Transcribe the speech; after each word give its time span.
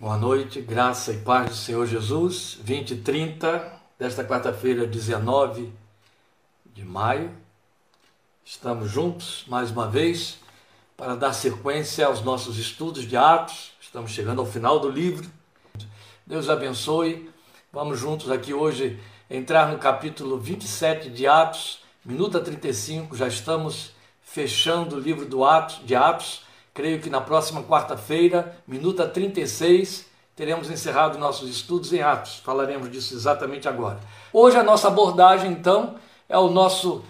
Boa 0.00 0.16
noite, 0.16 0.62
graça 0.62 1.12
e 1.12 1.18
paz 1.18 1.50
do 1.50 1.54
Senhor 1.54 1.86
Jesus, 1.86 2.56
20 2.62 2.92
e 2.92 2.96
30 3.02 3.80
desta 3.98 4.24
quarta-feira, 4.24 4.86
19 4.86 5.70
de 6.64 6.82
maio. 6.86 7.30
Estamos 8.42 8.90
juntos 8.90 9.44
mais 9.46 9.70
uma 9.70 9.86
vez 9.86 10.38
para 10.96 11.14
dar 11.14 11.34
sequência 11.34 12.06
aos 12.06 12.22
nossos 12.22 12.56
estudos 12.56 13.06
de 13.06 13.14
Atos. 13.14 13.72
Estamos 13.78 14.12
chegando 14.12 14.40
ao 14.40 14.46
final 14.46 14.80
do 14.80 14.88
livro. 14.88 15.30
Deus 16.26 16.48
abençoe. 16.48 17.30
Vamos 17.70 17.98
juntos 17.98 18.30
aqui 18.30 18.54
hoje 18.54 18.98
entrar 19.28 19.70
no 19.70 19.76
capítulo 19.76 20.38
27 20.38 21.10
de 21.10 21.26
Atos, 21.26 21.82
minuta 22.02 22.40
35. 22.40 23.14
Já 23.14 23.28
estamos 23.28 23.90
fechando 24.22 24.96
o 24.96 24.98
livro 24.98 25.26
do 25.26 25.44
Atos, 25.44 25.84
de 25.84 25.94
Atos 25.94 26.48
Creio 26.72 27.00
que 27.00 27.10
na 27.10 27.20
próxima 27.20 27.62
quarta-feira, 27.62 28.56
minuta 28.66 29.06
36, 29.06 30.06
teremos 30.36 30.70
encerrado 30.70 31.18
nossos 31.18 31.50
estudos 31.50 31.92
em 31.92 32.00
Atos. 32.00 32.36
Falaremos 32.44 32.90
disso 32.90 33.14
exatamente 33.14 33.68
agora. 33.68 33.98
Hoje 34.32 34.56
a 34.56 34.62
nossa 34.62 34.88
abordagem, 34.88 35.50
então, 35.50 35.96
é 36.28 36.38
o 36.38 36.48
nosso 36.48 37.04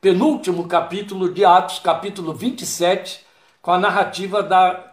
penúltimo 0.00 0.66
capítulo 0.66 1.32
de 1.32 1.44
Atos, 1.44 1.78
capítulo 1.78 2.34
27, 2.34 3.24
com 3.62 3.70
a 3.70 3.78
narrativa 3.78 4.42
da 4.42 4.92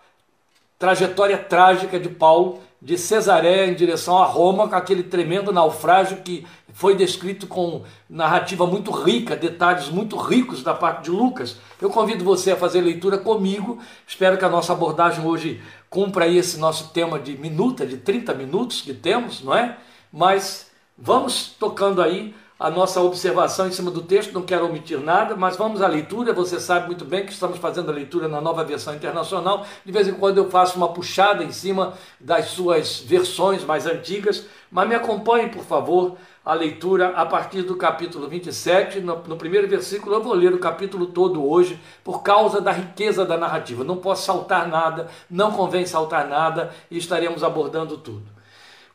trajetória 0.78 1.38
trágica 1.38 2.00
de 2.00 2.10
Paulo 2.10 2.62
de 2.82 2.98
Cesareia 2.98 3.70
em 3.70 3.76
direção 3.76 4.18
a 4.18 4.26
Roma, 4.26 4.68
com 4.68 4.76
aquele 4.76 5.04
tremendo 5.04 5.52
naufrágio 5.52 6.18
que 6.18 6.48
foi 6.74 6.96
descrito 6.96 7.46
com 7.46 7.84
narrativa 8.10 8.66
muito 8.66 8.90
rica, 8.90 9.36
detalhes 9.36 9.90
muito 9.90 10.18
ricos 10.18 10.64
da 10.64 10.74
parte 10.74 11.04
de 11.04 11.12
Lucas. 11.12 11.58
Eu 11.80 11.92
convido 11.92 12.24
você 12.24 12.52
a 12.52 12.56
fazer 12.56 12.82
leitura 12.82 13.20
comigo. 13.20 13.78
Espero 14.08 14.38
que 14.38 14.46
a 14.46 14.50
nossa 14.50 14.74
abordagem 14.74 15.24
hoje 15.24 15.62
cumpra 15.90 16.28
esse 16.28 16.58
nosso 16.58 16.90
tema 16.90 17.20
de 17.20 17.38
minuta, 17.38 17.86
de 17.86 17.98
30 17.98 18.34
minutos 18.34 18.82
que 18.82 18.94
temos, 18.94 19.44
não 19.44 19.54
é? 19.54 19.78
Mas 20.12 20.72
vamos 20.98 21.56
tocando 21.60 22.02
aí 22.02 22.34
a 22.62 22.70
nossa 22.70 23.02
observação 23.02 23.68
em 23.68 23.72
cima 23.72 23.90
do 23.90 24.04
texto, 24.04 24.34
não 24.34 24.44
quero 24.44 24.68
omitir 24.68 25.00
nada, 25.00 25.36
mas 25.36 25.58
vamos 25.58 25.82
à 25.82 25.88
leitura. 25.88 26.32
Você 26.32 26.60
sabe 26.60 26.86
muito 26.86 27.04
bem 27.04 27.26
que 27.26 27.32
estamos 27.32 27.58
fazendo 27.58 27.90
a 27.90 27.92
leitura 27.92 28.28
na 28.28 28.40
nova 28.40 28.64
versão 28.64 28.94
internacional. 28.94 29.66
De 29.84 29.92
vez 29.92 30.08
em 30.08 30.14
quando 30.14 30.38
eu 30.38 30.48
faço 30.48 30.78
uma 30.78 30.90
puxada 30.90 31.44
em 31.44 31.52
cima 31.52 31.94
das 32.20 32.50
suas 32.50 33.00
versões 33.00 33.64
mais 33.64 33.88
antigas, 33.88 34.46
mas 34.70 34.88
me 34.88 34.94
acompanhe, 34.94 35.50
por 35.50 35.64
favor, 35.64 36.18
a 36.46 36.54
leitura 36.54 37.08
a 37.16 37.26
partir 37.26 37.64
do 37.64 37.76
capítulo 37.76 38.28
27. 38.28 39.00
No, 39.00 39.24
no 39.24 39.38
primeiro 39.38 39.68
versículo, 39.68 40.18
eu 40.18 40.22
vou 40.22 40.36
ler 40.36 40.54
o 40.54 40.60
capítulo 40.60 41.08
todo 41.08 41.44
hoje, 41.44 41.80
por 42.04 42.22
causa 42.22 42.62
da 42.62 42.72
riqueza 42.72 43.26
da 43.26 43.40
narrativa. 43.40 43.84
Não 43.84 43.98
posso 43.98 44.24
saltar 44.24 44.68
nada, 44.68 45.08
não 45.28 45.52
convém 45.52 45.88
saltar 45.88 46.28
nada, 46.28 46.70
e 46.92 47.00
estaremos 47.00 47.44
abordando 47.44 47.98
tudo. 47.98 48.30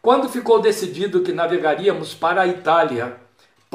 Quando 0.00 0.28
ficou 0.28 0.61
decidido 0.61 1.22
que 1.22 1.33
navegaríamos 1.33 2.14
para 2.14 2.42
a 2.42 2.47
Itália, 2.47 3.26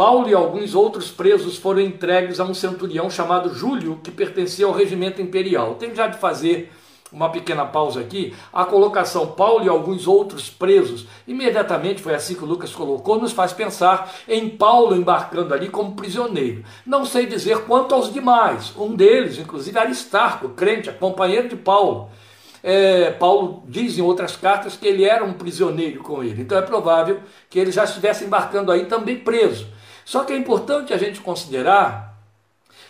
Paulo 0.02 0.28
e 0.28 0.34
alguns 0.34 0.74
outros 0.74 1.12
presos 1.12 1.58
foram 1.58 1.80
entregues 1.80 2.40
a 2.40 2.44
um 2.44 2.56
centurião 2.56 3.08
chamado 3.08 3.54
Júlio, 3.54 4.00
que 4.04 4.10
pertencia 4.10 4.66
ao 4.66 4.72
regimento 4.72 5.22
imperial. 5.22 5.76
Tem 5.76 5.94
já 5.94 6.08
de 6.08 6.18
fazer 6.18 6.72
uma 7.12 7.30
pequena 7.30 7.66
pausa 7.68 8.00
aqui. 8.00 8.34
A 8.52 8.66
colocação 8.66 9.28
Paulo 9.28 9.64
e 9.64 9.70
alguns 9.70 10.08
outros 10.08 10.50
presos, 10.50 11.06
imediatamente 11.28 12.02
foi 12.02 12.16
assim 12.16 12.34
que 12.34 12.44
o 12.44 12.48
Lucas 12.48 12.74
colocou, 12.74 13.22
nos 13.22 13.32
faz 13.32 13.54
pensar 13.54 14.12
em 14.28 14.50
Paulo 14.50 14.96
embarcando 14.96 15.54
ali 15.54 15.70
como 15.70 15.96
prisioneiro. 15.96 16.64
Não 16.84 17.06
sei 17.06 17.28
dizer 17.28 17.60
quanto 17.66 17.94
aos 17.94 18.12
demais. 18.12 18.74
Um 18.76 18.96
deles, 18.96 19.38
inclusive 19.38 19.78
Aristarco, 19.78 20.50
crente, 20.50 20.92
companheiro 20.94 21.48
de 21.48 21.58
Paulo. 21.58 22.10
É, 22.64 23.12
Paulo 23.12 23.62
diz 23.68 24.00
em 24.00 24.02
outras 24.02 24.36
cartas 24.36 24.76
que 24.76 24.88
ele 24.88 25.04
era 25.04 25.24
um 25.24 25.34
prisioneiro 25.34 26.02
com 26.02 26.24
ele. 26.24 26.42
Então 26.42 26.58
é 26.58 26.62
provável 26.64 27.20
que 27.52 27.60
ele 27.60 27.72
já 27.72 27.84
estivesse 27.84 28.26
embarcando 28.26 28.72
aí 28.72 28.86
também 28.86 29.20
preso. 29.20 29.80
Só 30.06 30.24
que 30.24 30.34
é 30.34 30.38
importante 30.38 30.94
a 30.94 30.98
gente 30.98 31.22
considerar 31.22 32.18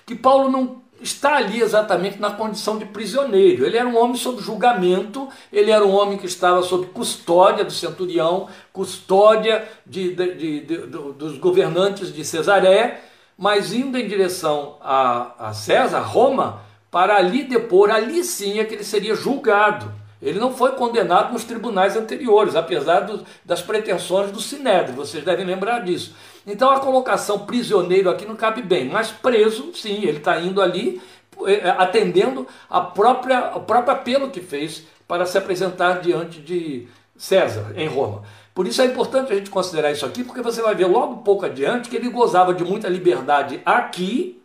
que 0.06 0.16
Paulo 0.16 0.50
não 0.50 0.81
está 1.02 1.38
ali 1.38 1.62
exatamente 1.62 2.19
na 2.19 2.31
condição 2.31 2.78
de 2.78 2.85
prisioneiro. 2.85 3.66
Ele 3.66 3.78
era 3.78 3.88
um 3.88 3.97
homem 3.97 4.16
sob 4.16 4.41
julgamento, 4.41 5.28
ele 5.52 5.72
era 5.72 5.85
um 5.85 5.91
homem 5.91 6.18
que 6.18 6.28
estava 6.28 6.62
sob 6.62 6.88
custódia 6.88 7.66
do 7.66 7.72
centurião, 7.72 8.47
custódia 8.72 9.68
de, 9.85 10.13
de, 10.13 10.59
de, 10.59 10.78
dos 11.18 11.38
governantes 11.38 12.13
de 12.13 12.24
Cesaré, 12.24 13.02
mas 13.38 13.74
indo 13.74 13.97
em 13.97 14.08
direção 14.08 14.78
a, 14.81 15.47
a 15.47 15.53
César, 15.53 16.02
Roma, 16.02 16.62
para 16.91 17.16
ali 17.16 17.44
depor, 17.44 17.90
ali 17.90 18.24
sim 18.24 18.59
é 18.59 18.66
que 18.66 18.75
ele 18.75 18.84
seria 18.84 19.16
julgado. 19.16 19.91
Ele 20.22 20.40
não 20.40 20.54
foi 20.54 20.74
condenado 20.74 21.34
nos 21.34 21.44
tribunais 21.44 21.98
anteriores, 21.98 22.56
apesar 22.56 23.02
do, 23.02 23.26
das 23.44 23.62
pretensões 23.62 24.32
do 24.32 24.40
Sinédrio, 24.40 24.96
vocês 24.96 25.24
devem 25.24 25.46
lembrar 25.46 25.80
disso. 25.80 26.14
Então 26.46 26.70
a 26.70 26.80
colocação 26.80 27.40
prisioneiro 27.40 28.09
aqui 28.09 28.26
não 28.26 28.36
cabe 28.36 28.62
bem, 28.62 28.88
mas 28.88 29.09
preso, 29.09 29.72
sim, 29.74 30.04
ele 30.04 30.18
está 30.18 30.40
indo 30.40 30.62
ali 30.62 31.02
eh, 31.48 31.62
eh, 31.64 31.76
atendendo 31.78 32.48
a 32.70 32.82
própria, 32.82 33.56
o 33.56 33.62
próprio 33.62 33.94
apelo 33.94 34.30
que 34.30 34.42
fez 34.42 34.84
para 35.08 35.26
se 35.26 35.38
apresentar 35.38 36.02
diante 36.02 36.40
de 36.40 36.88
César, 37.18 37.74
em 37.76 37.88
Roma. 37.88 38.24
Por 38.53 38.68
isso 38.68 38.82
é 38.82 38.86
importante 38.86 39.32
a 39.32 39.36
gente 39.36 39.50
considerar 39.50 39.92
isso 39.92 40.06
aqui, 40.06 40.24
porque 40.24 40.42
você 40.42 40.62
vai 40.62 40.76
ver 40.76 40.86
logo 40.86 41.24
pouco 41.24 41.46
adiante 41.46 41.90
que 41.90 41.96
ele 41.96 42.09
gozava 42.09 42.53
de 42.53 42.64
muita 42.64 42.88
liberdade 42.90 43.62
aqui, 43.66 44.42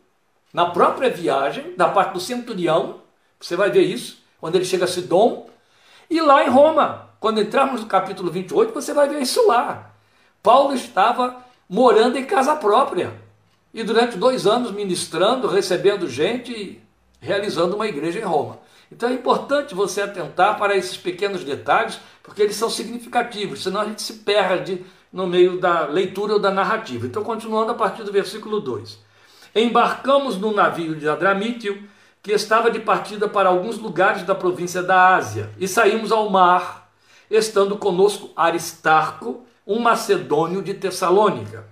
na 0.52 0.66
própria 0.66 1.10
viagem, 1.10 1.74
da 1.76 1.88
parte 1.88 2.14
do 2.14 2.20
centurião, 2.20 3.00
você 3.38 3.56
vai 3.56 3.70
ver 3.70 3.82
isso, 3.82 4.22
quando 4.40 4.54
ele 4.56 4.64
chega 4.64 4.84
a 4.84 4.88
Sidom, 4.88 5.48
e 6.10 6.20
lá 6.20 6.44
em 6.44 6.48
Roma, 6.48 7.10
quando 7.20 7.40
entrarmos 7.40 7.80
no 7.80 7.86
capítulo 7.86 8.30
28, 8.30 8.72
você 8.72 8.92
vai 8.92 9.08
ver 9.08 9.20
isso 9.20 9.46
lá. 9.46 9.90
Paulo 10.42 10.74
estava 10.74 11.44
morando 11.68 12.16
em 12.16 12.24
casa 12.24 12.54
própria. 12.56 13.20
E 13.74 13.82
durante 13.82 14.16
dois 14.16 14.46
anos 14.46 14.70
ministrando, 14.70 15.48
recebendo 15.48 16.08
gente 16.08 16.52
e 16.52 16.80
realizando 17.20 17.76
uma 17.76 17.86
igreja 17.86 18.18
em 18.18 18.22
Roma. 18.22 18.58
Então 18.90 19.08
é 19.08 19.12
importante 19.12 19.74
você 19.74 20.00
atentar 20.00 20.58
para 20.58 20.76
esses 20.76 20.96
pequenos 20.96 21.42
detalhes, 21.42 21.98
porque 22.22 22.42
eles 22.42 22.56
são 22.56 22.70
significativos, 22.70 23.62
senão 23.62 23.80
a 23.80 23.84
gente 23.84 24.02
se 24.02 24.14
perde 24.14 24.84
no 25.12 25.26
meio 25.26 25.58
da 25.58 25.86
leitura 25.86 26.34
ou 26.34 26.38
da 26.38 26.50
narrativa. 26.50 27.06
Então, 27.06 27.24
continuando 27.24 27.72
a 27.72 27.74
partir 27.74 28.04
do 28.04 28.12
versículo 28.12 28.60
2. 28.60 28.98
Embarcamos 29.54 30.36
num 30.36 30.52
navio 30.52 30.94
de 30.94 31.08
Adramítio, 31.08 31.82
que 32.26 32.32
estava 32.32 32.72
de 32.72 32.80
partida 32.80 33.28
para 33.28 33.50
alguns 33.50 33.78
lugares 33.78 34.24
da 34.24 34.34
província 34.34 34.82
da 34.82 35.14
Ásia, 35.14 35.48
e 35.60 35.68
saímos 35.68 36.10
ao 36.10 36.28
mar, 36.28 36.90
estando 37.30 37.76
conosco 37.76 38.32
Aristarco, 38.34 39.44
um 39.64 39.78
macedônio 39.78 40.60
de 40.60 40.74
Tessalônica. 40.74 41.64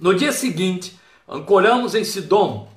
No 0.00 0.12
dia 0.16 0.32
seguinte, 0.32 0.98
ancoramos 1.28 1.94
em 1.94 2.02
Sidom, 2.02 2.68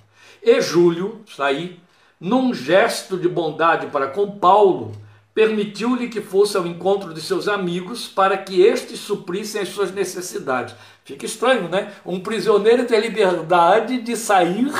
e 0.43 0.61
Júlio, 0.61 1.23
saí, 1.35 1.79
num 2.19 2.53
gesto 2.53 3.17
de 3.17 3.27
bondade 3.27 3.87
para 3.87 4.05
com 4.05 4.29
Paulo, 4.37 4.91
permitiu-lhe 5.33 6.07
que 6.07 6.21
fosse 6.21 6.55
ao 6.55 6.67
encontro 6.67 7.15
de 7.15 7.21
seus 7.21 7.47
amigos 7.47 8.07
para 8.07 8.37
que 8.37 8.61
estes 8.61 8.99
suprissem 8.99 9.59
as 9.59 9.69
suas 9.69 9.91
necessidades. 9.91 10.75
Fica 11.03 11.25
estranho, 11.25 11.67
né? 11.67 11.93
Um 12.05 12.19
prisioneiro 12.19 12.85
tem 12.85 12.99
liberdade 12.99 13.99
de 14.01 14.15
sair 14.15 14.71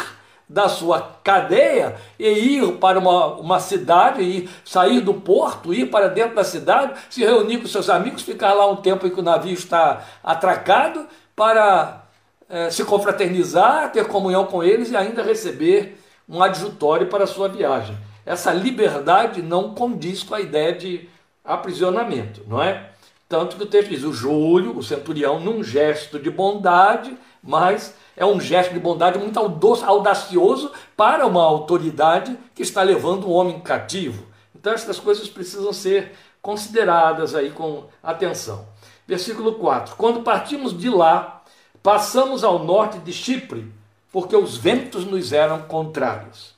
da 0.50 0.68
sua 0.68 1.20
cadeia 1.24 1.96
e 2.18 2.28
ir 2.28 2.74
para 2.78 2.98
uma, 2.98 3.36
uma 3.36 3.60
cidade, 3.60 4.24
e 4.24 4.50
sair 4.66 5.00
do 5.00 5.14
porto, 5.14 5.72
ir 5.72 5.92
para 5.92 6.08
dentro 6.08 6.36
da 6.36 6.44
cidade, 6.44 7.00
se 7.08 7.24
reunir 7.24 7.60
com 7.60 7.68
seus 7.68 7.88
amigos, 7.88 8.24
ficar 8.24 8.54
lá 8.54 8.68
um 8.68 8.78
tempo 8.78 9.06
em 9.06 9.12
que 9.12 9.20
o 9.20 9.24
navio 9.24 9.54
está 9.54 10.04
atracado, 10.24 11.06
para 11.36 12.04
é, 12.50 12.72
se 12.72 12.84
confraternizar, 12.84 13.92
ter 13.92 14.08
comunhão 14.08 14.46
com 14.46 14.64
eles 14.64 14.90
e 14.90 14.98
ainda 14.98 15.22
receber 15.22 16.02
um 16.28 16.42
adjutório 16.42 17.08
para 17.08 17.26
a 17.26 17.28
sua 17.28 17.48
viagem. 17.48 17.96
Essa 18.26 18.52
liberdade 18.52 19.42
não 19.42 19.76
condiz 19.76 20.24
com 20.24 20.34
a 20.34 20.42
ideia 20.42 20.74
de 20.74 21.08
aprisionamento, 21.46 22.44
não 22.48 22.62
é? 22.62 22.90
Tanto 23.28 23.56
que 23.56 23.64
o 23.64 23.68
texto 23.68 23.90
diz: 23.90 24.04
o 24.04 24.12
Júlio, 24.12 24.76
o 24.76 24.84
centurião, 24.84 25.40
num 25.40 25.64
gesto 25.64 26.20
de 26.20 26.32
bondade, 26.32 27.16
mas 27.42 27.96
é 28.20 28.26
um 28.26 28.40
gesto 28.40 28.74
de 28.74 28.80
bondade 28.82 29.18
muito 29.18 29.40
audacioso 29.40 30.74
para 30.96 31.26
uma 31.26 31.42
autoridade 31.42 32.38
que 32.54 32.62
está 32.62 32.84
levando 32.84 33.26
um 33.26 33.32
homem 33.32 33.62
cativo. 33.62 34.26
Então 34.54 34.74
essas 34.74 35.00
coisas 35.00 35.30
precisam 35.30 35.72
ser 35.72 36.12
consideradas 36.42 37.34
aí 37.34 37.50
com 37.50 37.86
atenção. 38.04 38.68
Versículo 39.08 39.54
4: 39.54 39.96
Quando 39.96 40.22
partimos 40.22 40.78
de 40.78 40.90
lá, 40.90 41.44
passamos 41.82 42.44
ao 42.44 42.60
norte 42.60 43.00
de 43.00 43.14
Chipre, 43.14 43.72
porque 44.12 44.36
os 44.36 44.58
ventos 44.58 45.06
nos 45.06 45.32
eram 45.32 45.62
contrários. 45.62 46.54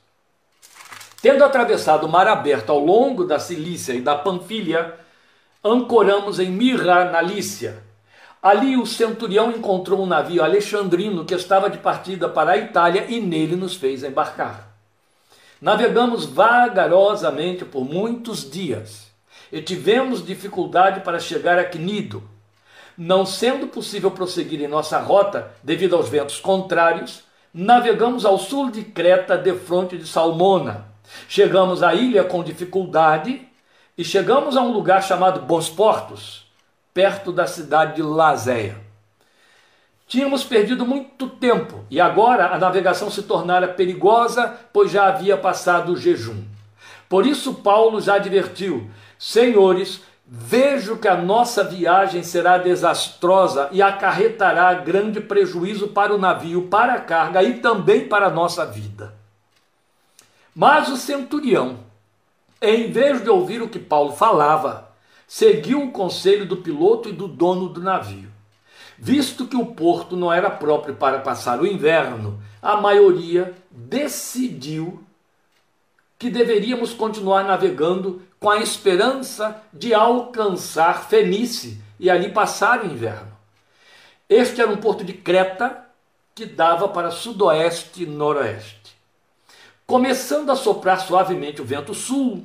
Tendo 1.22 1.44
atravessado 1.44 2.06
o 2.06 2.10
mar 2.10 2.26
aberto 2.26 2.70
ao 2.70 2.80
longo 2.80 3.24
da 3.24 3.38
Cilícia 3.38 3.92
e 3.92 4.00
da 4.00 4.16
Panfilha, 4.18 4.98
ancoramos 5.62 6.40
em 6.40 6.50
Mirra, 6.50 7.04
na 7.04 7.22
Lícia 7.22 7.91
Ali 8.42 8.76
o 8.76 8.84
centurião 8.84 9.52
encontrou 9.52 10.02
um 10.02 10.06
navio 10.06 10.42
alexandrino 10.42 11.24
que 11.24 11.32
estava 11.32 11.70
de 11.70 11.78
partida 11.78 12.28
para 12.28 12.50
a 12.50 12.58
Itália 12.58 13.06
e 13.08 13.20
nele 13.20 13.54
nos 13.54 13.76
fez 13.76 14.02
embarcar. 14.02 14.68
Navegamos 15.60 16.24
vagarosamente 16.24 17.64
por 17.64 17.84
muitos 17.84 18.50
dias 18.50 19.06
e 19.52 19.62
tivemos 19.62 20.26
dificuldade 20.26 21.02
para 21.02 21.20
chegar 21.20 21.56
a 21.56 21.64
Cnido. 21.64 22.20
Não 22.98 23.24
sendo 23.24 23.68
possível 23.68 24.10
prosseguir 24.10 24.60
em 24.60 24.66
nossa 24.66 24.98
rota 24.98 25.52
devido 25.62 25.94
aos 25.94 26.08
ventos 26.08 26.40
contrários, 26.40 27.22
navegamos 27.54 28.24
ao 28.24 28.38
sul 28.38 28.72
de 28.72 28.82
Creta, 28.82 29.38
de 29.38 29.54
fronte 29.54 29.96
de 29.96 30.04
Salmona. 30.06 30.86
Chegamos 31.28 31.80
à 31.80 31.94
ilha 31.94 32.24
com 32.24 32.42
dificuldade 32.42 33.46
e 33.96 34.02
chegamos 34.02 34.56
a 34.56 34.62
um 34.62 34.72
lugar 34.72 35.00
chamado 35.00 35.42
Bons 35.42 35.68
Portos, 35.68 36.41
perto 36.94 37.32
da 37.32 37.46
cidade 37.46 37.96
de 37.96 38.02
Lazéia. 38.02 38.76
Tínhamos 40.06 40.44
perdido 40.44 40.84
muito 40.84 41.28
tempo 41.28 41.84
e 41.90 42.00
agora 42.00 42.48
a 42.48 42.58
navegação 42.58 43.10
se 43.10 43.22
tornara 43.22 43.66
perigosa, 43.66 44.54
pois 44.72 44.90
já 44.90 45.06
havia 45.06 45.36
passado 45.36 45.92
o 45.92 45.96
jejum. 45.96 46.44
Por 47.08 47.26
isso, 47.26 47.54
Paulo 47.54 48.00
já 48.00 48.16
advertiu: 48.16 48.90
Senhores, 49.18 50.02
vejo 50.26 50.98
que 50.98 51.08
a 51.08 51.16
nossa 51.16 51.64
viagem 51.64 52.22
será 52.22 52.58
desastrosa 52.58 53.68
e 53.72 53.80
acarretará 53.80 54.74
grande 54.74 55.20
prejuízo 55.20 55.88
para 55.88 56.14
o 56.14 56.18
navio, 56.18 56.68
para 56.68 56.94
a 56.94 57.00
carga 57.00 57.42
e 57.42 57.60
também 57.60 58.06
para 58.06 58.26
a 58.26 58.30
nossa 58.30 58.66
vida. 58.66 59.14
Mas 60.54 60.88
o 60.90 60.96
centurião, 60.96 61.78
em 62.60 62.90
vez 62.90 63.22
de 63.22 63.30
ouvir 63.30 63.62
o 63.62 63.68
que 63.68 63.78
Paulo 63.78 64.12
falava, 64.12 64.91
seguiu 65.26 65.82
o 65.82 65.90
conselho 65.90 66.46
do 66.46 66.56
piloto 66.58 67.08
e 67.08 67.12
do 67.12 67.26
dono 67.26 67.68
do 67.68 67.80
navio. 67.80 68.30
Visto 68.98 69.46
que 69.46 69.56
o 69.56 69.66
porto 69.66 70.16
não 70.16 70.32
era 70.32 70.50
próprio 70.50 70.94
para 70.94 71.18
passar 71.18 71.60
o 71.60 71.66
inverno, 71.66 72.40
a 72.60 72.76
maioria 72.76 73.54
decidiu 73.70 75.02
que 76.18 76.30
deveríamos 76.30 76.94
continuar 76.94 77.42
navegando 77.42 78.22
com 78.38 78.48
a 78.48 78.58
esperança 78.58 79.60
de 79.72 79.92
alcançar 79.92 81.08
Fenice 81.08 81.80
e 81.98 82.08
ali 82.08 82.30
passar 82.30 82.84
o 82.84 82.86
inverno. 82.86 83.32
Este 84.28 84.60
era 84.60 84.70
um 84.70 84.76
porto 84.76 85.04
de 85.04 85.12
Creta 85.12 85.84
que 86.34 86.46
dava 86.46 86.88
para 86.88 87.10
sudoeste 87.10 88.04
e 88.04 88.06
noroeste. 88.06 88.96
Começando 89.86 90.50
a 90.50 90.56
soprar 90.56 91.00
suavemente 91.00 91.60
o 91.60 91.64
vento 91.64 91.92
sul, 91.92 92.44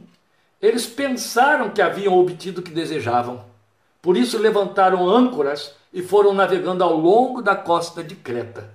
eles 0.62 0.86
pensaram 0.86 1.70
que 1.70 1.82
haviam 1.82 2.18
obtido 2.18 2.62
o 2.62 2.64
que 2.64 2.72
desejavam. 2.72 3.44
Por 4.02 4.18
isso 4.18 4.38
levantaram 4.38 5.08
âncoras 5.08 5.74
e 5.94 6.02
foram 6.02 6.34
navegando 6.34 6.84
ao 6.84 6.96
longo 6.96 7.42
da 7.42 7.56
costa 7.56 8.04
de 8.04 8.16
Creta. 8.16 8.70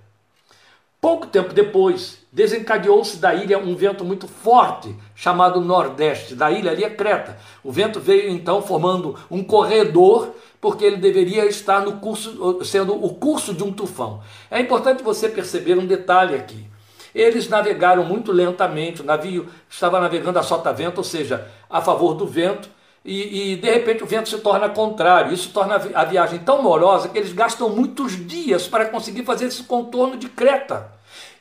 Pouco 1.01 1.27
tempo 1.27 1.53
depois, 1.53 2.19
desencadeou-se 2.31 3.17
da 3.17 3.35
ilha 3.35 3.59
um 3.59 3.75
vento 3.75 4.05
muito 4.05 4.29
forte, 4.29 4.95
chamado 5.17 5.61
Nordeste. 5.61 6.37
Da 6.37 6.49
ilha 6.53 6.71
ali 6.71 6.85
é 6.85 6.91
Creta. 6.91 7.37
O 7.65 7.73
vento 7.73 7.99
veio 7.99 8.31
então 8.31 8.63
formando 8.63 9.19
um 9.29 9.43
corredor, 9.43 10.31
porque 10.61 10.85
ele 10.85 10.99
deveria 10.99 11.45
estar 11.47 11.81
no 11.81 11.95
curso, 11.95 12.65
sendo 12.65 12.95
o 12.95 13.13
curso 13.15 13.53
de 13.53 13.65
um 13.65 13.73
tufão. 13.73 14.21
É 14.49 14.61
importante 14.61 15.03
você 15.03 15.29
perceber 15.29 15.77
um 15.77 15.87
detalhe 15.87 16.37
aqui. 16.37 16.72
Eles 17.15 17.49
navegaram 17.49 18.05
muito 18.05 18.33
lentamente, 18.33 19.03
o 19.03 19.05
navio 19.05 19.47
estava 19.69 20.01
navegando 20.01 20.39
a 20.39 20.43
sota-vento, 20.43 20.99
ou 20.99 21.05
seja, 21.05 21.47
a 21.69 21.81
favor 21.81 22.15
do 22.15 22.27
vento, 22.27 22.69
e, 23.05 23.53
e, 23.53 23.57
de 23.57 23.69
repente 23.69 24.03
o 24.05 24.07
vento 24.07 24.29
se 24.29 24.39
torna 24.39 24.69
contrário. 24.69 25.33
Isso 25.33 25.51
torna 25.51 25.75
a 25.75 26.05
viagem 26.05 26.39
tão 26.39 26.63
morosa 26.63 27.09
que 27.09 27.19
eles 27.19 27.33
gastam 27.33 27.69
muitos 27.69 28.27
dias 28.27 28.69
para 28.69 28.87
conseguir 28.87 29.25
fazer 29.25 29.47
esse 29.47 29.65
contorno 29.65 30.17
de 30.17 30.29
Creta. 30.29 30.93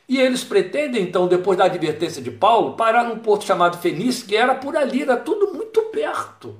E 0.08 0.20
eles 0.20 0.42
pretendem, 0.42 1.02
então, 1.02 1.28
depois 1.28 1.56
da 1.56 1.64
advertência 1.64 2.20
de 2.20 2.30
Paulo, 2.30 2.74
parar 2.74 3.04
num 3.04 3.18
porto 3.18 3.44
chamado 3.44 3.78
Fenice, 3.78 4.24
que 4.24 4.36
era 4.36 4.54
por 4.54 4.76
ali, 4.76 5.02
era 5.02 5.16
tudo 5.16 5.54
muito 5.54 5.80
perto, 5.84 6.56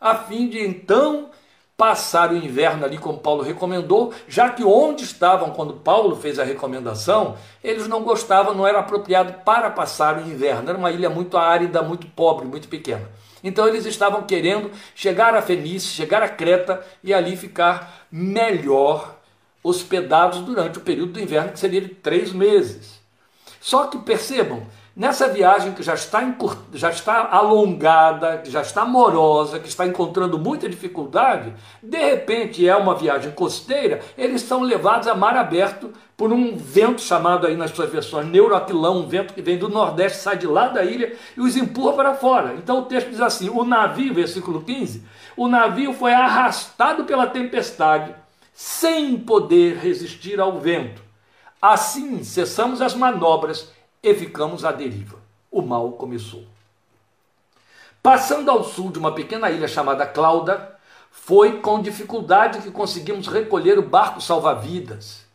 a 0.00 0.14
fim 0.14 0.48
de 0.48 0.60
então 0.60 1.30
passar 1.76 2.32
o 2.32 2.36
inverno 2.36 2.84
ali, 2.86 2.96
como 2.96 3.18
Paulo 3.18 3.42
recomendou, 3.42 4.12
já 4.26 4.48
que 4.48 4.64
onde 4.64 5.04
estavam 5.04 5.50
quando 5.50 5.74
Paulo 5.74 6.16
fez 6.16 6.38
a 6.38 6.44
recomendação, 6.44 7.36
eles 7.62 7.86
não 7.86 8.02
gostavam, 8.02 8.54
não 8.54 8.66
era 8.66 8.78
apropriado 8.78 9.34
para 9.44 9.70
passar 9.70 10.16
o 10.16 10.22
inverno. 10.22 10.70
Era 10.70 10.78
uma 10.78 10.90
ilha 10.90 11.10
muito 11.10 11.36
árida, 11.36 11.82
muito 11.82 12.06
pobre, 12.06 12.46
muito 12.46 12.68
pequena. 12.68 13.10
Então 13.44 13.68
eles 13.68 13.84
estavam 13.84 14.22
querendo 14.22 14.70
chegar 14.94 15.34
a 15.34 15.42
Fenice, 15.42 15.86
chegar 15.86 16.22
a 16.22 16.28
Creta 16.28 16.84
e 17.04 17.12
ali 17.12 17.36
ficar 17.36 18.06
melhor 18.10 19.16
hospedados 19.62 20.40
durante 20.40 20.78
o 20.78 20.80
período 20.80 21.12
do 21.12 21.20
inverno, 21.20 21.52
que 21.52 21.60
seria 21.60 21.80
de 21.80 21.88
três 21.88 22.32
meses. 22.32 23.00
Só 23.60 23.88
que 23.88 23.98
percebam, 23.98 24.62
nessa 24.96 25.28
viagem 25.28 25.74
que 25.74 25.82
já 25.82 25.92
está, 25.92 26.22
já 26.72 26.88
está 26.88 27.28
alongada, 27.30 28.38
que 28.38 28.50
já 28.50 28.62
está 28.62 28.82
morosa, 28.86 29.60
que 29.60 29.68
está 29.68 29.86
encontrando 29.86 30.38
muita 30.38 30.66
dificuldade, 30.66 31.52
de 31.82 31.98
repente 31.98 32.66
é 32.66 32.74
uma 32.74 32.94
viagem 32.94 33.30
costeira, 33.32 34.00
eles 34.16 34.40
são 34.40 34.62
levados 34.62 35.06
a 35.06 35.14
mar 35.14 35.36
aberto 35.36 35.92
por 36.16 36.32
um 36.32 36.56
vento 36.56 37.02
chamado 37.02 37.46
aí 37.46 37.54
nas 37.54 37.72
suas 37.72 37.90
versões 37.90 38.26
neuroaquilão, 38.26 39.00
um 39.00 39.06
vento 39.06 39.34
que 39.34 39.42
vem 39.42 39.58
do 39.58 39.68
nordeste, 39.68 40.16
sai 40.16 40.38
de 40.38 40.46
lá 40.46 40.68
da 40.68 40.82
ilha 40.82 41.14
e 41.36 41.40
os 41.42 41.58
empurra 41.58 41.92
para 41.92 42.14
fora. 42.14 42.54
Então 42.54 42.78
o 42.78 42.84
texto 42.86 43.10
diz 43.10 43.20
assim: 43.20 43.50
o 43.50 43.64
navio, 43.64 44.14
versículo 44.14 44.62
15, 44.62 45.04
o 45.36 45.46
navio 45.46 45.92
foi 45.92 46.14
arrastado 46.14 47.04
pela 47.04 47.26
tempestade, 47.26 48.14
sem 48.54 49.18
poder 49.18 49.76
resistir 49.76 50.40
ao 50.40 50.58
vento. 50.58 51.02
Assim 51.60 52.24
cessamos 52.24 52.80
as 52.80 52.94
manobras 52.94 53.75
e 54.10 54.14
ficamos 54.14 54.64
à 54.64 54.72
deriva. 54.72 55.18
O 55.50 55.60
mal 55.60 55.92
começou. 55.92 56.44
Passando 58.02 58.50
ao 58.50 58.64
sul 58.64 58.90
de 58.90 58.98
uma 58.98 59.14
pequena 59.14 59.50
ilha 59.50 59.68
chamada 59.68 60.06
Clauda, 60.06 60.76
foi 61.10 61.60
com 61.60 61.82
dificuldade 61.82 62.60
que 62.60 62.70
conseguimos 62.70 63.26
recolher 63.26 63.78
o 63.78 63.82
barco 63.82 64.20
salva-vidas 64.20 65.26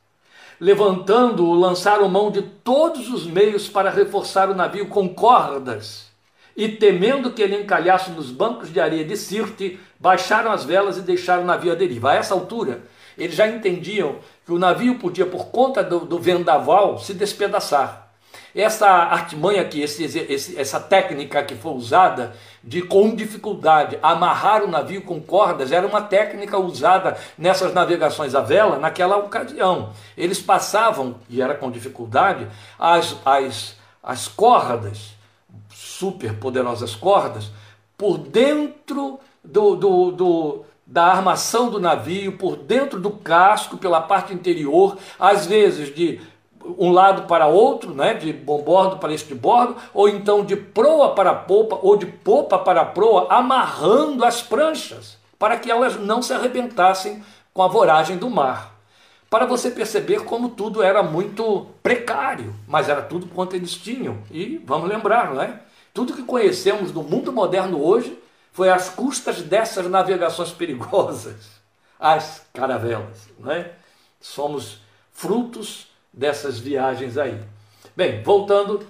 levantando-o, 0.61 1.55
lançaram 1.55 2.07
mão 2.07 2.29
de 2.29 2.43
todos 2.43 3.09
os 3.09 3.25
meios 3.25 3.67
para 3.67 3.89
reforçar 3.89 4.47
o 4.47 4.53
navio 4.53 4.87
com 4.87 5.09
cordas. 5.09 6.11
E 6.55 6.69
temendo 6.69 7.31
que 7.31 7.41
ele 7.41 7.55
encalhasse 7.55 8.11
nos 8.11 8.29
bancos 8.29 8.71
de 8.71 8.79
areia 8.79 9.03
de 9.03 9.17
Sirte, 9.17 9.79
baixaram 9.99 10.51
as 10.51 10.63
velas 10.63 10.97
e 10.97 11.01
deixaram 11.01 11.41
o 11.41 11.47
navio 11.47 11.71
à 11.71 11.75
deriva. 11.75 12.11
A 12.11 12.15
essa 12.15 12.35
altura, 12.35 12.83
eles 13.17 13.35
já 13.35 13.47
entendiam 13.47 14.17
que 14.45 14.51
o 14.51 14.59
navio 14.59 14.99
podia, 14.99 15.25
por 15.25 15.47
conta 15.47 15.83
do, 15.83 16.01
do 16.01 16.19
vendaval, 16.19 16.99
se 16.99 17.15
despedaçar. 17.15 18.10
Essa 18.55 18.87
artimanha 18.87 19.61
aqui, 19.61 19.81
esse, 19.81 20.03
esse, 20.03 20.59
essa 20.59 20.79
técnica 20.79 21.41
que 21.43 21.55
foi 21.55 21.71
usada 21.71 22.33
de 22.63 22.81
com 22.81 23.15
dificuldade 23.15 23.97
amarrar 24.03 24.63
o 24.63 24.67
navio 24.67 25.01
com 25.01 25.21
cordas 25.21 25.71
era 25.71 25.87
uma 25.87 26.01
técnica 26.01 26.57
usada 26.57 27.17
nessas 27.37 27.73
navegações 27.73 28.35
à 28.35 28.41
vela 28.41 28.77
naquela 28.77 29.17
ocasião. 29.17 29.93
Eles 30.17 30.41
passavam, 30.41 31.15
e 31.29 31.41
era 31.41 31.55
com 31.55 31.71
dificuldade, 31.71 32.47
as, 32.77 33.15
as, 33.25 33.75
as 34.03 34.27
cordas, 34.27 35.15
super 35.73 36.33
poderosas 36.33 36.93
cordas, 36.93 37.51
por 37.97 38.17
dentro 38.17 39.19
do, 39.43 39.75
do, 39.75 40.11
do 40.11 40.65
da 40.91 41.05
armação 41.05 41.69
do 41.69 41.79
navio, 41.79 42.33
por 42.33 42.57
dentro 42.57 42.99
do 42.99 43.11
casco, 43.11 43.77
pela 43.77 44.01
parte 44.01 44.33
interior, 44.33 44.97
às 45.17 45.45
vezes 45.45 45.95
de 45.95 46.19
um 46.77 46.91
lado 46.91 47.23
para 47.23 47.47
outro, 47.47 47.93
né, 47.93 48.13
de 48.13 48.31
bombordo 48.31 48.97
para 48.97 49.13
este 49.13 49.33
bordo, 49.33 49.75
ou 49.93 50.07
então 50.07 50.43
de 50.45 50.55
proa 50.55 51.13
para 51.13 51.33
popa, 51.33 51.79
ou 51.81 51.95
de 51.95 52.05
popa 52.05 52.59
para 52.59 52.85
proa, 52.85 53.27
amarrando 53.29 54.25
as 54.25 54.41
pranchas, 54.41 55.17
para 55.37 55.57
que 55.57 55.71
elas 55.71 55.99
não 55.99 56.21
se 56.21 56.33
arrebentassem 56.33 57.23
com 57.53 57.63
a 57.63 57.67
voragem 57.67 58.17
do 58.17 58.29
mar. 58.29 58.71
Para 59.29 59.45
você 59.45 59.71
perceber 59.71 60.25
como 60.25 60.49
tudo 60.49 60.83
era 60.83 61.01
muito 61.01 61.67
precário, 61.81 62.53
mas 62.67 62.89
era 62.89 63.01
tudo 63.01 63.27
quanto 63.27 63.55
eles 63.55 63.73
tinham. 63.75 64.17
E 64.29 64.61
vamos 64.65 64.89
lembrar, 64.89 65.33
não 65.33 65.41
é? 65.41 65.61
Tudo 65.93 66.13
que 66.13 66.23
conhecemos 66.23 66.91
do 66.91 67.01
mundo 67.01 67.31
moderno 67.31 67.81
hoje 67.81 68.17
foi 68.51 68.69
às 68.69 68.89
custas 68.89 69.41
dessas 69.41 69.87
navegações 69.87 70.51
perigosas, 70.51 71.61
as 71.97 72.45
caravelas, 72.53 73.29
não 73.39 73.51
é? 73.51 73.71
Somos 74.19 74.81
frutos 75.13 75.87
dessas 76.13 76.59
viagens 76.59 77.17
aí. 77.17 77.39
Bem, 77.95 78.21
voltando 78.23 78.85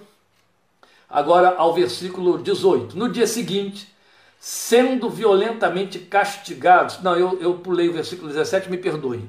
agora 1.08 1.54
ao 1.56 1.74
versículo 1.74 2.38
18. 2.38 2.96
No 2.96 3.08
dia 3.08 3.26
seguinte, 3.26 3.92
sendo 4.40 5.08
violentamente 5.08 6.00
castigados. 6.00 7.00
Não, 7.00 7.14
eu, 7.16 7.40
eu 7.40 7.54
pulei 7.54 7.88
o 7.88 7.92
versículo 7.92 8.28
17, 8.28 8.68
me 8.68 8.76
perdoem. 8.76 9.28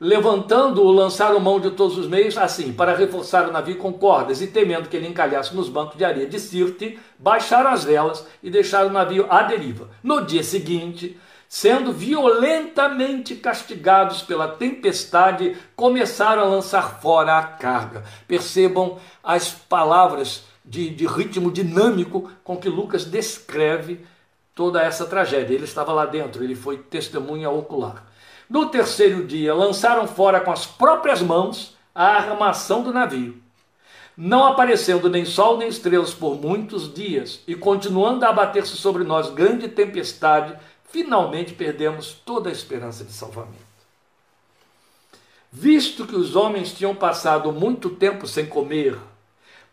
Levantando-o, 0.00 0.90
lançaram 0.90 1.38
mão 1.38 1.60
de 1.60 1.70
todos 1.70 1.98
os 1.98 2.08
meios, 2.08 2.36
assim, 2.36 2.72
para 2.72 2.96
reforçar 2.96 3.48
o 3.48 3.52
navio 3.52 3.76
com 3.76 3.92
cordas, 3.92 4.40
e 4.40 4.46
temendo 4.46 4.88
que 4.88 4.96
ele 4.96 5.06
encalhasse 5.06 5.54
nos 5.54 5.68
bancos 5.68 5.96
de 5.96 6.04
areia 6.04 6.26
de 6.26 6.40
Sirte, 6.40 6.98
baixaram 7.18 7.70
as 7.70 7.84
velas 7.84 8.26
e 8.42 8.50
deixaram 8.50 8.88
o 8.88 8.92
navio 8.92 9.26
à 9.30 9.42
deriva. 9.42 9.88
No 10.02 10.24
dia 10.24 10.42
seguinte, 10.42 11.18
sendo 11.54 11.92
violentamente 11.92 13.36
castigados 13.36 14.22
pela 14.22 14.48
tempestade, 14.48 15.56
começaram 15.76 16.42
a 16.42 16.48
lançar 16.48 16.98
fora 17.00 17.38
a 17.38 17.44
carga. 17.44 18.02
Percebam 18.26 18.98
as 19.22 19.50
palavras 19.52 20.46
de, 20.64 20.90
de 20.90 21.06
ritmo 21.06 21.52
dinâmico 21.52 22.28
com 22.42 22.56
que 22.56 22.68
Lucas 22.68 23.04
descreve 23.04 24.04
toda 24.52 24.82
essa 24.82 25.06
tragédia. 25.06 25.54
Ele 25.54 25.62
estava 25.62 25.92
lá 25.92 26.06
dentro, 26.06 26.42
ele 26.42 26.56
foi 26.56 26.76
testemunha 26.76 27.48
ocular. 27.48 28.04
No 28.50 28.66
terceiro 28.66 29.24
dia, 29.24 29.54
lançaram 29.54 30.08
fora 30.08 30.40
com 30.40 30.50
as 30.50 30.66
próprias 30.66 31.22
mãos 31.22 31.76
a 31.94 32.16
armação 32.16 32.82
do 32.82 32.92
navio. 32.92 33.40
Não 34.16 34.44
aparecendo 34.44 35.08
nem 35.08 35.24
sol 35.24 35.56
nem 35.56 35.68
estrelas 35.68 36.12
por 36.12 36.34
muitos 36.34 36.92
dias, 36.92 37.40
e 37.46 37.54
continuando 37.54 38.24
a 38.24 38.30
abater-se 38.30 38.76
sobre 38.76 39.04
nós 39.04 39.30
grande 39.30 39.68
tempestade, 39.68 40.56
finalmente 40.94 41.54
perdemos 41.54 42.12
toda 42.24 42.48
a 42.48 42.52
esperança 42.52 43.02
de 43.02 43.12
salvamento. 43.12 43.74
Visto 45.50 46.06
que 46.06 46.14
os 46.14 46.36
homens 46.36 46.72
tinham 46.72 46.94
passado 46.94 47.50
muito 47.50 47.90
tempo 47.90 48.28
sem 48.28 48.46
comer, 48.46 48.96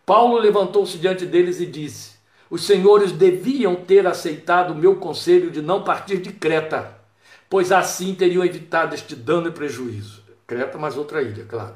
Paulo 0.03 0.39
levantou-se 0.39 0.97
diante 0.97 1.27
deles 1.27 1.59
e 1.59 1.67
disse: 1.67 2.15
Os 2.49 2.65
senhores 2.65 3.11
deviam 3.11 3.75
ter 3.75 4.07
aceitado 4.07 4.71
o 4.71 4.75
meu 4.75 4.95
conselho 4.95 5.51
de 5.51 5.61
não 5.61 5.83
partir 5.83 6.17
de 6.17 6.31
Creta, 6.33 6.99
pois 7.47 7.71
assim 7.71 8.15
teriam 8.15 8.43
evitado 8.43 8.95
este 8.95 9.15
dano 9.15 9.49
e 9.49 9.51
prejuízo. 9.51 10.23
Creta, 10.47 10.79
mas 10.79 10.97
outra 10.97 11.21
ilha, 11.21 11.45
claro. 11.45 11.75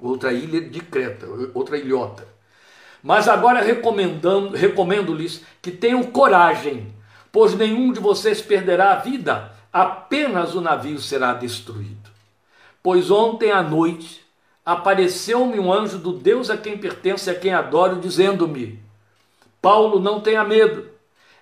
Outra 0.00 0.32
ilha 0.32 0.62
de 0.62 0.80
Creta, 0.80 1.26
outra 1.52 1.76
ilhota. 1.76 2.26
Mas 3.02 3.28
agora 3.28 3.60
recomendo-lhes 3.60 5.44
que 5.60 5.70
tenham 5.70 6.02
coragem, 6.04 6.95
pois 7.30 7.54
nenhum 7.54 7.92
de 7.92 8.00
vocês 8.00 8.40
perderá 8.40 8.92
a 8.92 8.96
vida, 8.96 9.52
apenas 9.72 10.54
o 10.54 10.60
navio 10.60 10.98
será 10.98 11.34
destruído. 11.34 12.10
Pois 12.82 13.10
ontem 13.10 13.50
à 13.50 13.62
noite 13.62 14.24
apareceu-me 14.64 15.58
um 15.58 15.72
anjo 15.72 15.98
do 15.98 16.12
Deus 16.12 16.50
a 16.50 16.56
quem 16.56 16.78
pertence 16.78 17.28
e 17.28 17.32
a 17.32 17.38
quem 17.38 17.52
adoro, 17.52 18.00
dizendo-me: 18.00 18.80
Paulo, 19.60 20.00
não 20.00 20.20
tenha 20.20 20.44
medo. 20.44 20.88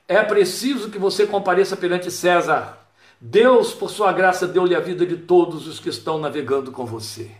É 0.06 0.22
preciso 0.22 0.90
que 0.90 0.98
você 0.98 1.26
compareça 1.26 1.76
perante 1.76 2.10
César. 2.10 2.78
Deus, 3.20 3.72
por 3.72 3.88
sua 3.88 4.12
graça, 4.12 4.46
deu-lhe 4.46 4.74
a 4.74 4.80
vida 4.80 5.06
de 5.06 5.16
todos 5.16 5.66
os 5.66 5.78
que 5.78 5.88
estão 5.88 6.18
navegando 6.18 6.70
com 6.70 6.84
você. 6.84 7.30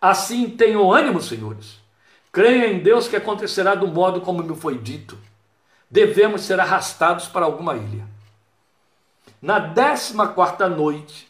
Assim 0.00 0.48
tenham 0.48 0.92
ânimo, 0.92 1.20
senhores. 1.20 1.80
Creia 2.32 2.72
em 2.72 2.78
Deus 2.78 3.08
que 3.08 3.16
acontecerá 3.16 3.74
do 3.74 3.88
modo 3.88 4.20
como 4.20 4.42
me 4.42 4.54
foi 4.54 4.78
dito. 4.78 5.18
Devemos 5.90 6.42
ser 6.42 6.60
arrastados 6.60 7.26
para 7.26 7.44
alguma 7.44 7.74
ilha. 7.74 8.06
Na 9.42 9.58
décima 9.58 10.28
quarta 10.28 10.68
noite, 10.68 11.26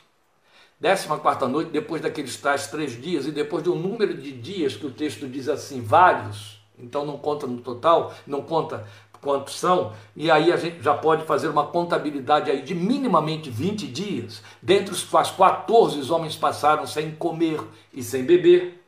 décima 0.79 1.19
quarta 1.19 1.49
noite, 1.49 1.71
depois 1.71 2.03
daqueles 2.03 2.37
tais 2.37 2.67
três 2.67 3.01
dias, 3.01 3.27
e 3.27 3.31
depois 3.31 3.63
de 3.63 3.71
um 3.71 3.77
número 3.77 4.15
de 4.15 4.33
dias 4.33 4.77
que 4.77 4.85
o 4.85 4.91
texto 4.91 5.27
diz 5.27 5.49
assim, 5.49 5.81
vários, 5.81 6.61
então 6.79 7.07
não 7.07 7.17
conta 7.17 7.47
no 7.47 7.59
total, 7.59 8.13
não 8.27 8.43
conta 8.43 8.87
quantos 9.21 9.59
são, 9.59 9.93
e 10.17 10.31
aí 10.31 10.53
a 10.53 10.57
gente 10.57 10.83
já 10.83 10.95
pode 10.95 11.25
fazer 11.25 11.49
uma 11.49 11.67
contabilidade 11.67 12.51
aí 12.51 12.63
de 12.63 12.75
minimamente 12.75 13.51
20 13.51 13.87
dias, 13.87 14.43
dentre 14.61 14.93
os 14.93 15.05
quais 15.05 15.31
14 15.31 15.99
os 15.99 16.11
homens 16.11 16.37
passaram 16.37 16.87
sem 16.87 17.13
comer 17.13 17.61
e 17.93 18.03
sem 18.03 18.25
beber. 18.25 18.83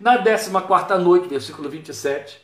Na 0.00 0.16
décima 0.16 0.62
quarta 0.62 0.98
noite, 0.98 1.28
versículo 1.28 1.68
27, 1.68 2.43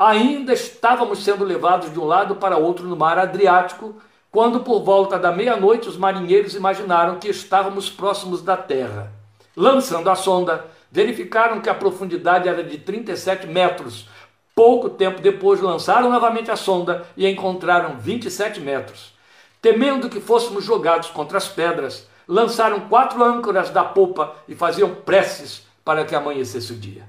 ainda 0.00 0.54
estávamos 0.54 1.22
sendo 1.22 1.44
levados 1.44 1.92
de 1.92 2.00
um 2.00 2.06
lado 2.06 2.36
para 2.36 2.56
outro 2.56 2.88
no 2.88 2.96
mar 2.96 3.18
Adriático, 3.18 3.96
quando 4.30 4.60
por 4.60 4.82
volta 4.82 5.18
da 5.18 5.30
meia-noite 5.30 5.90
os 5.90 5.96
marinheiros 5.98 6.54
imaginaram 6.54 7.18
que 7.18 7.28
estávamos 7.28 7.90
próximos 7.90 8.40
da 8.40 8.56
terra. 8.56 9.12
Lançando 9.54 10.08
a 10.08 10.14
sonda, 10.14 10.64
verificaram 10.90 11.60
que 11.60 11.68
a 11.68 11.74
profundidade 11.74 12.48
era 12.48 12.64
de 12.64 12.78
37 12.78 13.46
metros. 13.46 14.08
Pouco 14.54 14.88
tempo 14.88 15.20
depois 15.20 15.60
lançaram 15.60 16.08
novamente 16.08 16.50
a 16.50 16.56
sonda 16.56 17.06
e 17.14 17.28
encontraram 17.28 17.98
27 17.98 18.58
metros. 18.58 19.12
Temendo 19.60 20.08
que 20.08 20.18
fôssemos 20.18 20.64
jogados 20.64 21.10
contra 21.10 21.36
as 21.36 21.46
pedras, 21.46 22.08
lançaram 22.26 22.88
quatro 22.88 23.22
âncoras 23.22 23.68
da 23.68 23.84
popa 23.84 24.34
e 24.48 24.54
faziam 24.54 24.94
preces 24.94 25.66
para 25.84 26.06
que 26.06 26.14
amanhecesse 26.14 26.72
o 26.72 26.76
dia. 26.76 27.06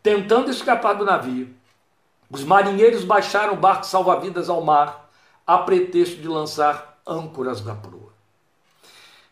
Tentando 0.00 0.50
escapar 0.50 0.92
do 0.92 1.04
navio, 1.04 1.48
os 2.30 2.44
marinheiros 2.44 3.04
baixaram 3.04 3.56
barco 3.56 3.86
salva-vidas 3.86 4.48
ao 4.48 4.62
mar 4.62 5.10
a 5.46 5.58
pretexto 5.58 6.16
de 6.16 6.28
lançar 6.28 6.98
âncoras 7.06 7.60
da 7.60 7.74
proa. 7.74 8.12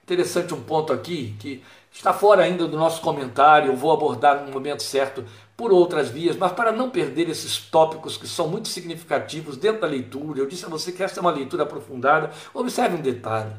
Interessante 0.03 0.53
um 0.53 0.63
ponto 0.63 0.93
aqui 0.93 1.35
que 1.39 1.63
está 1.93 2.13
fora 2.13 2.43
ainda 2.43 2.67
do 2.67 2.77
nosso 2.77 3.01
comentário, 3.01 3.71
eu 3.71 3.77
vou 3.77 3.93
abordar 3.93 4.45
no 4.45 4.53
momento 4.53 4.83
certo 4.83 5.25
por 5.57 5.73
outras 5.73 6.09
vias, 6.09 6.37
mas 6.37 6.53
para 6.53 6.73
não 6.73 6.91
perder 6.91 7.29
esses 7.29 7.59
tópicos 7.59 8.17
que 8.17 8.27
são 8.27 8.49
muito 8.49 8.69
significativos 8.69 9.57
dentro 9.57 9.83
da 9.83 9.87
leitura, 9.87 10.41
eu 10.41 10.47
disse 10.47 10.65
a 10.65 10.69
você 10.69 10.91
que 10.91 11.03
esta 11.03 11.21
é 11.21 11.23
uma 11.23 11.31
leitura 11.31 11.63
aprofundada, 11.63 12.31
observe 12.53 12.97
um 12.97 13.01
detalhe. 13.01 13.53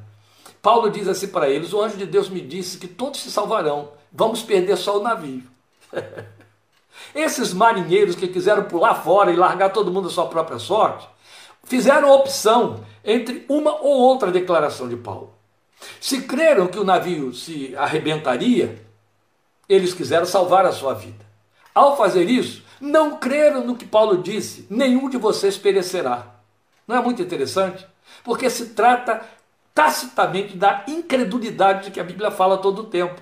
Paulo 0.62 0.90
diz 0.90 1.08
assim 1.08 1.28
para 1.28 1.50
eles: 1.50 1.74
O 1.74 1.82
anjo 1.82 1.98
de 1.98 2.06
Deus 2.06 2.30
me 2.30 2.42
disse 2.42 2.78
que 2.78 2.88
todos 2.88 3.22
se 3.22 3.32
salvarão, 3.32 3.92
vamos 4.12 4.42
perder 4.42 4.78
só 4.78 5.00
o 5.00 5.04
navio. 5.04 5.44
Esses 7.14 7.54
marinheiros 7.54 8.16
que 8.16 8.28
quiseram 8.28 8.64
pular 8.64 8.96
fora 8.96 9.32
e 9.32 9.36
largar 9.36 9.72
todo 9.72 9.92
mundo 9.92 10.08
à 10.08 10.12
sua 10.12 10.28
própria 10.28 10.60
sorte, 10.60 11.08
fizeram 11.64 12.12
opção 12.12 12.84
entre 13.04 13.46
uma 13.50 13.76
ou 13.82 14.00
outra 14.00 14.32
declaração 14.32 14.88
de 14.88 14.96
Paulo. 14.96 15.34
Se 16.00 16.22
creram 16.22 16.68
que 16.68 16.80
o 16.80 16.84
navio 16.84 17.34
se 17.34 17.76
arrebentaria, 17.76 18.82
eles 19.68 19.94
quiseram 19.94 20.26
salvar 20.26 20.66
a 20.66 20.72
sua 20.72 20.94
vida. 20.94 21.26
Ao 21.74 21.98
fazer 21.98 22.30
isso, 22.30 22.64
não 22.80 23.18
creram 23.18 23.66
no 23.66 23.76
que 23.76 23.86
Paulo 23.86 24.18
disse: 24.18 24.68
nenhum 24.70 25.10
de 25.10 25.18
vocês 25.18 25.58
perecerá. 25.58 26.28
Não 26.88 26.98
é 26.98 27.02
muito 27.02 27.22
interessante? 27.22 27.86
Porque 28.24 28.50
se 28.50 28.68
trata 28.68 29.22
tacitamente 29.74 30.56
da 30.56 30.84
incredulidade 30.88 31.86
de 31.86 31.92
que 31.92 32.00
a 32.00 32.04
Bíblia 32.04 32.30
fala 32.30 32.58
todo 32.58 32.80
o 32.80 32.86
tempo. 32.86 33.22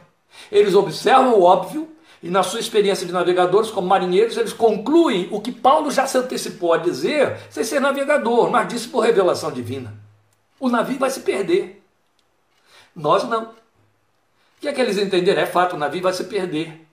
Eles 0.51 0.75
observam 0.75 1.33
o 1.33 1.43
óbvio 1.43 1.89
e 2.23 2.29
na 2.29 2.43
sua 2.43 2.59
experiência 2.59 3.05
de 3.05 3.11
navegadores, 3.11 3.71
como 3.71 3.87
marinheiros, 3.87 4.37
eles 4.37 4.53
concluem 4.53 5.27
o 5.31 5.41
que 5.41 5.51
Paulo 5.51 5.89
já 5.89 6.05
se 6.05 6.17
antecipou 6.17 6.73
a 6.73 6.77
dizer, 6.77 7.39
sem 7.49 7.63
ser 7.63 7.79
navegador, 7.79 8.49
mas 8.51 8.67
disse 8.67 8.87
por 8.87 8.99
revelação 8.99 9.51
divina. 9.51 9.93
O 10.59 10.69
navio 10.69 10.99
vai 10.99 11.09
se 11.09 11.21
perder. 11.21 11.83
Nós 12.95 13.23
não. 13.23 13.45
O 13.45 13.55
que 14.61 14.67
é 14.67 14.73
que 14.73 14.79
eles 14.79 14.99
entenderam? 14.99 15.41
É 15.41 15.47
fato, 15.47 15.75
o 15.75 15.79
navio 15.79 16.03
vai 16.03 16.13
se 16.13 16.25
perder. 16.25 16.85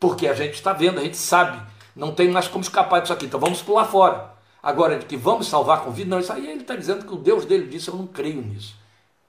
Porque 0.00 0.26
a 0.26 0.34
gente 0.34 0.54
está 0.54 0.72
vendo, 0.72 0.98
a 0.98 1.04
gente 1.04 1.16
sabe. 1.16 1.62
Não 1.94 2.12
tem 2.12 2.28
mais 2.28 2.48
como 2.48 2.64
escapar 2.64 3.00
disso 3.00 3.12
aqui. 3.12 3.26
Então 3.26 3.38
vamos 3.38 3.62
pular 3.62 3.84
fora. 3.84 4.34
Agora, 4.60 4.98
de 4.98 5.06
que 5.06 5.16
vamos 5.16 5.46
salvar 5.46 5.84
com 5.84 5.92
vida, 5.92 6.10
não, 6.10 6.18
isso 6.18 6.32
aí 6.32 6.50
ele 6.50 6.62
está 6.62 6.74
dizendo 6.74 7.06
que 7.06 7.14
o 7.14 7.18
Deus 7.18 7.44
dele 7.44 7.68
disse, 7.68 7.88
eu 7.88 7.94
não 7.94 8.06
creio 8.06 8.42
nisso. 8.42 8.74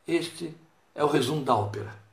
Este 0.07 0.55
é 0.95 1.03
o 1.03 1.07
resumo 1.07 1.43
da 1.43 1.53
ópera. 1.53 2.04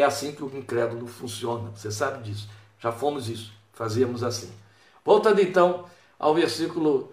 É 0.00 0.04
assim 0.04 0.32
que 0.32 0.44
o 0.44 0.50
incrédulo 0.56 1.06
funciona, 1.06 1.70
você 1.74 1.90
sabe 1.90 2.22
disso. 2.22 2.48
Já 2.78 2.92
fomos 2.92 3.28
isso, 3.28 3.52
fazíamos 3.72 4.22
assim. 4.22 4.50
Voltando 5.04 5.40
então 5.40 5.86
ao 6.18 6.34
versículo 6.34 7.12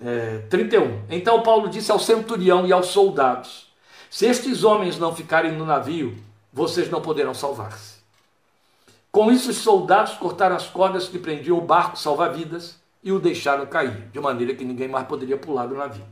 é, 0.00 0.38
31. 0.50 1.04
Então 1.08 1.42
Paulo 1.42 1.68
disse 1.68 1.90
ao 1.90 1.98
centurião 1.98 2.66
e 2.66 2.72
aos 2.72 2.88
soldados: 2.88 3.72
Se 4.10 4.26
estes 4.26 4.64
homens 4.64 4.98
não 4.98 5.14
ficarem 5.14 5.52
no 5.52 5.64
navio, 5.64 6.16
vocês 6.52 6.90
não 6.90 7.00
poderão 7.00 7.32
salvar-se. 7.32 7.94
Com 9.10 9.30
isso, 9.30 9.50
os 9.50 9.58
soldados 9.58 10.14
cortaram 10.14 10.56
as 10.56 10.66
cordas 10.66 11.08
que 11.08 11.18
prendiam 11.18 11.56
o 11.56 11.60
barco 11.60 11.96
salva-vidas 11.96 12.78
e 13.02 13.12
o 13.12 13.20
deixaram 13.20 13.64
cair, 13.64 14.08
de 14.12 14.18
maneira 14.18 14.54
que 14.54 14.64
ninguém 14.64 14.88
mais 14.88 15.06
poderia 15.06 15.36
pular 15.36 15.66
do 15.66 15.76
navio. 15.76 16.04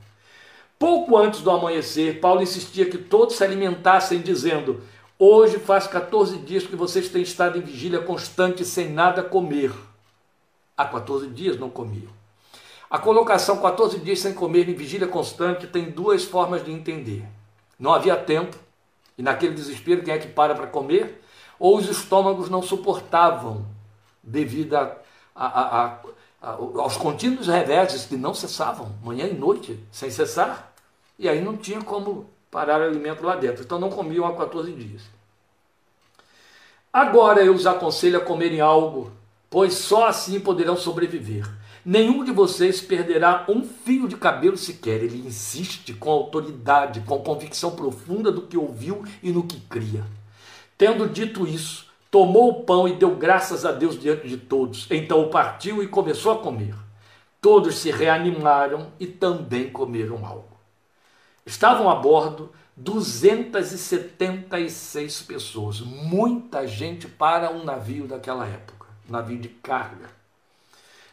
Pouco 0.79 1.17
antes 1.17 1.41
do 1.41 1.51
amanhecer, 1.51 2.21
Paulo 2.21 2.43
insistia 2.43 2.89
que 2.89 2.99
todos 2.99 3.37
se 3.37 3.45
alimentassem, 3.45 4.21
dizendo: 4.21 4.83
Hoje 5.19 5.59
faz 5.59 5.87
14 5.87 6.39
dias 6.39 6.67
que 6.67 6.75
vocês 6.75 7.09
têm 7.09 7.23
estado 7.23 7.59
em 7.59 7.63
vigília 7.63 8.01
constante 8.01 8.65
sem 8.65 8.91
nada 8.91 9.23
comer. 9.23 9.73
Há 10.77 10.87
14 10.87 11.29
dias 11.29 11.59
não 11.59 11.71
comiam. 11.71 12.11
A 12.91 12.99
colocação 12.99 13.61
14 13.61 13.99
dias 14.01 14.21
sem 14.21 14.35
comer 14.35 14.69
em 14.69 14.75
vigília 14.75 15.07
constante 15.07 15.67
tem 15.67 15.91
duas 15.91 16.25
formas 16.25 16.65
de 16.65 16.73
entender. 16.73 17.25
Não 17.79 17.93
havia 17.93 18.17
tempo, 18.17 18.57
e 19.17 19.23
naquele 19.23 19.55
desespero 19.55 20.03
quem 20.03 20.15
é 20.15 20.19
que 20.19 20.29
para 20.29 20.55
para 20.55 20.67
comer? 20.67 21.23
Ou 21.59 21.77
os 21.77 21.89
estômagos 21.89 22.51
não 22.51 22.63
suportavam 22.63 23.67
devido 24.23 24.75
a, 24.75 24.97
a, 25.35 25.87
a, 25.87 25.99
aos 26.43 26.97
contínuos 26.97 27.47
reveses 27.47 28.05
que 28.05 28.17
não 28.17 28.35
cessavam, 28.35 28.93
manhã 29.03 29.27
e 29.27 29.35
noite, 29.35 29.79
sem 29.91 30.11
cessar. 30.11 30.73
E 31.19 31.29
aí 31.29 31.41
não 31.41 31.57
tinha 31.57 31.81
como 31.81 32.29
parar 32.53 32.83
o 32.83 32.85
alimento 32.85 33.25
lá 33.25 33.35
dentro. 33.35 33.65
Então 33.65 33.81
não 33.81 33.89
comiam 33.89 34.27
há 34.27 34.37
14 34.37 34.71
dias. 34.73 35.03
Agora 36.93 37.43
eu 37.43 37.55
os 37.55 37.67
aconselho 37.67 38.19
a 38.19 38.21
comerem 38.21 38.61
algo, 38.61 39.11
pois 39.49 39.73
só 39.73 40.07
assim 40.07 40.39
poderão 40.39 40.77
sobreviver. 40.77 41.51
Nenhum 41.85 42.23
de 42.23 42.31
vocês 42.31 42.81
perderá 42.81 43.47
um 43.49 43.65
fio 43.65 44.07
de 44.07 44.17
cabelo 44.17 44.59
sequer. 44.59 45.03
Ele 45.03 45.27
insiste 45.27 45.95
com 45.95 46.11
autoridade, 46.11 47.01
com 47.01 47.19
convicção 47.21 47.75
profunda 47.75 48.31
do 48.31 48.43
que 48.43 48.59
ouviu 48.59 49.03
e 49.23 49.33
no 49.33 49.45
que 49.45 49.59
cria. 49.59 50.05
Tendo 50.77 51.09
dito 51.09 51.47
isso, 51.47 51.87
tomou 52.11 52.51
o 52.51 52.65
pão 52.65 52.87
e 52.87 52.93
deu 52.93 53.17
graças 53.17 53.65
a 53.65 53.73
Deus 53.73 53.99
diante 53.99 54.29
de 54.29 54.37
todos. 54.37 54.87
Então 54.91 55.31
partiu 55.31 55.83
e 55.83 55.89
começou 55.89 56.33
a 56.33 56.39
comer. 56.39 56.75
Todos 57.41 57.77
se 57.77 57.91
reanimaram 57.91 58.93
e 59.01 59.07
também 59.07 59.71
comeram 59.71 60.25
algo. 60.25 60.52
Estavam 61.45 61.91
a 61.91 61.97
bordo 61.97 62.53
276 62.77 65.23
pessoas, 65.23 65.81
muita 65.81 66.65
gente 66.67 67.09
para 67.09 67.51
um 67.51 67.65
navio 67.65 68.07
daquela 68.07 68.47
época, 68.47 68.87
navio 69.09 69.39
de 69.39 69.49
carga. 69.49 70.09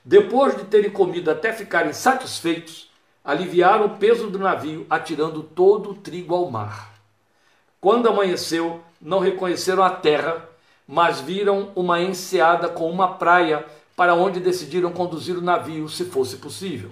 Depois 0.05 0.55
de 0.55 0.65
terem 0.65 0.91
comido 0.91 1.31
até 1.31 1.51
ficarem 1.51 1.93
satisfeitos, 1.93 2.91
aliviaram 3.25 3.87
o 3.87 3.97
peso 3.97 4.29
do 4.29 4.37
navio, 4.39 4.85
atirando 4.89 5.43
todo 5.43 5.91
o 5.91 5.95
trigo 5.95 6.33
ao 6.33 6.49
mar. 6.49 6.93
Quando 7.81 8.07
amanheceu, 8.07 8.81
não 9.01 9.19
reconheceram 9.19 9.83
a 9.83 9.89
terra, 9.89 10.47
mas 10.87 11.19
viram 11.19 11.73
uma 11.75 12.01
enseada 12.01 12.69
com 12.69 12.89
uma 12.89 13.15
praia 13.15 13.65
para 13.95 14.15
onde 14.15 14.39
decidiram 14.39 14.91
conduzir 14.91 15.37
o 15.37 15.41
navio, 15.41 15.87
se 15.89 16.05
fosse 16.05 16.37
possível. 16.37 16.89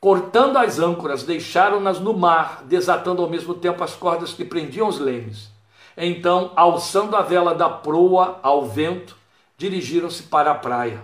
Cortando 0.00 0.56
as 0.58 0.78
âncoras, 0.78 1.24
deixaram-nas 1.24 1.98
no 1.98 2.16
mar, 2.16 2.62
desatando 2.64 3.20
ao 3.20 3.28
mesmo 3.28 3.52
tempo 3.52 3.82
as 3.82 3.96
cordas 3.96 4.32
que 4.32 4.44
prendiam 4.44 4.86
os 4.86 5.00
lemes. 5.00 5.50
Então, 5.96 6.52
alçando 6.54 7.16
a 7.16 7.22
vela 7.22 7.52
da 7.52 7.68
proa 7.68 8.38
ao 8.40 8.64
vento, 8.64 9.16
dirigiram-se 9.56 10.22
para 10.22 10.52
a 10.52 10.54
praia. 10.54 11.02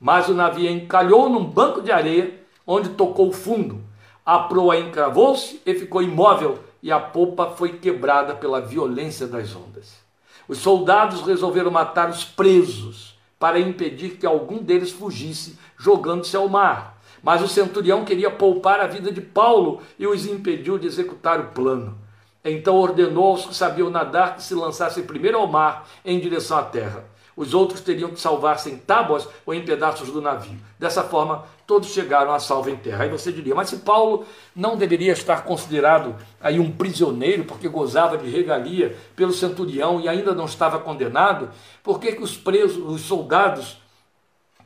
Mas 0.00 0.28
o 0.28 0.34
navio 0.34 0.70
encalhou 0.70 1.28
num 1.28 1.44
banco 1.44 1.82
de 1.82 1.92
areia, 1.92 2.40
onde 2.66 2.88
tocou 2.90 3.30
fundo. 3.32 3.82
A 4.24 4.38
proa 4.38 4.78
encravou-se 4.78 5.60
e 5.66 5.74
ficou 5.74 6.02
imóvel, 6.02 6.58
e 6.82 6.90
a 6.90 6.98
popa 6.98 7.50
foi 7.50 7.74
quebrada 7.74 8.34
pela 8.34 8.62
violência 8.62 9.26
das 9.26 9.54
ondas. 9.54 10.00
Os 10.48 10.56
soldados 10.58 11.20
resolveram 11.20 11.70
matar 11.70 12.08
os 12.08 12.24
presos 12.24 13.14
para 13.38 13.60
impedir 13.60 14.16
que 14.16 14.24
algum 14.24 14.58
deles 14.58 14.90
fugisse, 14.90 15.58
jogando-se 15.76 16.34
ao 16.34 16.48
mar. 16.48 16.98
Mas 17.22 17.40
o 17.40 17.48
centurião 17.48 18.04
queria 18.04 18.30
poupar 18.30 18.80
a 18.80 18.86
vida 18.86 19.12
de 19.12 19.20
Paulo 19.20 19.80
e 19.98 20.06
os 20.06 20.26
impediu 20.26 20.78
de 20.78 20.86
executar 20.86 21.38
o 21.40 21.48
plano. 21.48 21.96
Então 22.44 22.74
ordenou 22.76 23.26
aos 23.26 23.46
que 23.46 23.54
sabiam 23.54 23.88
nadar 23.88 24.34
que 24.34 24.42
se 24.42 24.54
lançassem 24.54 25.04
primeiro 25.04 25.38
ao 25.38 25.46
mar 25.46 25.88
em 26.04 26.18
direção 26.18 26.58
à 26.58 26.62
terra. 26.62 27.04
Os 27.34 27.54
outros 27.54 27.80
teriam 27.80 28.10
que 28.10 28.20
salvar-se 28.20 28.70
em 28.70 28.76
tábuas 28.76 29.26
ou 29.46 29.54
em 29.54 29.64
pedaços 29.64 30.10
do 30.10 30.20
navio. 30.20 30.58
Dessa 30.78 31.02
forma, 31.02 31.44
todos 31.66 31.88
chegaram 31.88 32.32
a 32.32 32.38
salvo 32.38 32.68
em 32.68 32.76
terra. 32.76 33.04
Aí 33.04 33.10
você 33.10 33.32
diria, 33.32 33.54
mas 33.54 33.70
se 33.70 33.78
Paulo 33.78 34.26
não 34.54 34.76
deveria 34.76 35.12
estar 35.12 35.44
considerado 35.44 36.14
aí 36.40 36.58
um 36.58 36.70
prisioneiro 36.70 37.44
porque 37.44 37.68
gozava 37.68 38.18
de 38.18 38.28
regalia 38.28 38.94
pelo 39.16 39.32
centurião 39.32 39.98
e 39.98 40.08
ainda 40.08 40.34
não 40.34 40.44
estava 40.44 40.78
condenado, 40.78 41.48
por 41.82 41.98
que, 41.98 42.12
que 42.12 42.22
os 42.22 42.36
presos, 42.36 42.84
os 42.84 43.00
soldados 43.00 43.78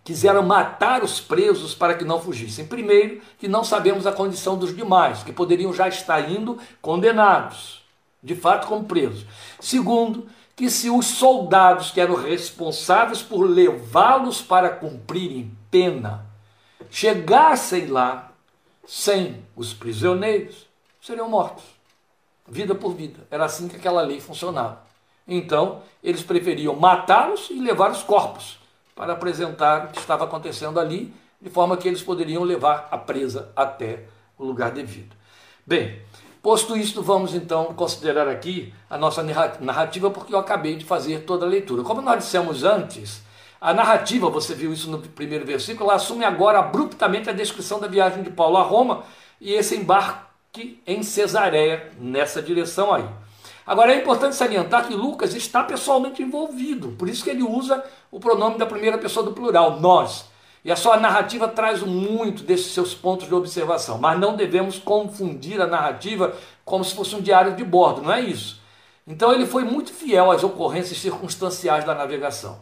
quiseram 0.06 0.44
matar 0.44 1.02
os 1.02 1.20
presos 1.20 1.74
para 1.74 1.94
que 1.94 2.04
não 2.04 2.20
fugissem. 2.20 2.64
Primeiro, 2.64 3.20
que 3.40 3.48
não 3.48 3.64
sabemos 3.64 4.06
a 4.06 4.12
condição 4.12 4.56
dos 4.56 4.74
demais, 4.74 5.24
que 5.24 5.32
poderiam 5.32 5.74
já 5.74 5.88
estar 5.88 6.30
indo 6.30 6.56
condenados, 6.80 7.82
de 8.22 8.36
fato 8.36 8.68
como 8.68 8.84
presos. 8.84 9.26
Segundo, 9.58 10.28
que 10.54 10.70
se 10.70 10.88
os 10.88 11.06
soldados 11.06 11.90
que 11.90 12.00
eram 12.00 12.14
responsáveis 12.14 13.20
por 13.20 13.50
levá-los 13.50 14.40
para 14.40 14.70
cumprirem 14.70 15.50
pena 15.72 16.24
chegassem 16.88 17.86
lá 17.86 18.30
sem 18.86 19.42
os 19.56 19.74
prisioneiros, 19.74 20.68
seriam 21.02 21.28
mortos, 21.28 21.64
vida 22.46 22.76
por 22.76 22.94
vida. 22.94 23.26
Era 23.28 23.46
assim 23.46 23.66
que 23.66 23.74
aquela 23.74 24.02
lei 24.02 24.20
funcionava. 24.20 24.86
Então, 25.26 25.82
eles 26.00 26.22
preferiam 26.22 26.76
matá-los 26.76 27.50
e 27.50 27.54
levar 27.54 27.90
os 27.90 28.04
corpos 28.04 28.64
para 28.96 29.12
apresentar 29.12 29.84
o 29.84 29.88
que 29.88 29.98
estava 29.98 30.24
acontecendo 30.24 30.80
ali, 30.80 31.14
de 31.40 31.50
forma 31.50 31.76
que 31.76 31.86
eles 31.86 32.02
poderiam 32.02 32.42
levar 32.42 32.88
a 32.90 32.96
presa 32.96 33.52
até 33.54 34.04
o 34.38 34.44
lugar 34.44 34.70
devido. 34.70 35.14
Bem, 35.66 36.00
posto 36.42 36.74
isto, 36.74 37.02
vamos 37.02 37.34
então 37.34 37.66
considerar 37.74 38.26
aqui 38.26 38.72
a 38.88 38.96
nossa 38.96 39.22
narrativa, 39.60 40.08
porque 40.10 40.34
eu 40.34 40.38
acabei 40.38 40.76
de 40.76 40.84
fazer 40.84 41.24
toda 41.24 41.44
a 41.44 41.48
leitura. 41.48 41.82
Como 41.82 42.00
nós 42.00 42.24
dissemos 42.24 42.64
antes, 42.64 43.22
a 43.60 43.74
narrativa, 43.74 44.30
você 44.30 44.54
viu 44.54 44.72
isso 44.72 44.90
no 44.90 44.98
primeiro 44.98 45.44
versículo, 45.44 45.90
ela 45.90 45.96
assume 45.96 46.24
agora 46.24 46.58
abruptamente 46.58 47.28
a 47.28 47.34
descrição 47.34 47.78
da 47.78 47.86
viagem 47.86 48.22
de 48.22 48.30
Paulo 48.30 48.56
a 48.56 48.62
Roma 48.62 49.04
e 49.38 49.52
esse 49.52 49.76
embarque 49.76 50.80
em 50.86 51.02
Cesareia, 51.02 51.92
nessa 51.98 52.40
direção 52.40 52.94
aí. 52.94 53.04
Agora 53.66 53.92
é 53.92 53.96
importante 53.96 54.36
salientar 54.36 54.86
que 54.86 54.94
Lucas 54.94 55.34
está 55.34 55.64
pessoalmente 55.64 56.22
envolvido, 56.22 56.90
por 56.92 57.08
isso 57.08 57.24
que 57.24 57.30
ele 57.30 57.42
usa 57.42 57.84
o 58.12 58.20
pronome 58.20 58.58
da 58.58 58.64
primeira 58.64 58.96
pessoa 58.96 59.26
do 59.26 59.32
plural, 59.32 59.80
nós. 59.80 60.26
E 60.64 60.70
a 60.70 60.76
sua 60.76 60.96
narrativa 60.96 61.48
traz 61.48 61.82
muito 61.82 62.44
desses 62.44 62.72
seus 62.72 62.94
pontos 62.94 63.26
de 63.26 63.34
observação, 63.34 63.98
mas 63.98 64.18
não 64.18 64.36
devemos 64.36 64.78
confundir 64.78 65.60
a 65.60 65.66
narrativa 65.66 66.36
como 66.64 66.84
se 66.84 66.94
fosse 66.94 67.16
um 67.16 67.20
diário 67.20 67.56
de 67.56 67.64
bordo, 67.64 68.02
não 68.02 68.12
é 68.12 68.20
isso. 68.20 68.60
Então 69.04 69.32
ele 69.32 69.46
foi 69.46 69.64
muito 69.64 69.92
fiel 69.92 70.30
às 70.30 70.44
ocorrências 70.44 70.98
circunstanciais 70.98 71.84
da 71.84 71.94
navegação. 71.94 72.58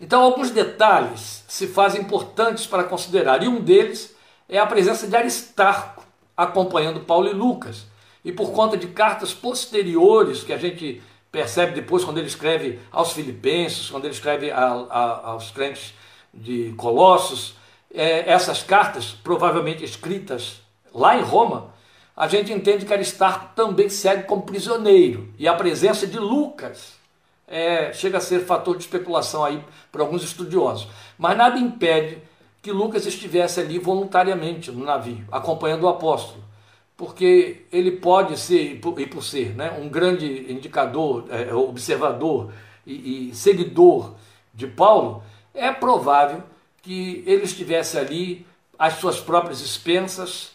Então 0.00 0.22
alguns 0.22 0.50
detalhes 0.50 1.44
se 1.46 1.68
fazem 1.68 2.00
importantes 2.00 2.66
para 2.66 2.84
considerar, 2.84 3.44
e 3.44 3.48
um 3.48 3.60
deles 3.60 4.14
é 4.48 4.58
a 4.58 4.66
presença 4.66 5.06
de 5.06 5.16
Aristarco 5.16 6.04
acompanhando 6.36 7.00
Paulo 7.00 7.28
e 7.28 7.32
Lucas 7.32 7.86
e 8.28 8.32
por 8.32 8.52
conta 8.52 8.76
de 8.76 8.88
cartas 8.88 9.32
posteriores 9.32 10.42
que 10.42 10.52
a 10.52 10.58
gente 10.58 11.00
percebe 11.32 11.72
depois 11.72 12.04
quando 12.04 12.18
ele 12.18 12.26
escreve 12.26 12.78
aos 12.92 13.12
Filipenses, 13.12 13.88
quando 13.88 14.04
ele 14.04 14.12
escreve 14.12 14.50
a, 14.50 14.66
a, 14.66 15.30
aos 15.30 15.50
crentes 15.50 15.94
de 16.32 16.74
Colossos, 16.76 17.54
é, 17.90 18.30
essas 18.30 18.62
cartas, 18.62 19.16
provavelmente 19.24 19.82
escritas 19.82 20.60
lá 20.92 21.16
em 21.16 21.22
Roma, 21.22 21.72
a 22.14 22.28
gente 22.28 22.52
entende 22.52 22.84
que 22.84 22.92
Aristarco 22.92 23.54
também 23.56 23.88
segue 23.88 24.24
como 24.24 24.42
prisioneiro 24.42 25.32
e 25.38 25.48
a 25.48 25.54
presença 25.54 26.06
de 26.06 26.18
Lucas 26.18 26.98
é, 27.46 27.94
chega 27.94 28.18
a 28.18 28.20
ser 28.20 28.40
fator 28.40 28.76
de 28.76 28.82
especulação 28.82 29.42
aí 29.42 29.64
para 29.90 30.02
alguns 30.02 30.22
estudiosos. 30.22 30.86
Mas 31.16 31.34
nada 31.34 31.58
impede 31.58 32.18
que 32.60 32.72
Lucas 32.72 33.06
estivesse 33.06 33.58
ali 33.58 33.78
voluntariamente 33.78 34.70
no 34.70 34.84
navio, 34.84 35.24
acompanhando 35.32 35.84
o 35.84 35.88
apóstolo 35.88 36.46
porque 36.98 37.64
ele 37.70 37.92
pode 37.92 38.36
ser, 38.36 38.72
e 38.72 39.06
por 39.06 39.22
ser, 39.22 39.54
né, 39.54 39.78
um 39.80 39.88
grande 39.88 40.52
indicador, 40.52 41.26
é, 41.30 41.54
observador 41.54 42.52
e, 42.84 43.28
e 43.30 43.34
seguidor 43.36 44.14
de 44.52 44.66
Paulo, 44.66 45.22
é 45.54 45.70
provável 45.70 46.42
que 46.82 47.22
ele 47.24 47.44
estivesse 47.44 47.96
ali 47.96 48.44
às 48.76 48.94
suas 48.94 49.20
próprias 49.20 49.60
expensas, 49.60 50.50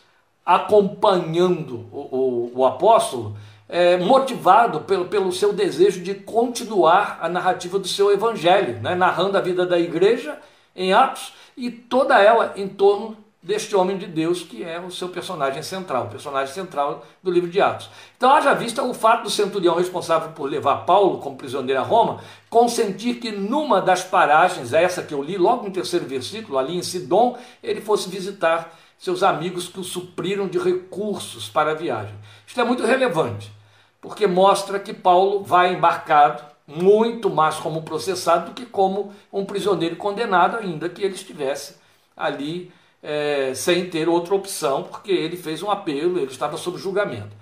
acompanhando 0.46 1.88
o, 1.94 2.52
o, 2.54 2.60
o 2.60 2.66
apóstolo, 2.66 3.38
é, 3.70 3.96
motivado 3.96 4.82
pelo, 4.82 5.06
pelo 5.06 5.32
seu 5.32 5.54
desejo 5.54 6.04
de 6.04 6.14
continuar 6.14 7.20
a 7.22 7.30
narrativa 7.30 7.80
do 7.80 7.88
seu 7.88 8.12
evangelho, 8.12 8.82
né, 8.82 8.94
narrando 8.96 9.38
a 9.38 9.42
vida 9.42 9.66
da 9.66 9.80
igreja 9.80 10.38
em 10.76 10.92
Atos 10.92 11.34
e 11.56 11.72
toda 11.72 12.22
ela 12.22 12.54
em 12.58 12.68
torno 12.68 13.23
deste 13.44 13.76
homem 13.76 13.98
de 13.98 14.08
Deus 14.08 14.42
que 14.42 14.64
é 14.64 14.80
o 14.80 14.90
seu 14.90 15.10
personagem 15.10 15.62
central, 15.62 16.06
o 16.06 16.10
personagem 16.10 16.54
central 16.54 17.06
do 17.22 17.30
livro 17.30 17.50
de 17.50 17.60
Atos. 17.60 17.90
Então, 18.16 18.32
haja 18.32 18.54
vista 18.54 18.82
o 18.82 18.94
fato 18.94 19.24
do 19.24 19.30
centurião 19.30 19.76
responsável 19.76 20.30
por 20.30 20.50
levar 20.50 20.86
Paulo 20.86 21.20
como 21.20 21.36
prisioneiro 21.36 21.82
a 21.82 21.84
Roma, 21.84 22.22
consentir 22.50 23.16
que 23.20 23.32
numa 23.32 23.82
das 23.82 24.02
paragens, 24.02 24.72
essa 24.72 25.04
que 25.04 25.14
eu 25.14 25.22
li 25.22 25.38
logo 25.38 25.66
no 25.66 25.74
terceiro 25.74 26.06
versículo, 26.06 26.58
ali 26.58 26.78
em 26.78 26.82
Sidom, 26.82 27.38
ele 27.62 27.82
fosse 27.82 28.10
visitar 28.10 28.74
seus 28.98 29.22
amigos 29.22 29.68
que 29.68 29.82
o 29.82 29.84
supriram 29.84 30.48
de 30.48 30.58
recursos 30.58 31.50
para 31.50 31.72
a 31.72 31.76
viagem. 31.76 32.16
Isto 32.48 32.62
é 32.62 32.64
muito 32.64 32.86
relevante, 32.86 33.52
porque 34.00 34.26
mostra 34.26 34.80
que 34.80 34.94
Paulo 34.94 35.44
vai 35.44 35.74
embarcado 35.74 36.42
muito 36.66 37.30
mais 37.30 37.56
como 37.56 37.84
processado 37.84 38.52
do 38.52 38.54
que 38.54 38.66
como 38.66 39.14
um 39.34 39.44
prisioneiro 39.44 39.98
condenado, 39.98 40.56
ainda 40.56 40.88
que 40.88 41.04
ele 41.04 41.16
estivesse 41.16 41.76
ali 42.16 42.72
é, 43.04 43.54
sem 43.54 43.90
ter 43.90 44.08
outra 44.08 44.34
opção, 44.34 44.84
porque 44.84 45.12
ele 45.12 45.36
fez 45.36 45.62
um 45.62 45.70
apelo, 45.70 46.18
ele 46.18 46.32
estava 46.32 46.58
sob 46.58 46.78
julgamento. 46.78 47.36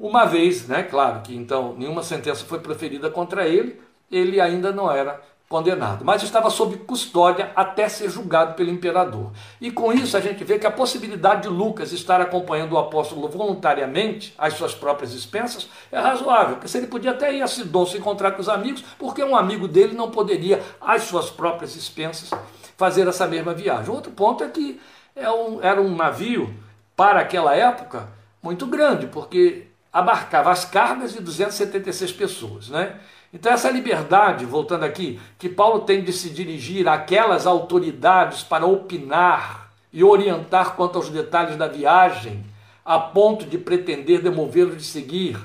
Uma 0.00 0.24
vez, 0.24 0.66
né, 0.66 0.82
claro 0.82 1.20
que 1.20 1.36
então 1.36 1.74
nenhuma 1.78 2.02
sentença 2.02 2.44
foi 2.44 2.58
proferida 2.58 3.10
contra 3.10 3.46
ele, 3.46 3.80
ele 4.10 4.40
ainda 4.40 4.72
não 4.72 4.90
era 4.90 5.20
condenado, 5.48 6.04
mas 6.04 6.22
estava 6.22 6.50
sob 6.50 6.78
custódia 6.78 7.52
até 7.54 7.88
ser 7.88 8.10
julgado 8.10 8.54
pelo 8.54 8.70
imperador. 8.70 9.30
E 9.60 9.70
com 9.70 9.92
isso 9.92 10.16
a 10.16 10.20
gente 10.20 10.42
vê 10.42 10.58
que 10.58 10.66
a 10.66 10.70
possibilidade 10.70 11.42
de 11.42 11.48
Lucas 11.48 11.92
estar 11.92 12.20
acompanhando 12.20 12.72
o 12.72 12.78
apóstolo 12.78 13.28
voluntariamente 13.28 14.34
às 14.38 14.54
suas 14.54 14.74
próprias 14.74 15.12
expensas 15.12 15.68
é 15.92 15.98
razoável, 16.00 16.56
porque 16.56 16.66
se 16.66 16.78
ele 16.78 16.86
podia 16.86 17.12
até 17.12 17.32
ir 17.32 17.42
a 17.42 17.46
Sidon 17.46 17.86
se 17.86 17.98
encontrar 17.98 18.32
com 18.32 18.40
os 18.40 18.48
amigos, 18.48 18.84
porque 18.98 19.22
um 19.22 19.36
amigo 19.36 19.68
dele 19.68 19.94
não 19.94 20.10
poderia 20.10 20.60
às 20.80 21.02
suas 21.04 21.30
próprias 21.30 21.76
expensas 21.76 22.30
fazer 22.76 23.06
essa 23.06 23.26
mesma 23.26 23.54
viagem. 23.54 23.92
Outro 23.92 24.12
ponto 24.12 24.42
é 24.44 24.48
que 24.48 24.80
é 25.14 25.30
um, 25.30 25.62
era 25.62 25.80
um 25.80 25.94
navio, 25.94 26.52
para 26.96 27.20
aquela 27.20 27.54
época, 27.54 28.08
muito 28.42 28.66
grande, 28.66 29.06
porque 29.06 29.66
abarcava 29.92 30.50
as 30.50 30.64
cargas 30.64 31.12
de 31.12 31.20
276 31.20 32.12
pessoas. 32.12 32.68
Né? 32.68 32.96
Então, 33.32 33.52
essa 33.52 33.70
liberdade, 33.70 34.44
voltando 34.44 34.84
aqui, 34.84 35.20
que 35.38 35.48
Paulo 35.48 35.80
tem 35.80 36.02
de 36.02 36.12
se 36.12 36.30
dirigir 36.30 36.88
àquelas 36.88 37.46
autoridades 37.46 38.42
para 38.42 38.66
opinar 38.66 39.70
e 39.92 40.02
orientar 40.02 40.74
quanto 40.74 40.96
aos 40.96 41.08
detalhes 41.08 41.56
da 41.56 41.68
viagem, 41.68 42.44
a 42.84 42.98
ponto 42.98 43.46
de 43.46 43.56
pretender 43.56 44.20
demovê-lo 44.20 44.76
de 44.76 44.84
seguir 44.84 45.38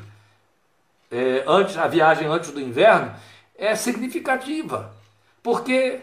é, 1.11 1.43
antes 1.47 1.77
a 1.77 1.87
viagem 1.87 2.27
antes 2.27 2.51
do 2.51 2.59
inverno, 2.59 3.13
é 3.57 3.75
significativa, 3.75 4.93
porque 5.41 6.01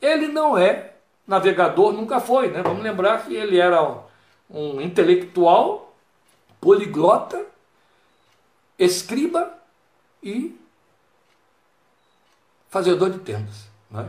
ele 0.00 0.28
não 0.28 0.56
é 0.56 0.92
navegador, 1.26 1.92
nunca 1.92 2.20
foi, 2.20 2.50
né? 2.50 2.62
Vamos 2.62 2.82
lembrar 2.82 3.24
que 3.24 3.34
ele 3.34 3.58
era 3.58 3.82
um, 4.48 4.80
intelectual, 4.80 5.94
poliglota, 6.60 7.44
escriba 8.78 9.52
e 10.22 10.58
fazedor 12.68 13.10
de 13.10 13.18
tendas. 13.18 13.66
Né? 13.90 14.08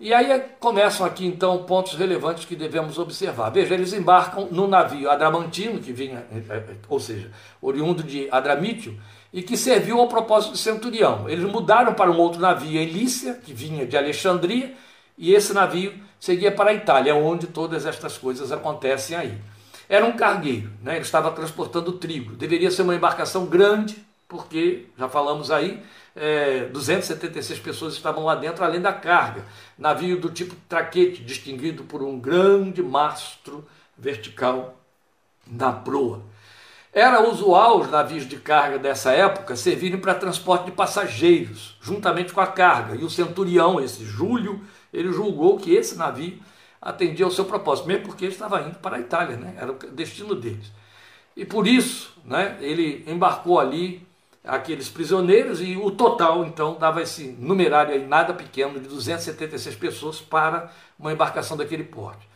E 0.00 0.12
aí 0.12 0.40
começam 0.58 1.06
aqui 1.06 1.24
então 1.24 1.62
pontos 1.62 1.94
relevantes 1.94 2.44
que 2.44 2.56
devemos 2.56 2.98
observar. 2.98 3.50
Veja, 3.50 3.74
eles 3.74 3.92
embarcam 3.92 4.48
no 4.50 4.66
navio 4.66 5.08
Adramantino, 5.08 5.80
que 5.80 5.92
vinha, 5.92 6.26
é, 6.32 6.56
é, 6.56 6.64
ou 6.88 6.98
seja, 6.98 7.30
oriundo 7.60 8.02
de 8.02 8.28
Adramítio, 8.28 8.98
e 9.32 9.42
que 9.42 9.56
serviu 9.56 10.00
ao 10.00 10.08
propósito 10.08 10.54
de 10.54 10.58
centurião. 10.58 11.28
Eles 11.28 11.44
mudaram 11.44 11.94
para 11.94 12.10
um 12.10 12.18
outro 12.18 12.40
navio 12.40 12.80
em 12.80 12.86
Lícia, 12.86 13.34
que 13.34 13.54
vinha 13.54 13.86
de 13.86 13.96
Alexandria, 13.96 14.74
e 15.16 15.34
esse 15.34 15.52
navio 15.52 15.94
seguia 16.18 16.52
para 16.52 16.70
a 16.70 16.74
Itália, 16.74 17.14
onde 17.14 17.46
todas 17.46 17.86
estas 17.86 18.16
coisas 18.16 18.52
acontecem 18.52 19.16
aí. 19.16 19.38
Era 19.88 20.06
um 20.06 20.12
cargueiro, 20.12 20.70
né? 20.82 20.94
ele 20.94 21.02
estava 21.02 21.30
transportando 21.30 21.92
trigo. 21.92 22.34
Deveria 22.34 22.70
ser 22.70 22.82
uma 22.82 22.94
embarcação 22.94 23.46
grande, 23.46 24.02
porque, 24.26 24.86
já 24.96 25.08
falamos 25.08 25.50
aí, 25.50 25.82
é, 26.16 26.66
276 26.66 27.58
pessoas 27.60 27.94
estavam 27.94 28.24
lá 28.24 28.34
dentro, 28.34 28.64
além 28.64 28.80
da 28.80 28.92
carga. 28.92 29.44
Navio 29.76 30.18
do 30.18 30.30
tipo 30.30 30.54
traquete, 30.68 31.22
distinguido 31.22 31.84
por 31.84 32.02
um 32.02 32.18
grande 32.18 32.82
mastro 32.82 33.66
vertical 33.96 34.76
na 35.46 35.72
proa. 35.72 36.22
Era 36.92 37.26
usual 37.26 37.80
os 37.80 37.90
navios 37.90 38.28
de 38.28 38.36
carga 38.36 38.78
dessa 38.78 39.12
época 39.12 39.56
servirem 39.56 39.98
para 39.98 40.14
transporte 40.14 40.66
de 40.66 40.72
passageiros, 40.72 41.76
juntamente 41.80 42.34
com 42.34 42.40
a 42.40 42.46
carga. 42.46 42.94
E 42.94 43.02
o 43.02 43.08
centurião, 43.08 43.80
esse 43.80 44.04
Júlio, 44.04 44.60
ele 44.92 45.12
julgou 45.12 45.58
que 45.58 45.74
esse 45.74 45.96
navio 45.96 46.38
atendia 46.80 47.24
ao 47.24 47.30
seu 47.30 47.44
propósito, 47.44 47.86
mesmo 47.86 48.06
porque 48.06 48.24
ele 48.24 48.32
estava 48.32 48.60
indo 48.62 48.76
para 48.76 48.96
a 48.96 49.00
Itália, 49.00 49.36
né? 49.36 49.54
era 49.56 49.70
o 49.70 49.74
destino 49.74 50.34
deles. 50.34 50.70
E 51.36 51.44
por 51.44 51.66
isso 51.66 52.12
né, 52.24 52.58
ele 52.60 53.04
embarcou 53.06 53.58
ali 53.58 54.06
aqueles 54.44 54.88
prisioneiros 54.88 55.60
e 55.60 55.76
o 55.76 55.90
total 55.90 56.44
então 56.44 56.76
dava 56.78 57.00
esse 57.00 57.36
numerário 57.38 57.94
aí 57.94 58.04
nada 58.04 58.34
pequeno 58.34 58.80
de 58.80 58.88
276 58.88 59.76
pessoas 59.76 60.20
para 60.20 60.70
uma 60.98 61.12
embarcação 61.12 61.56
daquele 61.56 61.84
porte. 61.84 62.28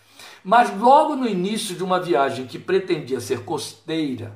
Mas 0.44 0.74
logo 0.78 1.16
no 1.16 1.28
início 1.28 1.74
de 1.74 1.82
uma 1.82 2.00
viagem 2.00 2.46
que 2.46 2.58
pretendia 2.58 3.20
ser 3.20 3.40
costeira, 3.40 4.32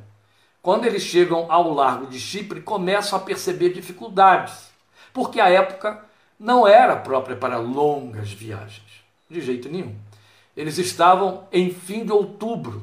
quando 0.61 0.85
eles 0.85 1.03
chegam 1.03 1.47
ao 1.51 1.73
largo 1.73 2.07
de 2.07 2.19
Chipre, 2.19 2.61
começam 2.61 3.17
a 3.17 3.23
perceber 3.23 3.71
dificuldades, 3.71 4.71
porque 5.13 5.41
a 5.41 5.49
época 5.49 6.05
não 6.41 6.67
era 6.67 6.97
própria 6.97 7.37
para 7.37 7.59
longas 7.59 8.33
viagens, 8.33 9.05
de 9.29 9.43
jeito 9.43 9.69
nenhum. 9.69 9.95
Eles 10.57 10.79
estavam 10.79 11.47
em 11.53 11.71
fim 11.71 12.05
de 12.05 12.11
outubro, 12.11 12.83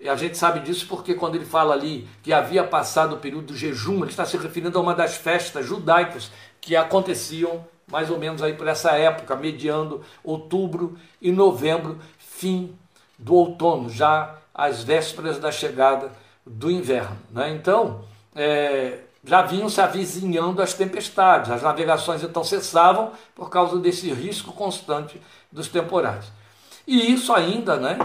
e 0.00 0.08
a 0.08 0.16
gente 0.16 0.38
sabe 0.38 0.60
disso 0.60 0.86
porque 0.88 1.14
quando 1.14 1.34
ele 1.34 1.44
fala 1.44 1.74
ali 1.74 2.08
que 2.22 2.32
havia 2.32 2.64
passado 2.64 3.14
o 3.14 3.18
período 3.18 3.48
do 3.48 3.56
jejum, 3.56 3.98
ele 3.98 4.10
está 4.10 4.24
se 4.24 4.38
referindo 4.38 4.78
a 4.78 4.80
uma 4.80 4.94
das 4.94 5.14
festas 5.14 5.66
judaicas 5.66 6.30
que 6.58 6.74
aconteciam 6.74 7.62
mais 7.86 8.08
ou 8.08 8.18
menos 8.18 8.42
aí 8.42 8.54
por 8.54 8.68
essa 8.68 8.92
época, 8.92 9.34
mediando 9.36 10.02
outubro 10.22 10.96
e 11.20 11.32
novembro, 11.32 11.98
fim 12.18 12.74
do 13.18 13.34
outono, 13.34 13.90
já 13.90 14.36
às 14.54 14.82
vésperas 14.82 15.38
da 15.38 15.50
chegada 15.50 16.12
do 16.46 16.70
inverno. 16.70 17.18
Né? 17.30 17.50
Então, 17.50 18.04
é, 18.34 19.00
já 19.22 19.42
vinham 19.42 19.68
se 19.68 19.80
avizinhando 19.80 20.62
as 20.62 20.72
tempestades, 20.72 21.50
as 21.50 21.62
navegações 21.62 22.22
então 22.22 22.42
cessavam 22.42 23.12
por 23.34 23.50
causa 23.50 23.78
desse 23.78 24.10
risco 24.12 24.52
constante 24.52 25.20
dos 25.52 25.68
temporais. 25.68 26.32
E 26.86 27.12
isso 27.12 27.32
ainda, 27.32 27.76
né, 27.76 27.98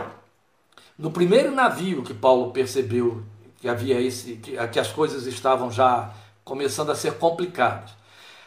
no 0.97 1.12
primeiro 1.12 1.51
navio 1.51 2.04
que 2.04 2.13
Paulo 2.13 2.51
percebeu 2.51 3.23
que 3.60 3.67
havia 3.67 3.99
esse, 3.99 4.36
que, 4.36 4.56
que 4.67 4.80
as 4.80 4.91
coisas 4.91 5.25
estavam 5.25 5.71
já 5.71 6.12
começando 6.43 6.91
a 6.91 6.95
ser 6.95 7.17
complicadas. 7.17 7.91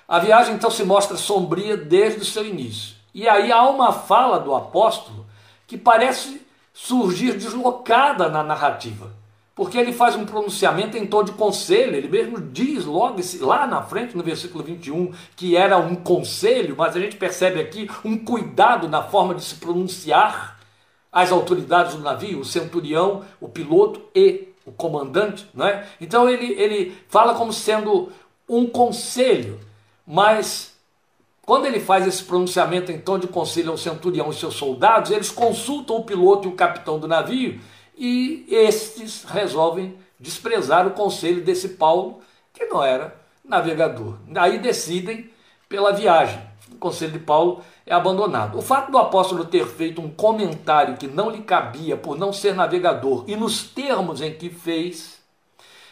A 0.07 0.19
viagem 0.19 0.55
então 0.55 0.71
se 0.71 0.85
mostra 0.85 1.17
sombria 1.17 1.77
desde 1.77 2.21
o 2.21 2.25
seu 2.25 2.47
início. 2.47 2.97
E 3.13 3.29
aí 3.29 3.51
há 3.51 3.63
uma 3.69 3.93
fala 3.93 4.39
do 4.39 4.55
apóstolo 4.55 5.27
que 5.67 5.77
parece 5.77 6.47
surgir 6.73 7.37
deslocada 7.37 8.29
na 8.29 8.43
narrativa, 8.43 9.13
porque 9.59 9.77
ele 9.77 9.93
faz 9.93 10.15
um 10.15 10.25
pronunciamento 10.25 10.97
em 10.97 11.05
tom 11.05 11.25
de 11.25 11.33
conselho, 11.33 11.97
ele 11.97 12.07
mesmo 12.07 12.41
diz 12.41 12.85
logo 12.85 13.21
lá 13.41 13.67
na 13.67 13.83
frente, 13.83 14.17
no 14.17 14.23
versículo 14.23 14.63
21, 14.63 15.13
que 15.35 15.57
era 15.57 15.77
um 15.77 15.97
conselho, 15.97 16.77
mas 16.79 16.95
a 16.95 17.01
gente 17.01 17.17
percebe 17.17 17.61
aqui 17.61 17.91
um 18.05 18.17
cuidado 18.17 18.89
na 18.89 19.03
forma 19.03 19.35
de 19.35 19.43
se 19.43 19.57
pronunciar 19.57 20.61
as 21.11 21.33
autoridades 21.33 21.97
do 21.97 22.03
navio, 22.03 22.39
o 22.39 22.45
centurião, 22.45 23.25
o 23.41 23.49
piloto 23.49 24.01
e 24.15 24.47
o 24.65 24.71
comandante, 24.71 25.49
não 25.53 25.67
é? 25.67 25.89
Então 26.01 26.31
ele, 26.31 26.53
ele 26.53 26.97
fala 27.09 27.35
como 27.35 27.53
sendo 27.53 28.13
um 28.49 28.65
conselho, 28.65 29.59
mas 30.07 30.73
quando 31.43 31.67
ele 31.67 31.81
faz 31.81 32.07
esse 32.07 32.23
pronunciamento 32.23 32.93
em 32.93 33.01
tom 33.01 33.19
de 33.19 33.27
conselho 33.27 33.73
ao 33.73 33.77
centurião 33.77 34.31
e 34.31 34.35
seus 34.35 34.55
soldados, 34.55 35.11
eles 35.11 35.33
consultam 35.33 35.97
o 35.97 36.05
piloto 36.05 36.47
e 36.47 36.53
o 36.53 36.55
capitão 36.55 37.01
do 37.01 37.09
navio 37.09 37.59
e 37.99 38.47
estes 38.49 39.25
resolvem 39.25 39.99
desprezar 40.19 40.87
o 40.87 40.93
conselho 40.93 41.43
desse 41.43 41.71
Paulo, 41.71 42.21
que 42.55 42.65
não 42.67 42.83
era 42.83 43.15
navegador. 43.45 44.17
Aí 44.37 44.59
decidem 44.59 45.31
pela 45.69 45.93
viagem. 45.93 46.41
O 46.71 46.77
conselho 46.77 47.13
de 47.13 47.19
Paulo 47.19 47.63
é 47.85 47.93
abandonado. 47.93 48.59
O 48.59 48.63
fato 48.63 48.93
do 48.93 48.99
apóstolo 48.99 49.45
ter 49.45 49.67
feito 49.67 50.01
um 50.01 50.11
comentário 50.11 50.97
que 50.97 51.09
não 51.09 51.31
lhe 51.31 51.43
cabia 51.43 51.97
por 51.97 52.17
não 52.17 52.33
ser 52.33 52.55
navegador 52.55 53.25
e 53.27 53.35
nos 53.35 53.63
termos 53.63 54.21
em 54.21 54.35
que 54.35 54.51
fez, 54.51 55.19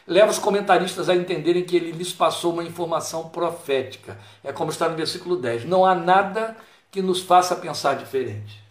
leva 0.07 0.31
os 0.31 0.39
comentaristas 0.39 1.09
a 1.09 1.17
entenderem 1.17 1.65
que 1.65 1.77
ele 1.77 1.93
lhes 1.93 2.13
passou 2.13 2.53
uma 2.53 2.63
informação 2.63 3.31
profética. 3.31 4.19
É 4.45 4.53
como 4.53 4.71
está 4.71 4.89
no 4.89 4.97
versículo 4.97 5.37
10. 5.37 5.65
Não 5.65 5.85
há 5.85 5.95
nada 5.95 6.57
que 6.91 7.03
nos 7.03 7.21
faça 7.21 7.57
pensar 7.57 7.97
diferente. 7.97 8.66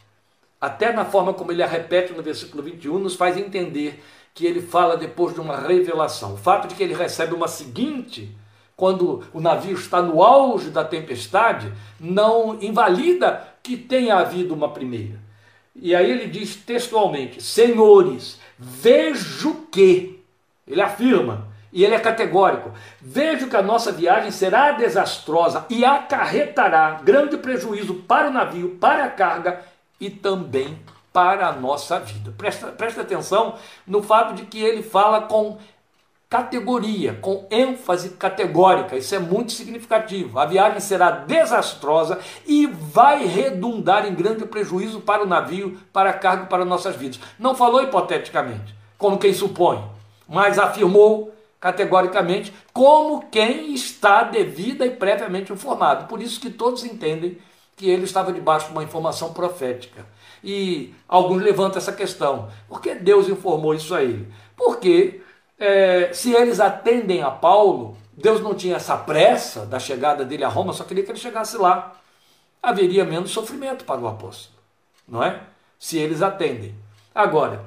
Até 0.66 0.92
na 0.92 1.06
forma 1.06 1.32
como 1.32 1.52
ele 1.52 1.62
a 1.62 1.68
repete 1.68 2.12
no 2.12 2.24
versículo 2.24 2.64
21, 2.64 2.98
nos 2.98 3.14
faz 3.14 3.38
entender 3.38 4.04
que 4.34 4.48
ele 4.48 4.64
fala 4.64 4.98
depois 4.98 5.36
de 5.36 5.40
uma 5.40 5.56
revelação. 5.56 6.34
O 6.34 6.38
fato 6.38 6.68
de 6.68 6.74
que 6.74 6.82
ele 6.82 6.96
recebe 6.96 7.36
uma 7.36 7.48
seguinte 7.48 8.36
quando 8.76 9.24
o 9.32 9.40
navio 9.40 9.76
está 9.76 10.02
no 10.02 10.24
auge 10.24 10.72
da 10.72 10.84
tempestade, 10.84 11.72
não 12.00 12.58
invalida 12.60 13.48
que 13.62 13.78
tenha 13.78 14.16
havido 14.16 14.56
uma 14.56 14.70
primeira. 14.70 15.20
E 15.76 15.94
aí 15.94 16.10
ele 16.10 16.26
diz 16.26 16.56
textualmente: 16.56 17.44
Senhores, 17.44 18.40
vejo 18.58 19.68
que, 19.72 20.20
ele 20.68 20.82
afirma, 20.82 21.48
e 21.72 21.86
ele 21.86 21.94
é 21.94 22.00
categórico: 22.00 22.72
vejo 23.00 23.48
que 23.48 23.56
a 23.56 23.62
nossa 23.62 23.92
viagem 23.92 24.32
será 24.32 24.72
desastrosa 24.72 25.64
e 25.70 25.86
acarretará 25.86 27.02
grande 27.04 27.38
prejuízo 27.38 27.94
para 27.94 28.30
o 28.30 28.34
navio, 28.34 28.78
para 28.82 29.06
a 29.06 29.10
carga 29.10 29.75
e 30.00 30.10
também 30.10 30.80
para 31.14 31.48
a 31.48 31.54
nossa 31.54 32.00
vida. 32.00 32.34
Presta, 32.38 32.68
presta 32.68 33.02
atenção 33.02 33.56
no 33.88 34.04
fato 34.04 34.34
de 34.34 34.46
que 34.46 34.60
ele 34.60 34.84
fala 34.84 35.22
com 35.22 35.58
categoria, 36.30 37.14
com 37.22 37.48
ênfase 37.50 38.10
categórica. 38.10 38.98
Isso 38.98 39.16
é 39.16 39.20
muito 39.20 39.54
significativo. 39.54 40.38
A 40.38 40.46
viagem 40.46 40.80
será 40.80 41.12
desastrosa 41.12 42.20
e 42.46 42.68
vai 42.68 43.26
redundar 43.26 44.06
em 44.06 44.14
grande 44.14 44.46
prejuízo 44.46 45.00
para 45.00 45.24
o 45.24 45.28
navio, 45.28 45.80
para 45.94 46.10
a 46.10 46.14
carga, 46.14 46.46
para 46.48 46.66
nossas 46.66 46.96
vidas. 46.96 47.20
Não 47.40 47.56
falou 47.56 47.82
hipoteticamente, 47.82 48.76
como 48.98 49.18
quem 49.18 49.34
supõe, 49.34 49.82
mas 50.28 50.60
afirmou 50.60 51.34
categoricamente 51.60 52.54
como 52.74 53.26
quem 53.32 53.74
está 53.74 54.24
devida 54.24 54.86
e 54.86 54.92
previamente 54.92 55.54
informado. 55.54 56.08
Por 56.08 56.22
isso 56.22 56.40
que 56.40 56.50
todos 56.50 56.84
entendem 56.84 57.38
que 57.76 57.90
ele 57.90 58.06
estava 58.06 58.32
debaixo 58.32 58.68
de 58.68 58.72
uma 58.72 58.84
informação 58.84 59.34
profética. 59.34 60.06
E 60.44 60.94
alguns 61.08 61.42
levantam 61.42 61.78
essa 61.78 61.92
questão. 61.92 62.50
Por 62.68 62.82
que 62.82 62.96
Deus 62.96 63.28
informou 63.28 63.74
isso 63.74 63.94
a 63.94 64.04
ele? 64.04 64.32
Porque 64.56 65.22
é, 65.60 66.12
se 66.14 66.34
eles 66.34 66.60
atendem 66.60 67.22
a 67.22 67.32
Paulo, 67.32 67.98
Deus 68.14 68.42
não 68.42 68.54
tinha 68.54 68.78
essa 68.78 68.96
pressa 68.96 69.66
da 69.66 69.80
chegada 69.80 70.24
dele 70.24 70.44
a 70.44 70.50
Roma, 70.50 70.74
só 70.74 70.84
queria 70.84 71.04
que 71.04 71.12
ele 71.12 71.20
chegasse 71.20 71.58
lá. 71.58 71.96
Haveria 72.64 73.04
menos 73.04 73.32
sofrimento 73.32 73.86
para 73.86 74.00
o 74.00 74.08
apóstolo, 74.08 74.58
não 75.08 75.24
é? 75.24 75.42
Se 75.78 75.98
eles 75.98 76.22
atendem. 76.22 76.74
Agora, 77.14 77.66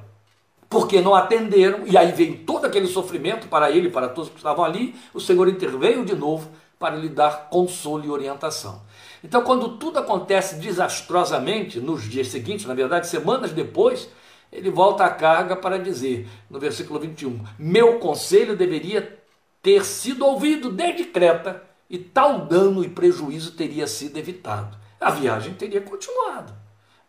porque 0.69 1.01
não 1.01 1.15
atenderam, 1.15 1.87
e 1.87 1.97
aí 1.97 2.13
veio 2.13 2.39
todo 2.39 2.65
aquele 2.65 2.87
sofrimento 2.87 3.49
para 3.49 3.71
ele, 3.71 3.91
para 3.91 4.09
todos 4.09 4.31
que 4.31 4.37
estavam 4.37 4.65
ali, 4.65 4.95
o 5.15 5.21
Senhor 5.21 5.49
interveio 5.49 6.05
de 6.05 6.15
novo 6.15 6.51
para 6.79 6.97
lhe 6.97 7.09
dar 7.09 7.49
consolo 7.49 8.05
e 8.05 8.11
orientação. 8.11 8.83
Então, 9.23 9.43
quando 9.43 9.77
tudo 9.79 9.99
acontece 9.99 10.57
desastrosamente 10.57 11.81
nos 11.81 12.05
dias 12.05 12.29
seguintes, 12.29 12.67
na 12.67 12.75
verdade, 12.75 13.09
semanas 13.09 13.53
depois, 13.53 14.09
ele 14.53 14.71
volta 14.71 15.05
à 15.05 15.11
carga 15.11 15.57
para 15.57 15.79
dizer, 15.79 16.29
no 16.49 16.59
versículo 16.59 17.01
21, 17.01 17.45
meu 17.59 17.99
conselho 17.99 18.57
deveria 18.57 19.19
ter 19.63 19.85
sido 19.85 20.25
ouvido 20.25 20.71
desde 20.71 21.05
Creta 21.05 21.63
e 21.91 21.99
tal 21.99 22.47
dano 22.47 22.85
e 22.85 22.89
prejuízo 22.89 23.53
teria 23.53 23.87
sido 23.87 24.19
evitado. 24.19 24.77
A 25.01 25.11
viagem 25.11 25.55
teria 25.55 25.81
continuado, 25.81 26.53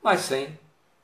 mas 0.03 0.21
sem 0.21 0.57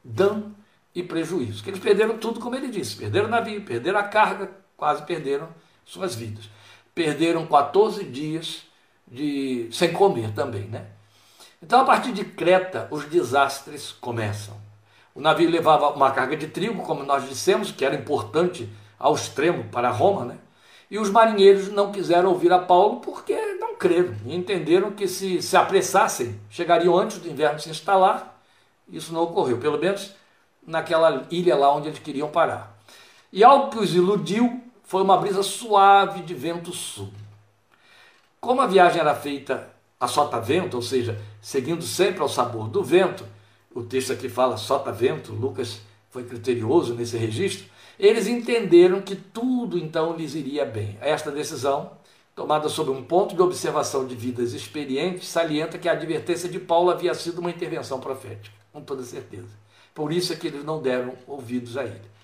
dano 0.04 0.56
e 0.94 1.04
prejuízo. 1.04 1.64
Que 1.64 1.70
eles 1.70 1.80
perderam 1.80 2.18
tudo, 2.18 2.40
como 2.40 2.56
ele 2.56 2.68
disse: 2.68 2.96
perderam 2.96 3.28
o 3.28 3.32
navio, 3.32 3.62
perderam 3.62 4.00
a 4.00 4.04
carga, 4.04 4.52
quase 4.78 5.04
perderam 5.04 5.50
suas 5.84 6.16
vidas. 6.16 6.50
Perderam 6.94 7.46
14 7.46 8.04
dias 8.06 8.64
de, 9.08 9.68
sem 9.72 9.92
comer 9.92 10.32
também, 10.34 10.64
né? 10.64 10.88
Então, 11.66 11.82
a 11.82 11.84
partir 11.84 12.12
de 12.12 12.24
Creta, 12.24 12.88
os 12.92 13.06
desastres 13.06 13.92
começam. 13.92 14.54
O 15.16 15.20
navio 15.20 15.50
levava 15.50 15.90
uma 15.90 16.12
carga 16.12 16.38
de 16.38 16.46
trigo, 16.46 16.84
como 16.84 17.02
nós 17.02 17.28
dissemos, 17.28 17.72
que 17.72 17.84
era 17.84 17.96
importante 17.96 18.70
ao 19.00 19.16
extremo 19.16 19.64
para 19.72 19.90
Roma, 19.90 20.26
né? 20.26 20.38
E 20.92 21.00
os 21.00 21.10
marinheiros 21.10 21.70
não 21.70 21.92
quiseram 21.92 22.30
ouvir 22.30 22.54
a 22.54 22.60
Paulo 22.60 22.98
porque 22.98 23.36
não 23.56 23.76
creram 23.76 24.14
e 24.28 24.36
entenderam 24.36 24.92
que 24.92 25.08
se 25.08 25.42
se 25.42 25.58
apressassem, 25.58 26.40
chegariam 26.52 26.96
antes 26.96 27.18
do 27.18 27.28
inverno 27.28 27.60
se 27.60 27.72
instalar. 27.72 28.40
Isso 28.88 29.12
não 29.12 29.24
ocorreu, 29.24 29.58
pelo 29.58 29.80
menos 29.80 30.14
naquela 30.68 31.26
ilha 31.32 31.56
lá 31.56 31.74
onde 31.74 31.88
eles 31.88 31.98
queriam 31.98 32.30
parar. 32.30 32.78
E 33.34 33.44
algo 33.44 33.72
que 33.72 33.80
os 33.80 33.96
iludiu 33.96 34.62
foi 34.84 35.02
uma 35.02 35.18
brisa 35.18 35.42
suave 35.42 36.22
de 36.22 36.36
vento 36.36 36.72
sul. 36.72 37.12
Como 38.40 38.62
a 38.62 38.68
viagem 38.68 39.02
era 39.02 39.16
feita 39.16 39.74
a 40.00 40.08
sota-vento, 40.08 40.76
ou 40.76 40.84
seja, 40.84 41.20
seguindo 41.46 41.84
sempre 41.84 42.24
ao 42.24 42.28
sabor 42.28 42.68
do 42.68 42.84
vento, 42.84 43.24
o 43.72 43.84
texto 43.84 44.12
aqui 44.12 44.28
fala 44.28 44.58
sota-vento, 44.58 45.32
Lucas 45.32 45.80
foi 46.10 46.24
criterioso 46.24 46.96
nesse 46.96 47.18
registro, 47.18 47.68
eles 48.00 48.26
entenderam 48.26 49.00
que 49.00 49.16
tudo 49.16 49.78
então 49.78 50.16
lhes 50.16 50.34
iria 50.34 50.66
bem. 50.66 50.98
Esta 51.00 51.30
decisão, 51.30 51.92
tomada 52.36 52.68
sob 52.68 52.90
um 52.90 53.04
ponto 53.04 53.36
de 53.36 53.44
observação 53.44 54.08
de 54.08 54.16
vidas 54.16 54.54
experientes, 54.54 55.28
salienta 55.28 55.78
que 55.78 55.88
a 55.88 55.92
advertência 55.92 56.50
de 56.50 56.58
Paulo 56.58 56.90
havia 56.90 57.14
sido 57.14 57.38
uma 57.38 57.52
intervenção 57.52 58.00
profética, 58.00 58.58
com 58.74 58.82
toda 58.82 59.04
certeza. 59.04 59.54
Por 59.94 60.12
isso 60.12 60.34
é 60.34 60.36
que 60.36 60.48
eles 60.48 60.64
não 60.64 60.82
deram 60.82 61.14
ouvidos 61.28 61.78
a 61.78 61.84
ele. 61.84 62.15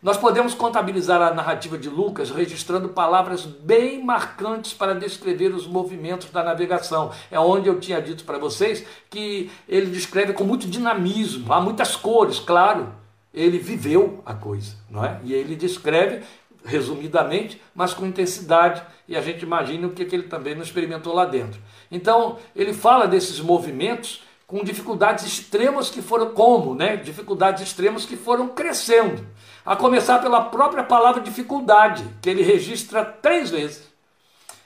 Nós 0.00 0.16
podemos 0.16 0.54
contabilizar 0.54 1.20
a 1.20 1.34
narrativa 1.34 1.76
de 1.76 1.88
Lucas 1.88 2.30
registrando 2.30 2.90
palavras 2.90 3.44
bem 3.44 4.04
marcantes 4.04 4.72
para 4.72 4.94
descrever 4.94 5.52
os 5.52 5.66
movimentos 5.66 6.30
da 6.30 6.44
navegação. 6.44 7.10
É 7.32 7.40
onde 7.40 7.68
eu 7.68 7.80
tinha 7.80 8.00
dito 8.00 8.22
para 8.22 8.38
vocês 8.38 8.86
que 9.10 9.50
ele 9.68 9.90
descreve 9.90 10.32
com 10.34 10.44
muito 10.44 10.68
dinamismo, 10.68 11.52
há 11.52 11.60
muitas 11.60 11.96
cores, 11.96 12.38
claro, 12.38 12.94
ele 13.34 13.58
viveu 13.58 14.22
a 14.24 14.34
coisa, 14.34 14.76
não 14.88 15.04
é? 15.04 15.20
E 15.24 15.34
ele 15.34 15.56
descreve 15.56 16.22
resumidamente, 16.64 17.60
mas 17.74 17.92
com 17.92 18.06
intensidade, 18.06 18.82
e 19.08 19.16
a 19.16 19.20
gente 19.20 19.42
imagina 19.42 19.88
o 19.88 19.90
que, 19.90 20.04
que 20.04 20.14
ele 20.14 20.24
também 20.24 20.54
não 20.54 20.62
experimentou 20.62 21.12
lá 21.12 21.24
dentro. 21.24 21.60
Então, 21.90 22.38
ele 22.54 22.72
fala 22.72 23.06
desses 23.08 23.40
movimentos 23.40 24.22
com 24.48 24.64
dificuldades 24.64 25.26
extremas 25.26 25.90
que 25.90 26.00
foram 26.00 26.30
como, 26.30 26.74
né? 26.74 26.96
Dificuldades 26.96 27.62
extremas 27.62 28.06
que 28.06 28.16
foram 28.16 28.48
crescendo. 28.48 29.24
A 29.64 29.76
começar 29.76 30.20
pela 30.20 30.40
própria 30.40 30.82
palavra 30.82 31.20
dificuldade, 31.20 32.02
que 32.22 32.30
ele 32.30 32.42
registra 32.42 33.04
três 33.04 33.50
vezes. 33.50 33.86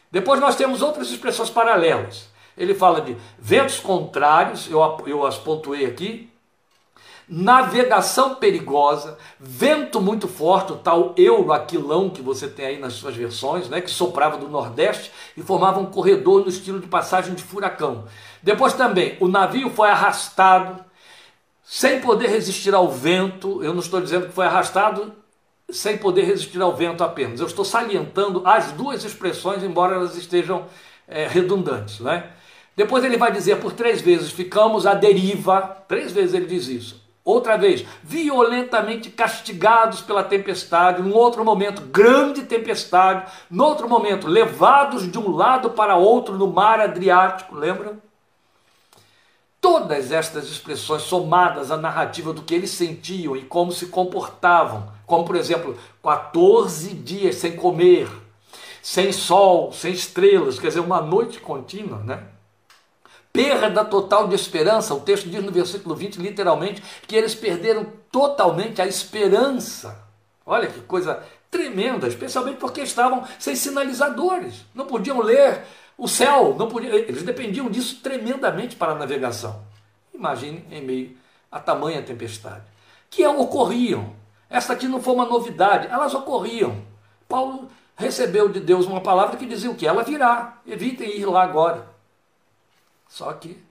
Depois 0.08 0.38
nós 0.38 0.54
temos 0.54 0.82
outras 0.82 1.10
expressões 1.10 1.50
paralelas. 1.50 2.30
Ele 2.56 2.76
fala 2.76 3.00
de 3.00 3.16
ventos 3.36 3.80
contrários, 3.80 4.70
eu, 4.70 4.78
eu 5.04 5.26
as 5.26 5.36
pontuei 5.36 5.84
aqui, 5.84 6.30
navegação 7.28 8.34
perigosa, 8.34 9.16
vento 9.40 10.00
muito 10.00 10.28
forte, 10.28 10.72
o 10.72 10.76
tal 10.76 11.14
euroaquilão 11.16 12.10
que 12.10 12.20
você 12.20 12.46
tem 12.46 12.66
aí 12.66 12.78
nas 12.78 12.92
suas 12.92 13.16
versões, 13.16 13.68
né, 13.68 13.80
que 13.80 13.90
soprava 13.90 14.36
do 14.36 14.48
nordeste 14.48 15.10
e 15.36 15.42
formava 15.42 15.80
um 15.80 15.86
corredor 15.86 16.42
no 16.42 16.48
estilo 16.48 16.78
de 16.78 16.86
passagem 16.86 17.34
de 17.34 17.42
furacão. 17.42 18.04
Depois 18.42 18.72
também, 18.72 19.16
o 19.20 19.28
navio 19.28 19.70
foi 19.70 19.88
arrastado 19.88 20.84
sem 21.62 22.00
poder 22.00 22.28
resistir 22.28 22.74
ao 22.74 22.90
vento. 22.90 23.62
Eu 23.62 23.72
não 23.72 23.80
estou 23.80 24.00
dizendo 24.00 24.26
que 24.26 24.32
foi 24.32 24.46
arrastado 24.46 25.14
sem 25.70 25.96
poder 25.96 26.24
resistir 26.24 26.60
ao 26.60 26.74
vento 26.74 27.04
apenas. 27.04 27.40
Eu 27.40 27.46
estou 27.46 27.64
salientando 27.64 28.42
as 28.44 28.72
duas 28.72 29.04
expressões, 29.04 29.62
embora 29.62 29.94
elas 29.94 30.16
estejam 30.16 30.66
é, 31.06 31.26
redundantes, 31.26 32.00
né? 32.00 32.30
Depois 32.76 33.04
ele 33.04 33.16
vai 33.16 33.30
dizer 33.30 33.56
por 33.56 33.72
três 33.72 34.00
vezes: 34.00 34.30
ficamos 34.30 34.86
à 34.86 34.94
deriva. 34.94 35.84
Três 35.86 36.12
vezes 36.12 36.34
ele 36.34 36.46
diz 36.46 36.68
isso. 36.68 37.02
Outra 37.24 37.56
vez, 37.56 37.84
violentamente 38.02 39.08
castigados 39.08 40.00
pela 40.00 40.24
tempestade, 40.24 41.00
num 41.00 41.14
outro 41.14 41.44
momento, 41.44 41.80
grande 41.82 42.42
tempestade, 42.42 43.30
no 43.48 43.64
outro 43.64 43.88
momento, 43.88 44.26
levados 44.26 45.10
de 45.10 45.18
um 45.18 45.30
lado 45.30 45.70
para 45.70 45.94
outro 45.94 46.36
no 46.36 46.48
mar 46.48 46.80
Adriático, 46.80 47.54
lembram? 47.54 48.02
Todas 49.62 50.12
estas 50.12 50.44
expressões 50.50 51.02
somadas 51.02 51.70
à 51.70 51.78
narrativa 51.78 52.32
do 52.32 52.42
que 52.42 52.54
eles 52.54 52.70
sentiam 52.70 53.34
e 53.34 53.42
como 53.42 53.72
se 53.72 53.86
comportavam, 53.86 54.92
como 55.06 55.24
por 55.24 55.36
exemplo, 55.36 55.78
14 56.02 56.92
dias 56.92 57.36
sem 57.36 57.56
comer, 57.56 58.10
sem 58.82 59.12
sol, 59.12 59.72
sem 59.72 59.92
estrelas, 59.92 60.58
quer 60.58 60.66
dizer, 60.66 60.80
uma 60.80 61.00
noite 61.00 61.40
contínua, 61.40 61.98
né? 61.98 62.24
perda 63.32 63.84
total 63.84 64.28
de 64.28 64.34
esperança. 64.34 64.94
O 64.94 65.00
texto 65.00 65.28
diz 65.28 65.42
no 65.42 65.50
versículo 65.50 65.94
20, 65.94 66.16
literalmente, 66.16 66.82
que 67.06 67.16
eles 67.16 67.34
perderam 67.34 67.86
totalmente 68.10 68.82
a 68.82 68.86
esperança. 68.86 70.04
Olha 70.44 70.66
que 70.66 70.80
coisa 70.80 71.22
tremenda, 71.50 72.08
especialmente 72.08 72.56
porque 72.56 72.80
estavam 72.80 73.24
sem 73.38 73.54
sinalizadores, 73.54 74.64
não 74.74 74.86
podiam 74.86 75.20
ler 75.20 75.62
o 75.96 76.08
céu, 76.08 76.54
não 76.58 76.68
podiam, 76.68 76.94
eles 76.94 77.22
dependiam 77.22 77.70
disso 77.70 78.00
tremendamente 78.02 78.76
para 78.76 78.92
a 78.92 78.94
navegação. 78.94 79.62
Imagine 80.12 80.64
em 80.70 80.82
meio 80.82 81.16
a 81.50 81.60
tamanha 81.60 82.02
tempestade. 82.02 82.64
Que 83.10 83.26
ocorriam. 83.26 84.14
Esta 84.48 84.72
aqui 84.72 84.88
não 84.88 85.02
foi 85.02 85.14
uma 85.14 85.26
novidade, 85.26 85.88
elas 85.88 86.14
ocorriam. 86.14 86.82
Paulo 87.28 87.68
recebeu 87.96 88.48
de 88.48 88.60
Deus 88.60 88.86
uma 88.86 89.00
palavra 89.00 89.36
que 89.36 89.46
dizia 89.46 89.70
o 89.70 89.74
que? 89.74 89.86
Ela 89.86 90.02
virá, 90.02 90.58
evitem 90.66 91.16
ir 91.16 91.26
lá 91.26 91.42
agora. 91.42 91.86
Só 93.08 93.32
que 93.32 93.62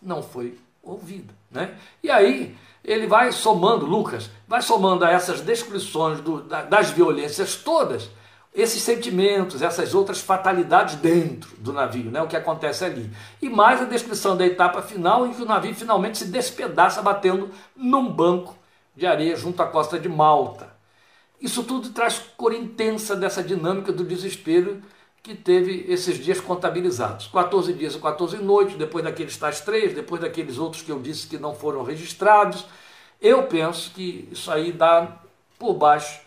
não 0.00 0.22
foi 0.22 0.58
ouvido. 0.82 1.32
Né? 1.50 1.76
E 2.02 2.10
aí 2.10 2.56
ele 2.84 3.06
vai 3.06 3.32
somando, 3.32 3.86
Lucas, 3.86 4.30
vai 4.46 4.60
somando 4.60 5.04
a 5.04 5.10
essas 5.10 5.40
descrições 5.40 6.20
do, 6.20 6.42
das 6.42 6.90
violências 6.90 7.56
todas, 7.56 8.10
esses 8.54 8.82
sentimentos, 8.82 9.62
essas 9.62 9.94
outras 9.94 10.20
fatalidades 10.20 10.96
dentro 10.96 11.56
do 11.56 11.72
navio, 11.72 12.10
né? 12.10 12.20
o 12.20 12.28
que 12.28 12.36
acontece 12.36 12.84
ali. 12.84 13.10
E 13.40 13.48
mais 13.48 13.80
a 13.80 13.86
descrição 13.86 14.36
da 14.36 14.46
etapa 14.46 14.82
final 14.82 15.26
em 15.26 15.32
que 15.32 15.42
o 15.42 15.46
navio 15.46 15.74
finalmente 15.74 16.18
se 16.18 16.26
despedaça 16.26 17.00
batendo 17.00 17.50
num 17.74 18.10
banco 18.10 18.54
de 18.94 19.06
areia 19.06 19.36
junto 19.36 19.62
à 19.62 19.66
costa 19.66 19.98
de 19.98 20.08
Malta. 20.08 20.70
Isso 21.40 21.64
tudo 21.64 21.90
traz 21.90 22.18
cor 22.36 22.52
intensa 22.52 23.16
dessa 23.16 23.42
dinâmica 23.42 23.90
do 23.90 24.04
desespero 24.04 24.82
que 25.22 25.34
teve 25.34 25.86
esses 25.88 26.22
dias 26.22 26.40
contabilizados. 26.40 27.28
14 27.28 27.72
dias 27.72 27.94
e 27.94 27.98
14 27.98 28.36
noites, 28.38 28.76
depois 28.76 29.02
daqueles 29.02 29.36
tais 29.36 29.60
três, 29.60 29.94
depois 29.94 30.20
daqueles 30.20 30.58
outros 30.58 30.82
que 30.82 30.92
eu 30.92 31.00
disse 31.00 31.26
que 31.26 31.38
não 31.38 31.54
foram 31.54 31.82
registrados. 31.84 32.66
Eu 33.20 33.44
penso 33.44 33.92
que 33.92 34.28
isso 34.30 34.50
aí 34.50 34.72
dá 34.72 35.16
por 35.58 35.74
baixo 35.74 36.20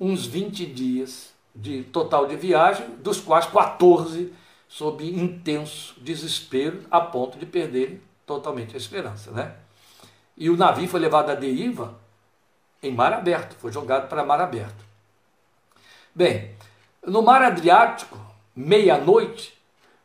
uns 0.00 0.26
20 0.26 0.66
dias 0.66 1.37
de 1.58 1.82
total 1.82 2.26
de 2.26 2.36
viagem, 2.36 2.88
dos 3.02 3.20
quais 3.20 3.46
14 3.46 4.32
sob 4.68 5.04
intenso 5.04 5.94
desespero, 5.98 6.82
a 6.90 7.00
ponto 7.00 7.38
de 7.38 7.46
perderem 7.46 8.00
totalmente 8.24 8.74
a 8.74 8.78
esperança. 8.78 9.30
Né? 9.32 9.54
E 10.36 10.48
o 10.48 10.56
navio 10.56 10.88
foi 10.88 11.00
levado 11.00 11.30
à 11.30 11.34
deriva 11.34 11.98
em 12.82 12.92
mar 12.92 13.12
aberto, 13.12 13.56
foi 13.56 13.72
jogado 13.72 14.08
para 14.08 14.24
mar 14.24 14.40
aberto. 14.40 14.86
Bem, 16.14 16.54
no 17.04 17.22
mar 17.22 17.42
Adriático, 17.42 18.18
meia-noite, 18.54 19.54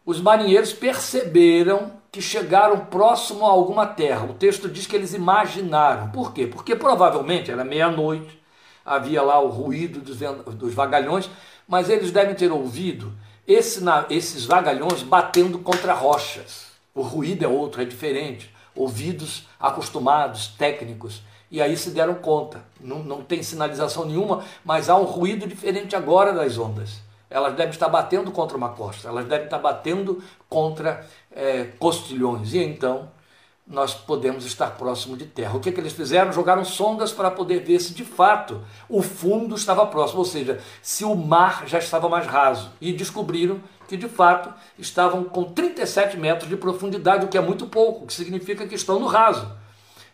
os 0.06 0.20
marinheiros 0.20 0.74
perceberam 0.74 1.92
que 2.12 2.22
chegaram 2.22 2.86
próximo 2.86 3.46
a 3.46 3.50
alguma 3.50 3.86
terra. 3.86 4.26
O 4.26 4.34
texto 4.34 4.70
diz 4.70 4.88
que 4.88 4.96
eles 4.96 5.14
imaginaram. 5.14 6.10
Por 6.10 6.34
quê? 6.34 6.48
Porque 6.48 6.76
provavelmente 6.76 7.52
era 7.52 7.64
meia-noite, 7.64 8.43
havia 8.86 9.22
lá 9.22 9.40
o 9.40 9.48
ruído 9.48 10.00
dos, 10.00 10.20
dos 10.56 10.74
vagalhões, 10.74 11.30
mas 11.68 11.90
eles 11.90 12.12
devem 12.12 12.36
ter 12.36 12.52
ouvido 12.52 13.14
esse, 13.48 13.82
esses 14.10 14.46
vagalhões 14.46 15.04
batendo 15.04 15.60
contra 15.60 15.94
rochas. 15.94 16.68
O 16.94 17.02
ruído 17.02 17.44
é 17.44 17.48
outro, 17.48 17.82
é 17.82 17.86
diferente. 17.86 18.54
Ouvidos 18.76 19.48
acostumados, 19.60 20.48
técnicos. 20.48 21.22
E 21.50 21.62
aí 21.62 21.78
se 21.78 21.92
deram 21.92 22.16
conta. 22.16 22.64
Não, 22.80 23.00
não 23.04 23.24
tem 23.24 23.44
sinalização 23.44 24.06
nenhuma, 24.06 24.44
mas 24.64 24.90
há 24.90 24.96
um 24.96 25.04
ruído 25.04 25.48
diferente 25.48 25.96
agora 25.96 26.34
das 26.34 26.58
ondas. 26.58 27.02
elas 27.30 27.56
devem 27.56 27.72
estar 27.72 27.90
batendo 27.90 28.32
contra 28.32 28.56
uma 28.56 28.70
costa, 28.70 29.08
elas 29.08 29.26
devem 29.26 29.46
estar 29.46 29.60
batendo 29.60 30.24
contra 30.50 31.06
é, 31.32 31.66
costilhões. 31.80 32.54
E 32.54 32.60
então 32.60 33.10
nós 33.74 33.96
podemos 33.96 34.46
estar 34.46 34.68
próximo 34.78 35.18
de 35.18 35.26
terra. 35.26 35.58
O 35.58 35.60
que, 35.60 35.72
que 35.72 35.80
eles 35.80 35.94
fizeram? 35.94 36.32
Jogaram 36.32 36.64
sondas 36.64 37.12
para 37.12 37.32
poder 37.32 37.64
ver 37.64 37.80
se 37.80 37.92
de 37.92 38.06
fato 38.06 38.62
o 38.88 39.02
fundo 39.02 39.56
estava 39.56 39.84
próximo, 39.88 40.20
ou 40.20 40.26
seja, 40.26 40.62
se 40.80 41.04
o 41.04 41.16
mar 41.16 41.64
já 41.66 41.80
estava 41.80 42.08
mais 42.08 42.28
raso. 42.28 42.70
E 42.80 42.94
descobriram 42.94 43.60
que 43.88 43.98
de 43.98 44.08
fato 44.08 44.54
estavam 44.78 45.24
com 45.24 45.44
37 45.44 46.18
metros 46.18 46.48
de 46.48 46.56
profundidade, 46.56 47.26
o 47.26 47.28
que 47.28 47.38
é 47.38 47.42
muito 47.42 47.66
pouco, 47.66 48.04
o 48.04 48.08
que 48.08 48.14
significa 48.14 48.68
que 48.68 48.76
estão 48.76 49.00
no 49.00 49.08
raso. 49.08 49.52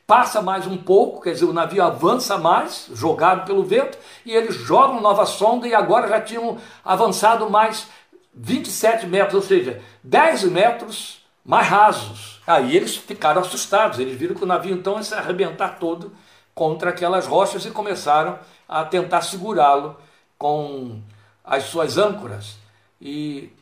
Passa 0.07 0.41
mais 0.41 0.65
um 0.65 0.77
pouco, 0.77 1.21
quer 1.21 1.33
dizer, 1.33 1.45
o 1.45 1.53
navio 1.53 1.83
avança 1.83 2.37
mais, 2.37 2.89
jogado 2.93 3.45
pelo 3.45 3.63
vento, 3.63 3.97
e 4.25 4.31
eles 4.31 4.55
jogam 4.55 5.01
nova 5.01 5.25
sonda 5.25 5.67
e 5.67 5.75
agora 5.75 6.07
já 6.07 6.21
tinham 6.21 6.57
avançado 6.83 7.49
mais 7.49 7.87
27 8.33 9.05
metros, 9.05 9.35
ou 9.35 9.41
seja, 9.41 9.81
10 10.01 10.45
metros 10.45 11.25
mais 11.43 11.67
rasos. 11.67 12.38
Aí 12.49 12.75
eles 12.75 12.97
ficaram 12.97 13.41
assustados, 13.41 13.99
eles 13.99 14.17
viram 14.17 14.33
que 14.33 14.43
o 14.43 14.47
navio 14.47 14.73
então 14.73 14.97
ia 14.97 15.03
se 15.03 15.13
arrebentar 15.13 15.77
todo 15.77 16.11
contra 16.55 16.89
aquelas 16.89 17.27
rochas 17.27 17.63
e 17.63 17.69
começaram 17.69 18.39
a 18.67 18.83
tentar 18.83 19.21
segurá-lo 19.21 19.95
com 20.35 20.99
as 21.43 21.65
suas 21.65 21.99
âncoras. 21.99 22.57
E 22.99 23.53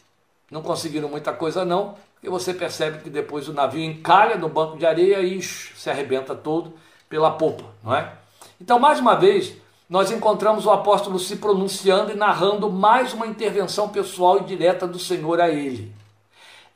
não 0.50 0.62
conseguiram 0.62 1.10
muita 1.10 1.34
coisa 1.34 1.66
não, 1.66 1.96
porque 2.14 2.30
você 2.30 2.54
percebe 2.54 3.00
que 3.04 3.10
depois 3.10 3.50
o 3.50 3.54
navio 3.54 3.84
encalha 3.84 4.38
no 4.38 4.48
banco 4.48 4.78
de 4.78 4.86
areia 4.86 5.20
e 5.20 5.42
se 5.42 5.90
arrebenta 5.90 6.34
todo 6.34 6.74
pela 7.10 7.32
popa, 7.32 7.66
não 7.84 7.94
é? 7.94 8.14
Então, 8.62 8.80
mais 8.80 9.02
uma 9.02 9.16
vez, 9.16 9.54
nós 9.90 10.12
encontramos 10.12 10.66
o 10.66 10.72
apóstolo 10.72 11.20
se 11.20 11.36
pronunciando 11.36 12.14
e 12.14 12.16
narrando 12.16 12.72
mais 12.72 13.12
uma 13.12 13.28
intervenção 13.28 13.90
pessoal 13.90 14.38
e 14.38 14.46
direta 14.46 14.88
do 14.88 14.98
Senhor 14.98 15.42
a 15.42 15.50
ele. 15.50 15.94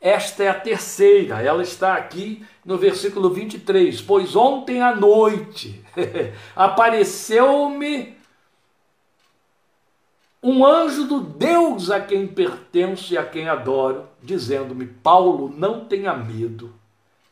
Esta 0.01 0.43
é 0.43 0.49
a 0.49 0.59
terceira, 0.59 1.43
ela 1.43 1.61
está 1.61 1.93
aqui 1.93 2.43
no 2.65 2.75
versículo 2.75 3.29
23. 3.29 4.01
Pois 4.01 4.35
ontem 4.35 4.81
à 4.81 4.95
noite 4.95 5.85
apareceu-me 6.55 8.17
um 10.41 10.65
anjo 10.65 11.05
do 11.05 11.21
Deus 11.21 11.91
a 11.91 11.99
quem 12.01 12.25
pertenço 12.25 13.13
e 13.13 13.17
a 13.17 13.23
quem 13.23 13.47
adoro, 13.47 14.07
dizendo-me: 14.23 14.87
Paulo, 14.87 15.53
não 15.55 15.85
tenha 15.85 16.15
medo. 16.15 16.73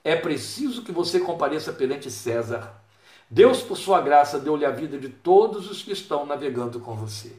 É 0.04 0.16
preciso 0.16 0.84
que 0.84 0.92
você 0.92 1.20
compareça 1.20 1.74
perante 1.74 2.12
César. 2.12 2.80
Deus, 3.28 3.64
por 3.64 3.78
sua 3.78 4.00
graça, 4.00 4.40
deu-lhe 4.40 4.66
a 4.66 4.72
vida 4.72 4.98
de 4.98 5.10
todos 5.10 5.70
os 5.70 5.82
que 5.82 5.92
estão 5.92 6.26
navegando 6.26 6.80
com 6.80 6.96
você. 6.96 7.36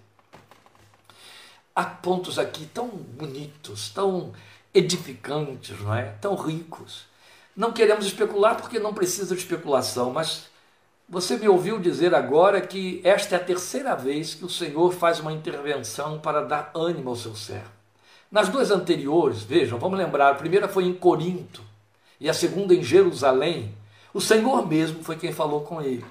Há 1.75 1.85
pontos 1.85 2.39
aqui 2.39 2.67
tão 2.67 2.89
bonitos, 2.89 3.91
tão 3.91 4.33
edificantes, 4.75 5.81
não 5.81 5.95
é? 5.95 6.15
Tão 6.21 6.35
ricos. 6.35 7.05
Não 7.57 7.73
queremos 7.73 8.07
especular 8.07 8.57
porque 8.57 8.79
não 8.79 8.95
precisa 8.95 9.35
de 9.35 9.41
especulação, 9.41 10.13
mas 10.13 10.49
você 11.09 11.37
me 11.37 11.49
ouviu 11.49 11.79
dizer 11.79 12.15
agora 12.15 12.61
que 12.61 13.01
esta 13.03 13.35
é 13.35 13.39
a 13.39 13.45
terceira 13.45 13.97
vez 13.97 14.35
que 14.35 14.45
o 14.45 14.49
Senhor 14.49 14.93
faz 14.93 15.19
uma 15.19 15.33
intervenção 15.33 16.21
para 16.21 16.41
dar 16.41 16.71
ânimo 16.75 17.11
ao 17.11 17.17
seu 17.17 17.35
servo. 17.35 17.71
Nas 18.31 18.49
duas 18.49 18.71
anteriores, 18.71 19.43
vejam, 19.43 19.77
vamos 19.77 19.99
lembrar, 19.99 20.31
a 20.31 20.37
primeira 20.37 20.69
foi 20.69 20.85
em 20.85 20.95
Corinto 20.95 21.63
e 22.21 22.31
a 22.31 22.35
segunda 22.35 22.73
em 22.73 22.83
Jerusalém. 22.83 23.75
O 24.15 24.21
Senhor 24.21 24.67
mesmo 24.69 25.03
foi 25.03 25.17
quem 25.17 25.33
falou 25.33 25.63
com 25.63 25.83
ele. 25.83 26.07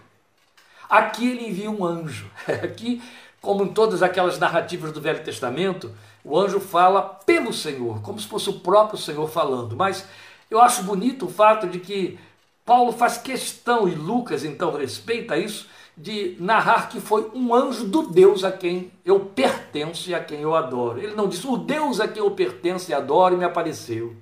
Aqui 0.89 1.29
ele 1.29 1.47
envia 1.47 1.71
um 1.71 1.85
anjo. 1.85 2.29
Aqui, 2.61 3.01
como 3.39 3.63
em 3.63 3.69
todas 3.69 4.03
aquelas 4.03 4.37
narrativas 4.37 4.91
do 4.91 4.99
Velho 4.99 5.23
Testamento, 5.23 5.95
o 6.23 6.37
anjo 6.37 6.59
fala 6.59 7.01
pelo 7.01 7.53
Senhor, 7.53 8.01
como 8.01 8.19
se 8.19 8.27
fosse 8.27 8.49
o 8.49 8.59
próprio 8.59 8.99
Senhor 8.99 9.27
falando. 9.27 9.75
Mas 9.75 10.05
eu 10.49 10.61
acho 10.61 10.83
bonito 10.83 11.25
o 11.25 11.31
fato 11.31 11.67
de 11.67 11.79
que 11.79 12.19
Paulo 12.65 12.91
faz 12.91 13.17
questão, 13.17 13.87
e 13.87 13.95
Lucas 13.95 14.43
então 14.43 14.75
respeita 14.75 15.37
isso, 15.37 15.67
de 15.97 16.37
narrar 16.39 16.87
que 16.87 17.01
foi 17.01 17.29
um 17.33 17.53
anjo 17.53 17.85
do 17.85 18.03
Deus 18.03 18.43
a 18.43 18.51
quem 18.51 18.91
eu 19.03 19.19
pertenço 19.19 20.09
e 20.09 20.15
a 20.15 20.23
quem 20.23 20.41
eu 20.41 20.55
adoro. 20.55 20.99
Ele 20.99 21.15
não 21.15 21.27
diz 21.27 21.43
o 21.43 21.57
Deus 21.57 21.99
a 21.99 22.07
quem 22.07 22.23
eu 22.23 22.31
pertenço 22.31 22.89
e 22.89 22.93
adoro 22.93 23.35
e 23.35 23.37
me 23.37 23.43
apareceu. 23.43 24.15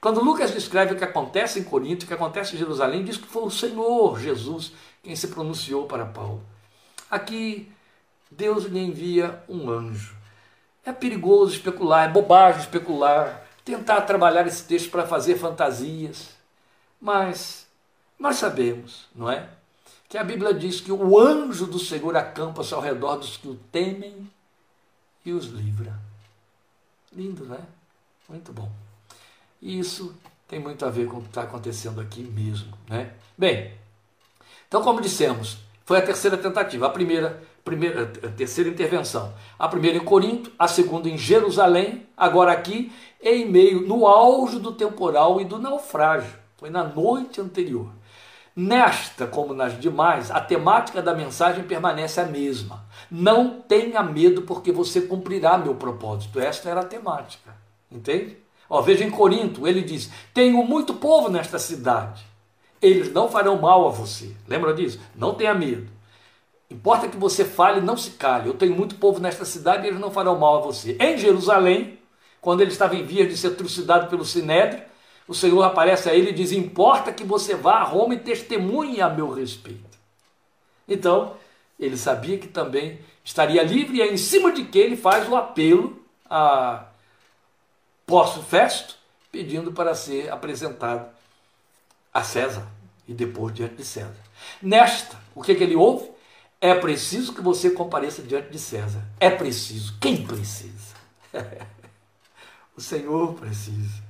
Quando 0.00 0.24
Lucas 0.24 0.50
descreve 0.50 0.94
o 0.94 0.96
que 0.96 1.04
acontece 1.04 1.60
em 1.60 1.62
Corinto, 1.62 2.04
o 2.04 2.08
que 2.08 2.14
acontece 2.14 2.56
em 2.56 2.58
Jerusalém, 2.58 3.04
diz 3.04 3.16
que 3.16 3.28
foi 3.28 3.44
o 3.44 3.50
Senhor 3.50 4.18
Jesus 4.18 4.72
quem 5.00 5.14
se 5.14 5.28
pronunciou 5.28 5.86
para 5.86 6.04
Paulo. 6.04 6.42
Aqui, 7.08 7.70
Deus 8.28 8.64
lhe 8.64 8.80
envia 8.80 9.44
um 9.48 9.70
anjo. 9.70 10.16
É 10.84 10.92
perigoso 10.92 11.54
especular, 11.54 12.08
é 12.08 12.12
bobagem 12.12 12.60
especular, 12.60 13.46
tentar 13.64 14.00
trabalhar 14.02 14.46
esse 14.46 14.64
texto 14.64 14.90
para 14.90 15.06
fazer 15.06 15.36
fantasias. 15.36 16.30
Mas 17.00 17.66
nós 18.18 18.36
sabemos, 18.36 19.06
não 19.14 19.30
é? 19.30 19.48
Que 20.08 20.18
a 20.18 20.24
Bíblia 20.24 20.52
diz 20.52 20.80
que 20.80 20.92
o 20.92 21.18
anjo 21.18 21.66
do 21.66 21.78
Senhor 21.78 22.16
acampa-se 22.16 22.74
ao 22.74 22.80
redor 22.80 23.16
dos 23.16 23.36
que 23.36 23.48
o 23.48 23.54
temem 23.70 24.30
e 25.24 25.32
os 25.32 25.46
livra. 25.46 25.98
Lindo, 27.12 27.44
né? 27.44 27.60
Muito 28.28 28.52
bom. 28.52 28.70
E 29.60 29.78
isso 29.78 30.14
tem 30.48 30.58
muito 30.58 30.84
a 30.84 30.90
ver 30.90 31.06
com 31.06 31.18
o 31.18 31.22
que 31.22 31.28
está 31.28 31.42
acontecendo 31.42 32.00
aqui 32.00 32.22
mesmo, 32.22 32.76
né? 32.88 33.12
Bem, 33.38 33.72
então 34.68 34.82
como 34.82 35.00
dissemos, 35.00 35.58
foi 35.84 35.98
a 35.98 36.02
terceira 36.02 36.36
tentativa. 36.36 36.86
A 36.86 36.90
primeira 36.90 37.42
primeira, 37.64 38.06
terceira 38.06 38.70
intervenção. 38.70 39.32
A 39.58 39.68
primeira 39.68 39.98
em 39.98 40.04
Corinto, 40.04 40.50
a 40.58 40.68
segunda 40.68 41.08
em 41.08 41.16
Jerusalém, 41.16 42.06
agora 42.16 42.52
aqui, 42.52 42.92
em 43.22 43.48
meio, 43.48 43.86
no 43.86 44.06
auge 44.06 44.58
do 44.58 44.72
temporal 44.72 45.40
e 45.40 45.44
do 45.44 45.58
naufrágio. 45.58 46.34
Foi 46.56 46.70
na 46.70 46.84
noite 46.84 47.40
anterior. 47.40 47.88
Nesta, 48.54 49.26
como 49.26 49.54
nas 49.54 49.80
demais, 49.80 50.30
a 50.30 50.38
temática 50.38 51.00
da 51.00 51.14
mensagem 51.14 51.64
permanece 51.64 52.20
a 52.20 52.26
mesma. 52.26 52.84
Não 53.10 53.60
tenha 53.60 54.02
medo, 54.02 54.42
porque 54.42 54.70
você 54.70 55.00
cumprirá 55.00 55.56
meu 55.56 55.74
propósito. 55.74 56.38
Esta 56.38 56.68
era 56.68 56.80
a 56.80 56.84
temática. 56.84 57.54
Entende? 57.90 58.36
Ó, 58.68 58.80
veja 58.82 59.04
em 59.04 59.10
Corinto, 59.10 59.66
ele 59.66 59.82
diz: 59.82 60.10
Tenho 60.34 60.62
muito 60.64 60.94
povo 60.94 61.30
nesta 61.30 61.58
cidade. 61.58 62.24
Eles 62.80 63.12
não 63.12 63.28
farão 63.28 63.60
mal 63.60 63.86
a 63.86 63.90
você. 63.90 64.34
Lembra 64.46 64.74
disso? 64.74 65.00
Não 65.14 65.34
tenha 65.34 65.54
medo. 65.54 65.88
Importa 66.72 67.06
que 67.06 67.18
você 67.18 67.44
fale, 67.44 67.82
não 67.82 67.98
se 67.98 68.12
cale. 68.12 68.48
Eu 68.48 68.54
tenho 68.54 68.74
muito 68.74 68.94
povo 68.94 69.20
nesta 69.20 69.44
cidade 69.44 69.84
e 69.84 69.88
eles 69.88 70.00
não 70.00 70.10
farão 70.10 70.38
mal 70.38 70.56
a 70.56 70.60
você. 70.60 70.96
Em 70.98 71.18
Jerusalém, 71.18 71.98
quando 72.40 72.62
ele 72.62 72.70
estava 72.70 72.96
em 72.96 73.04
vias 73.04 73.28
de 73.28 73.36
ser 73.36 73.50
trucidado 73.50 74.08
pelo 74.08 74.24
Sinédrio, 74.24 74.82
o 75.28 75.34
Senhor 75.34 75.62
aparece 75.62 76.08
a 76.08 76.14
ele 76.14 76.30
e 76.30 76.32
diz: 76.32 76.50
Importa 76.50 77.12
que 77.12 77.24
você 77.24 77.54
vá 77.54 77.74
a 77.74 77.84
Roma 77.84 78.14
e 78.14 78.20
testemunhe 78.20 79.02
a 79.02 79.10
meu 79.10 79.30
respeito. 79.30 79.98
Então, 80.88 81.34
ele 81.78 81.96
sabia 81.96 82.38
que 82.38 82.48
também 82.48 82.98
estaria 83.22 83.62
livre, 83.62 83.98
e 83.98 84.02
é 84.02 84.10
em 84.10 84.16
cima 84.16 84.50
de 84.50 84.64
que 84.64 84.78
ele 84.78 84.96
faz 84.96 85.28
o 85.28 85.36
apelo 85.36 86.02
a 86.28 86.86
Posso 88.06 88.42
Festo, 88.42 88.96
pedindo 89.30 89.72
para 89.72 89.94
ser 89.94 90.32
apresentado 90.32 91.06
a 92.12 92.22
César 92.22 92.66
e 93.06 93.12
depois 93.12 93.54
diante 93.54 93.74
de 93.74 93.84
César. 93.84 94.16
Nesta, 94.60 95.18
o 95.34 95.42
que, 95.42 95.54
que 95.54 95.62
ele 95.62 95.76
ouve? 95.76 96.11
É 96.62 96.76
preciso 96.76 97.34
que 97.34 97.40
você 97.40 97.70
compareça 97.70 98.22
diante 98.22 98.48
de 98.48 98.58
César. 98.60 99.02
É 99.18 99.28
preciso. 99.28 99.98
Quem 99.98 100.24
precisa? 100.24 100.94
o 102.76 102.80
Senhor 102.80 103.34
precisa. 103.34 104.00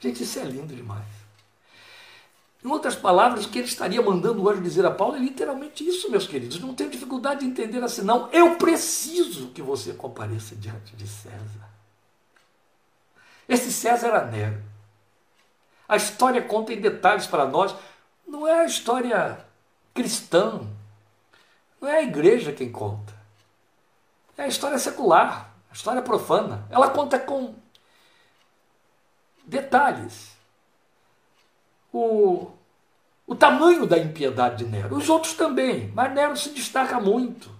Gente, 0.00 0.22
isso 0.22 0.38
é 0.38 0.44
lindo 0.44 0.74
demais. 0.74 1.04
Em 2.64 2.68
outras 2.68 2.96
palavras, 2.96 3.44
o 3.44 3.50
que 3.50 3.58
ele 3.58 3.68
estaria 3.68 4.00
mandando 4.00 4.42
o 4.42 4.48
anjo 4.48 4.62
dizer 4.62 4.86
a 4.86 4.90
Paulo 4.90 5.16
é 5.16 5.18
literalmente 5.18 5.86
isso, 5.86 6.10
meus 6.10 6.26
queridos. 6.26 6.58
Não 6.58 6.74
tenho 6.74 6.88
dificuldade 6.88 7.40
de 7.40 7.46
entender 7.46 7.84
assim, 7.84 8.00
não. 8.00 8.30
Eu 8.32 8.56
preciso 8.56 9.48
que 9.48 9.60
você 9.60 9.92
compareça 9.92 10.56
diante 10.56 10.96
de 10.96 11.06
César. 11.06 11.68
Esse 13.46 13.70
César 13.70 14.06
era 14.06 14.24
Nero. 14.24 14.62
A 15.86 15.96
história 15.98 16.40
conta 16.40 16.72
em 16.72 16.80
detalhes 16.80 17.26
para 17.26 17.46
nós. 17.46 17.74
Não 18.26 18.48
é 18.48 18.60
a 18.60 18.64
história 18.64 19.44
cristã, 19.92 20.66
não 21.80 21.88
é 21.88 21.98
a 21.98 22.02
igreja 22.02 22.52
quem 22.52 22.70
conta. 22.70 23.14
É 24.36 24.44
a 24.44 24.48
história 24.48 24.78
secular, 24.78 25.54
a 25.70 25.74
história 25.74 26.02
profana. 26.02 26.66
Ela 26.70 26.90
conta 26.90 27.18
com 27.18 27.54
detalhes. 29.46 30.36
O, 31.92 32.50
o 33.26 33.34
tamanho 33.34 33.86
da 33.86 33.98
impiedade 33.98 34.64
de 34.64 34.70
Nero. 34.70 34.96
Os 34.96 35.08
outros 35.08 35.34
também, 35.34 35.90
mas 35.94 36.12
Nero 36.12 36.36
se 36.36 36.50
destaca 36.50 37.00
muito. 37.00 37.50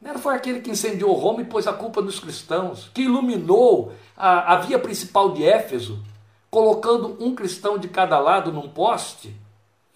Nero 0.00 0.18
foi 0.18 0.34
aquele 0.34 0.60
que 0.60 0.70
incendiou 0.70 1.14
Roma 1.14 1.40
e 1.40 1.46
pôs 1.46 1.66
a 1.66 1.72
culpa 1.72 2.00
nos 2.00 2.20
cristãos, 2.20 2.90
que 2.94 3.02
iluminou 3.02 3.92
a, 4.16 4.54
a 4.54 4.56
via 4.58 4.78
principal 4.78 5.32
de 5.32 5.44
Éfeso, 5.44 6.02
colocando 6.50 7.16
um 7.18 7.34
cristão 7.34 7.78
de 7.78 7.88
cada 7.88 8.18
lado 8.18 8.52
num 8.52 8.68
poste 8.68 9.34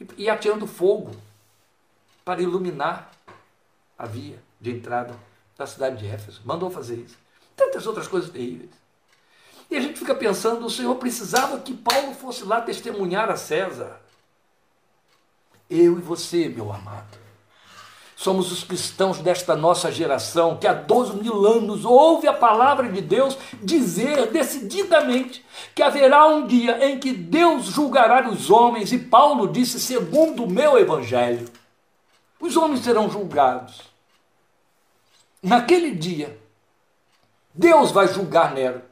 e, 0.01 0.25
e 0.25 0.31
ateando 0.31 0.67
fogo 0.67 1.13
para 2.25 2.43
iluminar 2.43 3.10
a 4.01 4.07
via 4.07 4.43
de 4.59 4.71
entrada 4.71 5.15
da 5.59 5.67
cidade 5.67 5.99
de 5.99 6.07
Éfeso. 6.07 6.41
Mandou 6.43 6.71
fazer 6.71 6.97
isso. 6.97 7.19
tantas 7.55 7.87
outras 7.87 8.09
coisas 8.09 8.31
terríveis. 8.31 8.71
E 9.71 9.77
a 9.77 9.81
gente 9.81 9.99
fica 9.99 10.15
pensando, 10.15 10.65
o 10.65 10.71
Senhor 10.71 10.95
precisava 10.95 11.61
que 11.61 11.75
Paulo 11.75 12.15
fosse 12.15 12.43
lá 12.43 12.63
testemunhar 12.63 13.29
a 13.29 13.37
César. 13.37 14.01
Eu 15.69 15.99
e 15.99 16.01
você, 16.01 16.49
meu 16.49 16.73
amado, 16.73 17.19
somos 18.17 18.51
os 18.51 18.65
cristãos 18.65 19.19
desta 19.19 19.55
nossa 19.55 19.93
geração 19.93 20.57
que 20.57 20.67
há 20.67 20.73
12 20.73 21.19
mil 21.19 21.47
anos 21.47 21.85
ouve 21.85 22.27
a 22.27 22.33
palavra 22.33 22.89
de 22.89 23.03
Deus 23.03 23.37
dizer 23.63 24.31
decididamente 24.31 25.45
que 25.75 25.83
haverá 25.83 26.27
um 26.27 26.47
dia 26.47 26.89
em 26.89 26.99
que 26.99 27.13
Deus 27.13 27.67
julgará 27.67 28.27
os 28.29 28.51
homens, 28.51 28.93
e 28.93 28.99
Paulo 28.99 29.47
disse, 29.47 29.79
segundo 29.79 30.45
o 30.45 30.51
meu 30.51 30.79
evangelho, 30.79 31.47
os 32.41 32.57
homens 32.57 32.81
serão 32.81 33.11
julgados. 33.11 33.90
Naquele 35.43 35.95
dia, 35.95 36.39
Deus 37.55 37.91
vai 37.91 38.09
julgar 38.09 38.55
Nero. 38.55 38.83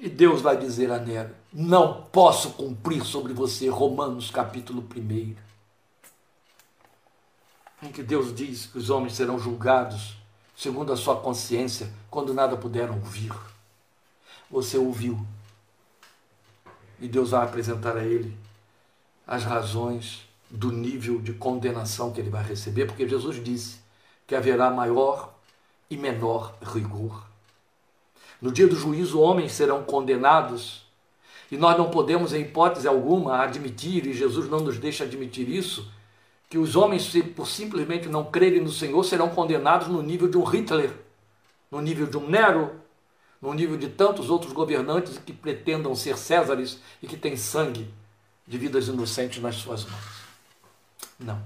E 0.00 0.08
Deus 0.08 0.40
vai 0.40 0.56
dizer 0.56 0.90
a 0.90 0.98
Nero: 0.98 1.34
Não 1.52 2.02
posso 2.04 2.52
cumprir 2.52 3.04
sobre 3.04 3.32
você, 3.32 3.68
Romanos 3.68 4.30
capítulo 4.30 4.86
1. 4.94 5.36
Em 7.82 7.92
que 7.92 8.02
Deus 8.02 8.34
diz 8.34 8.66
que 8.66 8.78
os 8.78 8.88
homens 8.88 9.14
serão 9.14 9.38
julgados 9.38 10.16
segundo 10.56 10.90
a 10.90 10.96
sua 10.96 11.20
consciência, 11.20 11.92
quando 12.10 12.32
nada 12.32 12.56
puderam 12.56 12.94
ouvir. 12.94 13.32
Você 14.50 14.78
ouviu. 14.78 15.24
E 16.98 17.06
Deus 17.06 17.30
vai 17.30 17.44
apresentar 17.44 17.96
a 17.98 18.04
ele 18.04 18.34
as 19.26 19.44
razões 19.44 20.25
do 20.50 20.70
nível 20.70 21.20
de 21.20 21.32
condenação 21.32 22.12
que 22.12 22.20
ele 22.20 22.30
vai 22.30 22.44
receber, 22.44 22.86
porque 22.86 23.08
Jesus 23.08 23.42
disse 23.42 23.80
que 24.26 24.34
haverá 24.34 24.70
maior 24.70 25.34
e 25.90 25.96
menor 25.96 26.56
rigor. 26.62 27.26
No 28.40 28.52
dia 28.52 28.66
do 28.66 28.76
juízo, 28.76 29.20
homens 29.20 29.52
serão 29.52 29.82
condenados, 29.82 30.84
e 31.50 31.56
nós 31.56 31.76
não 31.78 31.90
podemos, 31.90 32.32
em 32.32 32.42
hipótese 32.42 32.86
alguma, 32.86 33.38
admitir, 33.38 34.06
e 34.06 34.12
Jesus 34.12 34.48
não 34.48 34.60
nos 34.60 34.78
deixa 34.78 35.04
admitir 35.04 35.48
isso, 35.48 35.90
que 36.48 36.58
os 36.58 36.76
homens, 36.76 37.12
por 37.34 37.46
simplesmente 37.46 38.08
não 38.08 38.24
crerem 38.24 38.60
no 38.60 38.70
Senhor, 38.70 39.02
serão 39.04 39.28
condenados 39.28 39.88
no 39.88 40.02
nível 40.02 40.28
de 40.28 40.36
um 40.36 40.44
Hitler, 40.44 40.92
no 41.70 41.80
nível 41.80 42.06
de 42.06 42.16
um 42.16 42.28
Nero, 42.28 42.72
no 43.40 43.52
nível 43.52 43.76
de 43.76 43.88
tantos 43.88 44.30
outros 44.30 44.52
governantes 44.52 45.18
que 45.18 45.32
pretendam 45.32 45.94
ser 45.94 46.16
Césares 46.16 46.80
e 47.02 47.06
que 47.06 47.16
têm 47.16 47.36
sangue 47.36 47.88
de 48.46 48.58
vidas 48.58 48.88
inocentes 48.88 49.42
nas 49.42 49.56
suas 49.56 49.84
mãos. 49.84 50.15
Não. 51.18 51.40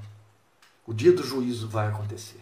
O 0.87 0.93
dia 0.93 1.13
do 1.13 1.23
juízo 1.23 1.69
vai 1.69 1.89
acontecer. 1.89 2.41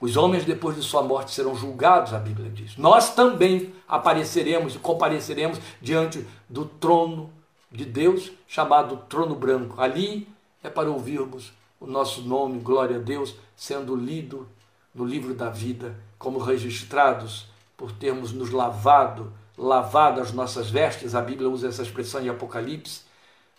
Os 0.00 0.16
homens, 0.16 0.44
depois 0.44 0.76
de 0.76 0.82
sua 0.82 1.02
morte, 1.02 1.32
serão 1.32 1.54
julgados, 1.56 2.12
a 2.12 2.18
Bíblia 2.18 2.50
diz. 2.50 2.76
Nós 2.76 3.14
também 3.14 3.74
apareceremos 3.88 4.76
e 4.76 4.78
compareceremos 4.78 5.58
diante 5.80 6.24
do 6.48 6.64
trono 6.64 7.30
de 7.70 7.84
Deus, 7.84 8.30
chamado 8.46 8.96
trono 9.08 9.34
branco. 9.34 9.80
Ali 9.80 10.28
é 10.62 10.70
para 10.70 10.90
ouvirmos 10.90 11.52
o 11.80 11.86
nosso 11.86 12.22
nome, 12.22 12.60
glória 12.60 12.96
a 12.96 13.00
Deus, 13.00 13.34
sendo 13.56 13.96
lido 13.96 14.48
no 14.94 15.04
livro 15.04 15.34
da 15.34 15.50
vida, 15.50 15.94
como 16.18 16.38
registrados 16.38 17.46
por 17.76 17.92
termos 17.92 18.32
nos 18.32 18.50
lavado, 18.50 19.32
lavado 19.56 20.20
as 20.20 20.32
nossas 20.32 20.68
vestes, 20.70 21.14
a 21.14 21.20
Bíblia 21.20 21.48
usa 21.48 21.68
essa 21.68 21.82
expressão 21.82 22.20
em 22.20 22.28
Apocalipse, 22.28 23.02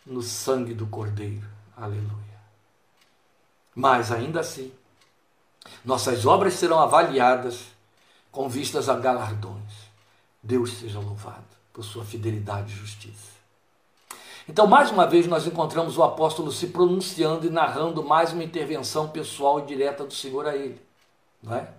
no 0.05 0.21
sangue 0.21 0.73
do 0.73 0.87
Cordeiro. 0.87 1.47
Aleluia. 1.75 2.28
Mas 3.75 4.11
ainda 4.11 4.39
assim, 4.39 4.71
nossas 5.83 6.25
obras 6.25 6.53
serão 6.53 6.79
avaliadas 6.79 7.65
com 8.31 8.49
vistas 8.49 8.89
a 8.89 8.95
galardões. 8.95 9.89
Deus 10.41 10.73
seja 10.77 10.99
louvado 10.99 11.45
por 11.73 11.83
sua 11.83 12.05
fidelidade 12.05 12.73
e 12.73 12.75
justiça. 12.75 13.39
Então, 14.47 14.65
mais 14.65 14.89
uma 14.89 15.05
vez, 15.05 15.27
nós 15.27 15.45
encontramos 15.45 15.97
o 15.97 16.03
apóstolo 16.03 16.51
se 16.51 16.67
pronunciando 16.67 17.45
e 17.45 17.51
narrando 17.51 18.03
mais 18.03 18.33
uma 18.33 18.43
intervenção 18.43 19.07
pessoal 19.09 19.59
e 19.59 19.65
direta 19.65 20.03
do 20.03 20.13
Senhor 20.13 20.47
a 20.47 20.55
ele. 20.55 20.81
Não 21.41 21.55
é? 21.55 21.69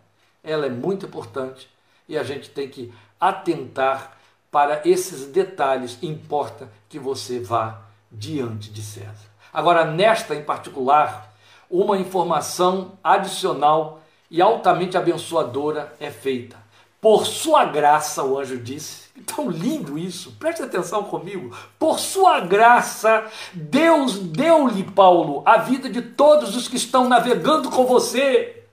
Ela 0.43 0.67
é 0.67 0.71
muito 0.71 1.07
importante 1.07 1.69
e 2.09 2.17
a 2.17 2.23
gente 2.23 2.49
tem 2.51 2.69
que 2.69 2.93
atentar 3.19 4.17
para 4.51 4.83
esses 4.89 5.27
detalhes. 5.27 5.99
Importa 6.03 6.71
que 6.89 6.99
você 6.99 7.41
vá 7.41 7.83
diante 8.11 8.71
de 8.71 8.83
César. 8.83 9.29
Agora, 9.53 9.85
nesta 9.85 10.35
em 10.35 10.45
particular, 10.45 11.30
uma 11.71 11.97
informação 11.97 12.99
adicional 13.03 14.03
e 14.31 14.43
altamente 14.43 14.97
abençoadora 14.97 15.95
é 16.01 16.11
feita. 16.11 16.59
Por 17.01 17.27
sua 17.27 17.65
graça, 17.65 18.23
o 18.23 18.39
anjo 18.39 18.59
disse, 18.59 19.09
tão 19.25 19.49
lindo 19.49 19.99
isso, 19.99 20.33
preste 20.33 20.63
atenção 20.63 21.05
comigo. 21.05 21.57
Por 21.79 21.99
sua 21.99 22.41
graça, 22.41 23.27
Deus 23.55 24.19
deu-lhe, 24.19 24.85
Paulo, 24.85 25.43
a 25.47 25.57
vida 25.59 25.89
de 25.89 26.03
todos 26.03 26.55
os 26.55 26.69
que 26.69 26.77
estão 26.77 27.09
navegando 27.09 27.71
com 27.71 27.87
você. 27.87 28.65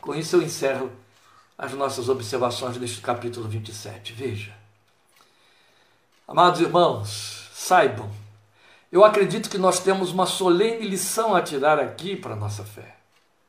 Com 0.00 0.14
isso 0.14 0.36
eu 0.36 0.42
encerro 0.42 0.92
as 1.56 1.72
nossas 1.72 2.08
observações 2.08 2.76
deste 2.76 3.00
capítulo 3.00 3.48
27. 3.48 4.12
Veja. 4.12 4.52
Amados 6.28 6.60
irmãos, 6.60 7.48
saibam 7.52 8.08
eu 8.94 9.04
acredito 9.04 9.50
que 9.50 9.58
nós 9.58 9.80
temos 9.80 10.12
uma 10.12 10.24
solene 10.24 10.86
lição 10.86 11.34
a 11.34 11.42
tirar 11.42 11.80
aqui 11.80 12.14
para 12.14 12.34
a 12.34 12.36
nossa 12.36 12.62
fé. 12.62 12.94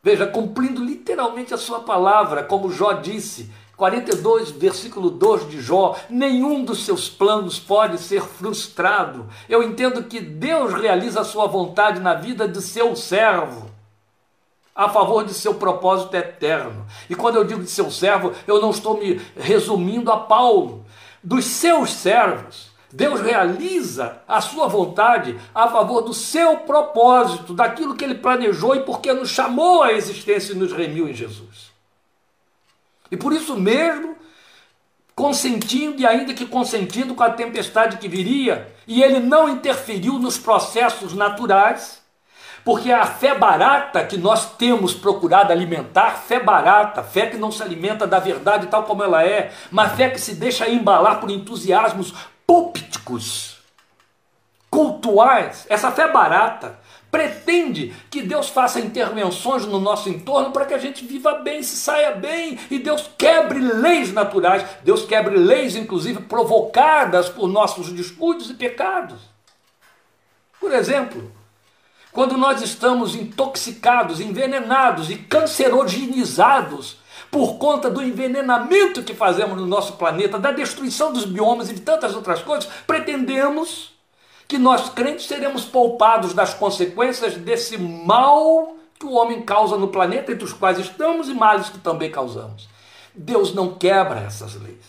Veja, 0.02 0.26
cumprindo 0.26 0.84
literalmente 0.84 1.54
a 1.54 1.58
sua 1.58 1.82
palavra, 1.82 2.43
como 2.43 2.72
Jó 2.72 2.93
disse, 2.93 3.52
42, 3.78 4.50
versículo 4.50 5.12
2 5.12 5.48
de 5.48 5.62
Jó: 5.62 5.96
nenhum 6.10 6.66
dos 6.66 6.84
seus 6.84 7.08
planos 7.08 7.60
pode 7.60 8.00
ser 8.00 8.24
frustrado. 8.24 9.28
Eu 9.48 9.62
entendo 9.62 10.06
que 10.06 10.20
Deus 10.20 10.74
realiza 10.74 11.22
a 11.22 11.24
sua 11.24 11.46
vontade 11.46 12.00
na 12.00 12.16
vida 12.16 12.48
de 12.48 12.60
seu 12.60 12.96
servo, 12.96 13.70
a 14.74 14.89
favor 14.89 15.24
de 15.24 15.34
seu 15.36 15.54
propósito 15.54 16.16
eterno. 16.16 16.88
E 17.08 17.14
quando 17.14 17.36
eu 17.36 17.43
digo 17.43 17.62
de 17.62 17.70
seu 17.70 17.91
servo, 17.91 18.34
eu 18.48 18.60
não 18.60 18.72
estou 18.72 18.98
me 18.98 19.22
resumindo 19.38 20.12
a 20.12 20.18
Paulo, 20.18 20.84
dos 21.24 21.46
seus 21.46 21.93
servos. 21.93 22.74
Deus 22.96 23.20
realiza 23.20 24.22
a 24.26 24.39
sua 24.39 24.68
vontade 24.68 25.38
a 25.54 25.68
favor 25.68 26.02
do 26.02 26.14
seu 26.14 26.60
propósito, 26.60 27.54
daquilo 27.54 27.93
que 27.93 28.06
ele 28.06 28.16
planejou 28.16 28.74
e 28.74 28.84
porque 28.84 29.12
nos 29.12 29.32
chamou 29.32 29.84
à 29.84 29.91
existência 29.91 30.54
e 30.54 30.56
nos 30.56 30.72
remiu 30.72 31.10
em 31.10 31.14
Jesus. 31.14 31.74
E 33.12 33.18
por 33.18 33.34
isso 33.34 33.58
mesmo, 33.58 34.16
consentindo 35.14 36.02
e 36.02 36.08
ainda 36.08 36.34
que 36.34 36.46
consentindo 36.46 37.14
com 37.14 37.24
a 37.24 37.32
tempestade 37.32 37.98
que 37.98 38.08
viria, 38.08 38.74
e 38.88 39.04
ele 39.04 39.20
não 39.20 39.50
interferiu 39.50 40.14
nos 40.14 40.38
processos 40.38 41.14
naturais, 41.14 42.02
porque 42.64 42.93
a 42.93 43.06
fé 43.06 43.36
barata 43.36 44.06
que 44.06 44.18
nós 44.18 44.56
temos 44.56 44.93
procurado 44.93 45.52
alimentar, 45.52 46.12
fé 46.12 46.39
barata, 46.39 47.04
fé 47.04 47.28
que 47.28 47.36
não 47.36 47.52
se 47.52 47.62
alimenta 47.62 48.08
da 48.08 48.20
verdade 48.20 48.68
tal 48.68 48.84
como 48.84 49.04
ela 49.04 49.22
é, 49.22 49.52
mas 49.70 49.91
fé 49.96 50.10
que 50.10 50.20
se 50.20 50.34
deixa 50.34 50.70
embalar 50.70 51.20
por 51.20 51.30
entusiasmos 51.30 52.14
púlpiticos, 52.46 53.58
cultuais, 54.70 55.66
essa 55.70 55.91
fé 55.91 56.12
barata, 56.12 56.80
pretende 57.10 57.96
que 58.12 58.22
Deus 58.22 58.50
faça 58.50 58.80
intervenções 58.80 59.66
no 59.66 59.80
nosso 59.80 60.10
entorno 60.10 60.52
para 60.52 60.66
que 60.66 60.74
a 60.74 60.78
gente 60.78 61.06
viva 61.06 61.36
bem, 61.36 61.64
se 61.64 61.78
saia 61.78 62.12
bem 62.12 62.60
e 62.70 62.78
Deus 62.78 63.10
quebre 63.18 63.60
leis 63.60 64.12
naturais, 64.12 64.66
Deus 64.84 65.06
quebre 65.06 65.38
leis, 65.38 65.78
inclusive, 65.78 66.24
provocadas 66.24 67.30
por 67.30 67.48
nossos 67.48 67.89
descuidos 67.93 68.50
e 68.50 68.54
pecados. 68.54 69.22
Por 70.60 70.74
exemplo, 70.74 71.32
quando 72.12 72.38
nós 72.38 72.62
estamos 72.62 73.16
intoxicados, 73.16 74.20
envenenados 74.20 75.10
e 75.10 75.16
cancerogenizados 75.16 76.98
por 77.36 77.57
conta 77.57 77.89
do 77.89 78.01
envenenamento 78.01 79.03
que 79.03 79.13
fazemos 79.13 79.57
no 79.57 79.67
nosso 79.67 79.97
planeta, 79.97 80.39
da 80.39 80.53
destruição 80.53 81.11
dos 81.11 81.25
biomas 81.25 81.69
e 81.69 81.73
de 81.73 81.81
tantas 81.81 82.15
outras 82.15 82.41
coisas, 82.41 82.65
pretendemos 82.88 83.91
que 84.47 84.57
nós 84.57 84.88
crentes 84.88 85.25
seremos 85.25 85.65
poupados 85.65 86.33
das 86.33 86.53
consequências 86.53 87.36
desse 87.36 87.77
mal 87.77 88.77
que 88.97 89.05
o 89.05 89.11
homem 89.11 89.41
causa 89.41 89.75
no 89.75 89.89
planeta, 89.89 90.31
entre 90.31 90.45
os 90.45 90.53
quais 90.53 90.79
estamos, 90.79 91.27
e 91.27 91.33
males 91.33 91.67
que 91.67 91.77
também 91.79 92.09
causamos. 92.09 92.69
Deus 93.13 93.53
não 93.53 93.73
quebra 93.73 94.21
essas 94.21 94.55
leis. 94.55 94.86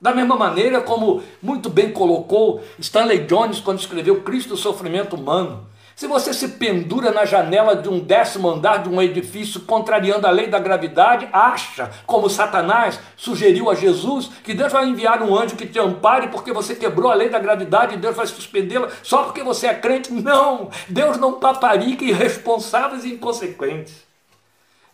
Da 0.00 0.14
mesma 0.14 0.36
maneira 0.36 0.80
como 0.80 1.22
muito 1.42 1.68
bem 1.68 1.92
colocou 1.92 2.64
Stanley 2.78 3.26
Jones 3.26 3.60
quando 3.60 3.78
escreveu 3.78 4.22
Cristo 4.22 4.54
o 4.54 4.56
Sofrimento 4.56 5.16
Humano, 5.16 5.66
se 6.00 6.06
você 6.06 6.32
se 6.32 6.48
pendura 6.48 7.10
na 7.10 7.26
janela 7.26 7.76
de 7.76 7.86
um 7.86 8.00
décimo 8.00 8.48
andar 8.48 8.78
de 8.78 8.88
um 8.88 9.02
edifício, 9.02 9.60
contrariando 9.60 10.26
a 10.26 10.30
lei 10.30 10.46
da 10.46 10.58
gravidade, 10.58 11.28
acha, 11.30 11.90
como 12.06 12.30
Satanás 12.30 12.98
sugeriu 13.18 13.68
a 13.68 13.74
Jesus, 13.74 14.30
que 14.42 14.54
Deus 14.54 14.72
vai 14.72 14.88
enviar 14.88 15.22
um 15.22 15.38
anjo 15.38 15.56
que 15.56 15.66
te 15.66 15.78
ampare 15.78 16.28
porque 16.28 16.54
você 16.54 16.74
quebrou 16.74 17.12
a 17.12 17.14
lei 17.14 17.28
da 17.28 17.38
gravidade 17.38 17.94
e 17.96 17.98
Deus 17.98 18.16
vai 18.16 18.26
suspendê-la 18.26 18.88
só 19.02 19.24
porque 19.24 19.42
você 19.42 19.66
é 19.66 19.74
crente. 19.74 20.10
Não! 20.10 20.70
Deus 20.88 21.18
não 21.18 21.34
paparica 21.34 22.02
irresponsáveis 22.02 23.04
e 23.04 23.12
inconsequentes. 23.12 23.92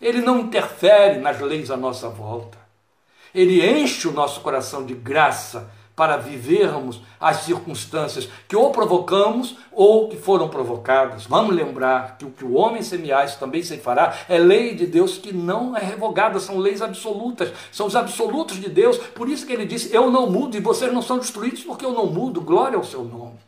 Ele 0.01 0.19
não 0.19 0.39
interfere 0.39 1.19
nas 1.19 1.39
leis 1.39 1.71
à 1.71 1.77
nossa 1.77 2.09
volta. 2.09 2.57
Ele 3.33 3.65
enche 3.65 4.09
o 4.09 4.11
nosso 4.11 4.41
coração 4.41 4.85
de 4.85 4.93
graça 4.93 5.71
para 5.97 6.15
vivermos 6.15 7.01
as 7.19 7.37
circunstâncias 7.37 8.29
que 8.47 8.55
ou 8.55 8.71
provocamos 8.71 9.57
ou 9.71 10.07
que 10.07 10.15
foram 10.15 10.47
provocadas. 10.47 11.25
Vamos 11.25 11.55
lembrar 11.55 12.19
que 12.19 12.25
o 12.25 12.29
que 12.29 12.45
o 12.45 12.53
homem 12.53 12.83
semear, 12.83 13.27
também 13.39 13.63
se 13.63 13.77
fará, 13.77 14.15
é 14.29 14.37
lei 14.37 14.75
de 14.75 14.85
Deus 14.85 15.17
que 15.17 15.33
não 15.33 15.75
é 15.75 15.83
revogada, 15.83 16.39
são 16.39 16.59
leis 16.59 16.83
absolutas, 16.83 17.51
são 17.71 17.87
os 17.87 17.95
absolutos 17.95 18.61
de 18.61 18.69
Deus. 18.69 18.97
Por 18.97 19.27
isso 19.27 19.47
que 19.47 19.53
ele 19.53 19.65
disse: 19.65 19.91
Eu 19.91 20.11
não 20.11 20.29
mudo 20.29 20.55
e 20.55 20.59
vocês 20.59 20.93
não 20.93 21.01
são 21.01 21.17
destruídos 21.17 21.63
porque 21.63 21.83
eu 21.83 21.91
não 21.91 22.05
mudo. 22.05 22.41
Glória 22.41 22.77
ao 22.77 22.83
seu 22.83 23.03
nome 23.03 23.46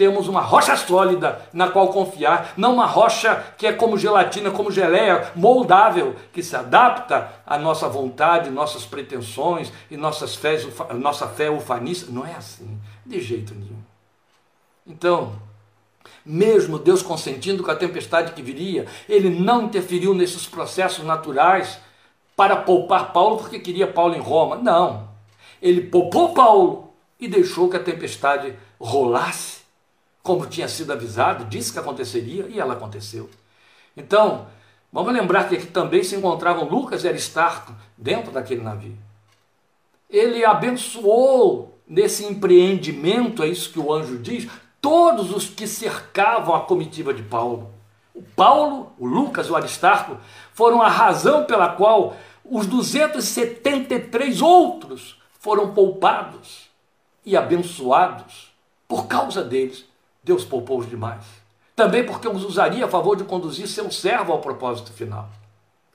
temos 0.00 0.28
uma 0.28 0.40
rocha 0.40 0.74
sólida 0.78 1.46
na 1.52 1.68
qual 1.68 1.88
confiar, 1.88 2.54
não 2.56 2.72
uma 2.72 2.86
rocha 2.86 3.52
que 3.58 3.66
é 3.66 3.72
como 3.74 3.98
gelatina, 3.98 4.50
como 4.50 4.70
geleia, 4.70 5.30
moldável, 5.36 6.16
que 6.32 6.42
se 6.42 6.56
adapta 6.56 7.30
à 7.46 7.58
nossa 7.58 7.86
vontade, 7.86 8.48
nossas 8.48 8.86
pretensões 8.86 9.70
e 9.90 9.98
nossas 9.98 10.34
fés, 10.34 10.66
nossa 10.94 11.28
fé 11.28 11.50
ufanista. 11.50 12.10
Não 12.10 12.24
é 12.26 12.32
assim, 12.32 12.80
de 13.04 13.20
jeito 13.20 13.54
nenhum. 13.54 13.76
Então, 14.86 15.34
mesmo 16.24 16.78
Deus 16.78 17.02
consentindo 17.02 17.62
com 17.62 17.70
a 17.70 17.76
tempestade 17.76 18.32
que 18.32 18.40
viria, 18.40 18.86
ele 19.06 19.28
não 19.28 19.64
interferiu 19.64 20.14
nesses 20.14 20.46
processos 20.46 21.04
naturais 21.04 21.78
para 22.34 22.56
poupar 22.56 23.12
Paulo 23.12 23.36
porque 23.36 23.58
queria 23.58 23.86
Paulo 23.86 24.14
em 24.14 24.20
Roma. 24.20 24.56
Não. 24.56 25.10
Ele 25.60 25.82
poupou 25.82 26.32
Paulo 26.32 26.90
e 27.20 27.28
deixou 27.28 27.68
que 27.68 27.76
a 27.76 27.82
tempestade 27.84 28.54
rolasse 28.80 29.59
como 30.22 30.46
tinha 30.46 30.68
sido 30.68 30.92
avisado, 30.92 31.44
disse 31.46 31.72
que 31.72 31.78
aconteceria 31.78 32.46
e 32.48 32.60
ela 32.60 32.74
aconteceu. 32.74 33.28
Então, 33.96 34.46
vamos 34.92 35.12
lembrar 35.12 35.48
que 35.48 35.56
aqui 35.56 35.66
também 35.66 36.02
se 36.02 36.16
encontravam 36.16 36.68
Lucas 36.68 37.04
e 37.04 37.08
Aristarco 37.08 37.74
dentro 37.96 38.30
daquele 38.30 38.62
navio. 38.62 38.96
Ele 40.08 40.44
abençoou 40.44 41.78
nesse 41.86 42.24
empreendimento, 42.24 43.42
é 43.42 43.48
isso 43.48 43.72
que 43.72 43.78
o 43.78 43.92
anjo 43.92 44.18
diz, 44.18 44.48
todos 44.80 45.34
os 45.34 45.48
que 45.48 45.66
cercavam 45.66 46.54
a 46.54 46.60
comitiva 46.60 47.12
de 47.12 47.22
Paulo. 47.22 47.72
O 48.14 48.22
Paulo, 48.22 48.92
o 48.98 49.06
Lucas 49.06 49.46
e 49.46 49.50
o 49.50 49.56
Aristarco 49.56 50.16
foram 50.52 50.82
a 50.82 50.88
razão 50.88 51.44
pela 51.44 51.70
qual 51.70 52.16
os 52.44 52.66
273 52.66 54.42
outros 54.42 55.20
foram 55.38 55.72
poupados 55.72 56.68
e 57.24 57.36
abençoados 57.36 58.50
por 58.86 59.06
causa 59.06 59.42
deles. 59.42 59.89
Deus 60.22 60.44
poupou 60.44 60.78
os 60.78 60.88
demais. 60.88 61.24
Também 61.74 62.04
porque 62.04 62.28
os 62.28 62.44
usaria 62.44 62.84
a 62.84 62.88
favor 62.88 63.16
de 63.16 63.24
conduzir 63.24 63.66
seu 63.66 63.90
servo 63.90 64.32
ao 64.32 64.40
propósito 64.40 64.92
final. 64.92 65.28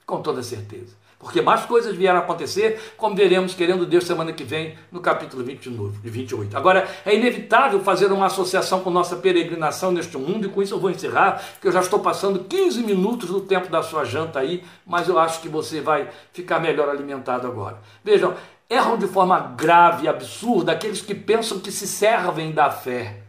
Com 0.04 0.20
toda 0.20 0.42
certeza. 0.42 0.94
Porque 1.18 1.40
mais 1.40 1.64
coisas 1.64 1.96
vieram 1.96 2.18
a 2.18 2.22
acontecer, 2.22 2.92
como 2.96 3.16
veremos, 3.16 3.54
querendo 3.54 3.86
Deus, 3.86 4.04
semana 4.04 4.32
que 4.32 4.44
vem, 4.44 4.76
no 4.92 5.00
capítulo 5.00 5.42
29 5.42 5.98
e 6.04 6.10
28. 6.10 6.56
Agora, 6.56 6.86
é 7.06 7.14
inevitável 7.14 7.80
fazer 7.80 8.12
uma 8.12 8.26
associação 8.26 8.80
com 8.80 8.90
nossa 8.90 9.16
peregrinação 9.16 9.90
neste 9.90 10.18
mundo, 10.18 10.46
e 10.46 10.50
com 10.50 10.62
isso 10.62 10.74
eu 10.74 10.78
vou 10.78 10.90
encerrar, 10.90 11.42
porque 11.52 11.68
eu 11.68 11.72
já 11.72 11.80
estou 11.80 12.00
passando 12.00 12.44
15 12.44 12.82
minutos 12.82 13.30
do 13.30 13.40
tempo 13.40 13.70
da 13.70 13.82
sua 13.82 14.04
janta 14.04 14.40
aí, 14.40 14.62
mas 14.86 15.08
eu 15.08 15.18
acho 15.18 15.40
que 15.40 15.48
você 15.48 15.80
vai 15.80 16.08
ficar 16.32 16.60
melhor 16.60 16.88
alimentado 16.88 17.46
agora. 17.46 17.78
Vejam, 18.04 18.34
erram 18.68 18.98
de 18.98 19.06
forma 19.06 19.38
grave 19.40 20.04
e 20.04 20.08
absurda 20.08 20.72
aqueles 20.72 21.00
que 21.00 21.14
pensam 21.14 21.58
que 21.58 21.72
se 21.72 21.86
servem 21.86 22.52
da 22.52 22.70
fé 22.70 23.25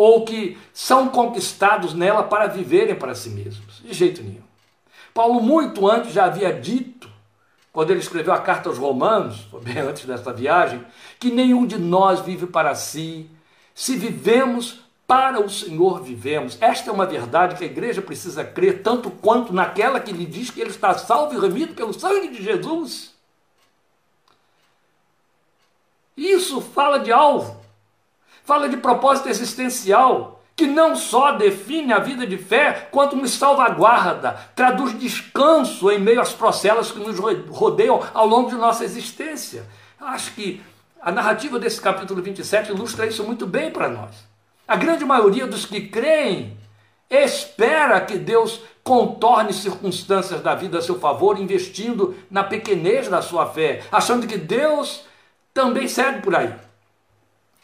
ou 0.00 0.24
que 0.24 0.56
são 0.72 1.10
conquistados 1.10 1.92
nela 1.92 2.22
para 2.22 2.46
viverem 2.46 2.94
para 2.94 3.14
si 3.14 3.28
mesmos. 3.28 3.82
De 3.84 3.92
jeito 3.92 4.22
nenhum. 4.22 4.40
Paulo, 5.12 5.42
muito 5.42 5.86
antes, 5.86 6.14
já 6.14 6.24
havia 6.24 6.54
dito, 6.54 7.06
quando 7.70 7.90
ele 7.90 8.00
escreveu 8.00 8.32
a 8.32 8.38
carta 8.38 8.70
aos 8.70 8.78
Romanos, 8.78 9.46
bem 9.62 9.76
antes 9.76 10.06
desta 10.06 10.32
viagem, 10.32 10.82
que 11.18 11.30
nenhum 11.30 11.66
de 11.66 11.76
nós 11.76 12.20
vive 12.20 12.46
para 12.46 12.74
si. 12.74 13.28
Se 13.74 13.94
vivemos, 13.94 14.80
para 15.06 15.38
o 15.38 15.50
Senhor 15.50 16.02
vivemos. 16.02 16.56
Esta 16.62 16.88
é 16.88 16.94
uma 16.94 17.04
verdade 17.04 17.56
que 17.56 17.64
a 17.64 17.66
igreja 17.66 18.00
precisa 18.00 18.42
crer, 18.42 18.82
tanto 18.82 19.10
quanto 19.10 19.52
naquela 19.52 20.00
que 20.00 20.12
lhe 20.12 20.24
diz 20.24 20.50
que 20.50 20.62
ele 20.62 20.70
está 20.70 20.96
salvo 20.96 21.34
e 21.34 21.38
remido 21.38 21.74
pelo 21.74 21.92
sangue 21.92 22.28
de 22.28 22.42
Jesus. 22.42 23.12
Isso 26.16 26.62
fala 26.62 27.00
de 27.00 27.12
alvo 27.12 27.59
fala 28.50 28.68
de 28.68 28.78
propósito 28.78 29.28
existencial, 29.28 30.42
que 30.56 30.66
não 30.66 30.96
só 30.96 31.30
define 31.30 31.92
a 31.92 32.00
vida 32.00 32.26
de 32.26 32.36
fé, 32.36 32.88
quanto 32.90 33.14
nos 33.14 33.30
salvaguarda, 33.30 34.32
traduz 34.56 34.98
descanso 34.98 35.88
em 35.88 36.00
meio 36.00 36.20
às 36.20 36.32
procelas 36.32 36.90
que 36.90 36.98
nos 36.98 37.16
rodeiam 37.48 38.02
ao 38.12 38.26
longo 38.26 38.50
de 38.50 38.56
nossa 38.56 38.84
existência. 38.84 39.64
Acho 40.00 40.32
que 40.32 40.60
a 41.00 41.12
narrativa 41.12 41.60
desse 41.60 41.80
capítulo 41.80 42.20
27 42.20 42.72
ilustra 42.72 43.06
isso 43.06 43.22
muito 43.22 43.46
bem 43.46 43.70
para 43.70 43.88
nós. 43.88 44.16
A 44.66 44.74
grande 44.74 45.04
maioria 45.04 45.46
dos 45.46 45.64
que 45.64 45.82
creem 45.82 46.58
espera 47.08 48.00
que 48.00 48.18
Deus 48.18 48.60
contorne 48.82 49.52
circunstâncias 49.52 50.40
da 50.40 50.56
vida 50.56 50.78
a 50.78 50.82
seu 50.82 50.98
favor, 50.98 51.38
investindo 51.38 52.16
na 52.28 52.42
pequenez 52.42 53.06
da 53.06 53.22
sua 53.22 53.46
fé, 53.46 53.84
achando 53.92 54.26
que 54.26 54.36
Deus 54.36 55.04
também 55.54 55.86
segue 55.86 56.20
por 56.20 56.34
aí. 56.34 56.52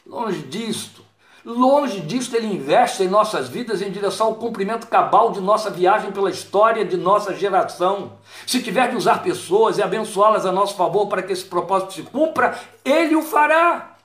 Longe 0.09 0.41
disto. 0.43 1.05
Longe 1.43 1.99
disto, 1.99 2.35
ele 2.35 2.47
investe 2.47 3.03
em 3.03 3.09
nossas 3.09 3.49
vidas 3.49 3.81
em 3.81 3.91
direção 3.91 4.27
ao 4.27 4.35
cumprimento 4.35 4.87
cabal 4.87 5.31
de 5.31 5.41
nossa 5.41 5.69
viagem 5.69 6.11
pela 6.11 6.29
história 6.29 6.85
de 6.85 6.95
nossa 6.95 7.33
geração. 7.33 8.13
Se 8.45 8.61
tiver 8.63 8.89
que 8.89 8.95
usar 8.95 9.21
pessoas 9.21 9.77
e 9.77 9.83
abençoá-las 9.83 10.45
a 10.45 10.51
nosso 10.51 10.75
favor 10.75 11.07
para 11.07 11.21
que 11.21 11.33
esse 11.33 11.43
propósito 11.43 11.93
se 11.93 12.03
cumpra, 12.03 12.57
ele 12.83 13.15
o 13.15 13.21
fará. 13.21 13.95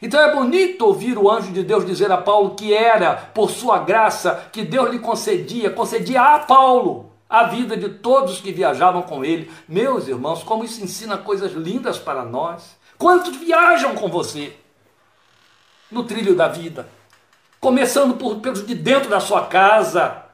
Então 0.00 0.20
é 0.20 0.34
bonito 0.34 0.86
ouvir 0.86 1.16
o 1.18 1.30
anjo 1.30 1.52
de 1.52 1.62
Deus 1.62 1.84
dizer 1.84 2.10
a 2.10 2.16
Paulo 2.16 2.54
que 2.54 2.74
era 2.74 3.14
por 3.34 3.50
sua 3.50 3.78
graça 3.78 4.48
que 4.50 4.62
Deus 4.62 4.90
lhe 4.90 4.98
concedia, 4.98 5.70
concedia 5.70 6.20
a 6.20 6.38
Paulo 6.40 7.10
a 7.28 7.44
vida 7.44 7.76
de 7.76 7.88
todos 7.88 8.40
que 8.40 8.52
viajavam 8.52 9.02
com 9.02 9.24
ele. 9.24 9.50
Meus 9.68 10.08
irmãos, 10.08 10.42
como 10.42 10.64
isso 10.64 10.82
ensina 10.82 11.16
coisas 11.16 11.52
lindas 11.52 11.98
para 11.98 12.24
nós. 12.24 12.76
Quantos 12.98 13.36
viajam 13.36 13.94
com 13.94 14.08
você? 14.08 14.54
No 15.92 16.04
trilho 16.04 16.34
da 16.34 16.48
vida. 16.48 16.88
Começando 17.60 18.14
por, 18.14 18.36
pelos 18.40 18.66
de 18.66 18.74
dentro 18.74 19.08
da 19.08 19.20
sua 19.20 19.46
casa, 19.46 20.24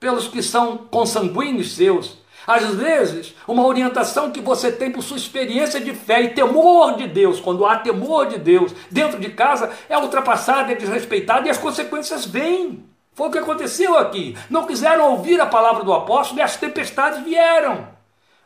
pelos 0.00 0.28
que 0.28 0.42
são 0.42 0.78
consanguíneos 0.78 1.74
seus. 1.74 2.16
Às 2.46 2.64
vezes, 2.74 3.34
uma 3.46 3.66
orientação 3.66 4.30
que 4.30 4.40
você 4.40 4.72
tem 4.72 4.90
por 4.90 5.02
sua 5.02 5.18
experiência 5.18 5.78
de 5.80 5.92
fé 5.92 6.22
e 6.22 6.30
temor 6.30 6.96
de 6.96 7.06
Deus, 7.06 7.40
quando 7.40 7.66
há 7.66 7.76
temor 7.76 8.26
de 8.26 8.38
Deus 8.38 8.72
dentro 8.90 9.20
de 9.20 9.28
casa, 9.28 9.70
é 9.86 9.98
ultrapassada, 9.98 10.72
é 10.72 10.74
desrespeitada 10.74 11.46
e 11.46 11.50
as 11.50 11.58
consequências 11.58 12.24
vêm. 12.24 12.84
Foi 13.12 13.28
o 13.28 13.30
que 13.30 13.38
aconteceu 13.38 13.98
aqui. 13.98 14.34
Não 14.48 14.64
quiseram 14.64 15.10
ouvir 15.10 15.38
a 15.40 15.46
palavra 15.46 15.84
do 15.84 15.92
apóstolo 15.92 16.40
e 16.40 16.42
as 16.42 16.56
tempestades 16.56 17.22
vieram. 17.22 17.88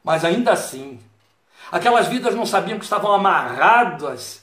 Mas 0.03 0.25
ainda 0.25 0.51
assim, 0.51 0.99
aquelas 1.71 2.09
vidas 2.09 2.35
não 2.35 2.45
sabiam 2.45 2.79
que 2.79 2.85
estavam 2.85 3.13
amarradas 3.13 4.42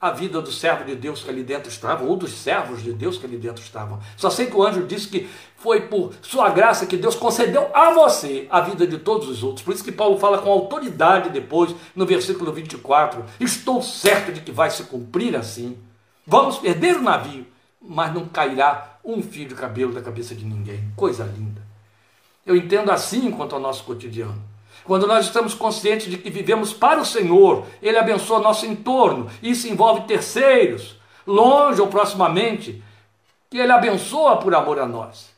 a 0.00 0.10
vida 0.10 0.42
do 0.42 0.52
servo 0.52 0.84
de 0.84 0.94
Deus 0.94 1.22
que 1.22 1.30
ali 1.30 1.42
dentro 1.42 1.70
estava, 1.70 2.04
ou 2.04 2.16
dos 2.16 2.32
servos 2.32 2.82
de 2.82 2.92
Deus 2.92 3.16
que 3.16 3.24
ali 3.24 3.38
dentro 3.38 3.62
estavam. 3.62 3.98
Só 4.16 4.28
sei 4.28 4.46
que 4.46 4.56
o 4.56 4.62
anjo 4.62 4.86
disse 4.86 5.08
que 5.08 5.28
foi 5.56 5.82
por 5.82 6.12
sua 6.20 6.50
graça 6.50 6.86
que 6.86 6.98
Deus 6.98 7.14
concedeu 7.14 7.70
a 7.74 7.92
você 7.92 8.46
a 8.50 8.60
vida 8.60 8.86
de 8.86 8.98
todos 8.98 9.28
os 9.28 9.42
outros. 9.42 9.64
Por 9.64 9.74
isso 9.74 9.82
que 9.82 9.92
Paulo 9.92 10.18
fala 10.18 10.38
com 10.38 10.50
autoridade 10.50 11.30
depois, 11.30 11.74
no 11.94 12.04
versículo 12.04 12.52
24: 12.52 13.24
Estou 13.40 13.82
certo 13.82 14.32
de 14.32 14.40
que 14.42 14.52
vai 14.52 14.70
se 14.70 14.84
cumprir 14.84 15.34
assim. 15.34 15.78
Vamos 16.26 16.58
perder 16.58 16.96
o 16.96 17.02
navio, 17.02 17.46
mas 17.80 18.12
não 18.12 18.26
cairá 18.28 18.98
um 19.02 19.22
fio 19.22 19.48
de 19.48 19.54
cabelo 19.54 19.92
da 19.92 20.02
cabeça 20.02 20.34
de 20.34 20.44
ninguém. 20.44 20.92
Coisa 20.94 21.24
linda. 21.24 21.62
Eu 22.44 22.54
entendo 22.54 22.90
assim 22.90 23.30
quanto 23.30 23.54
ao 23.54 23.60
nosso 23.60 23.84
cotidiano. 23.84 24.55
Quando 24.86 25.04
nós 25.04 25.26
estamos 25.26 25.52
conscientes 25.52 26.08
de 26.08 26.16
que 26.16 26.30
vivemos 26.30 26.72
para 26.72 27.00
o 27.00 27.04
Senhor, 27.04 27.64
Ele 27.82 27.98
abençoa 27.98 28.38
nosso 28.38 28.64
entorno. 28.64 29.28
Isso 29.42 29.66
envolve 29.66 30.02
terceiros, 30.02 30.96
longe 31.26 31.80
ou 31.80 31.88
proximamente, 31.88 32.82
que 33.50 33.58
Ele 33.58 33.72
abençoa 33.72 34.36
por 34.36 34.54
amor 34.54 34.78
a 34.78 34.86
nós. 34.86 35.34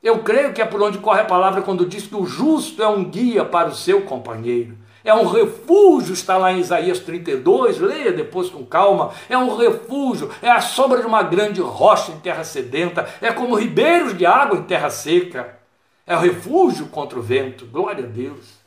Eu 0.00 0.20
creio 0.20 0.52
que 0.52 0.62
é 0.62 0.64
por 0.64 0.80
onde 0.80 0.98
corre 0.98 1.22
a 1.22 1.24
palavra 1.24 1.62
quando 1.62 1.84
diz 1.84 2.06
que 2.06 2.14
o 2.14 2.24
justo 2.24 2.80
é 2.80 2.86
um 2.86 3.02
guia 3.02 3.44
para 3.44 3.68
o 3.68 3.74
seu 3.74 4.02
companheiro. 4.02 4.78
É 5.02 5.12
um 5.12 5.26
refúgio, 5.26 6.14
está 6.14 6.36
lá 6.36 6.52
em 6.52 6.60
Isaías 6.60 7.00
32, 7.00 7.78
leia 7.80 8.12
depois 8.12 8.48
com 8.48 8.64
calma. 8.64 9.10
É 9.28 9.36
um 9.36 9.56
refúgio, 9.56 10.30
é 10.40 10.50
a 10.50 10.60
sombra 10.60 11.00
de 11.00 11.06
uma 11.06 11.22
grande 11.22 11.60
rocha 11.60 12.12
em 12.12 12.20
terra 12.20 12.44
sedenta, 12.44 13.08
é 13.20 13.32
como 13.32 13.56
ribeiros 13.56 14.16
de 14.16 14.24
água 14.24 14.56
em 14.56 14.62
terra 14.62 14.88
seca. 14.88 15.58
É 16.06 16.14
o 16.14 16.20
refúgio 16.20 16.86
contra 16.86 17.18
o 17.18 17.22
vento, 17.22 17.66
glória 17.66 18.04
a 18.04 18.06
Deus 18.06 18.63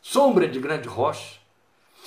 sombra 0.00 0.48
de 0.48 0.58
grande 0.58 0.88
rocha. 0.88 1.38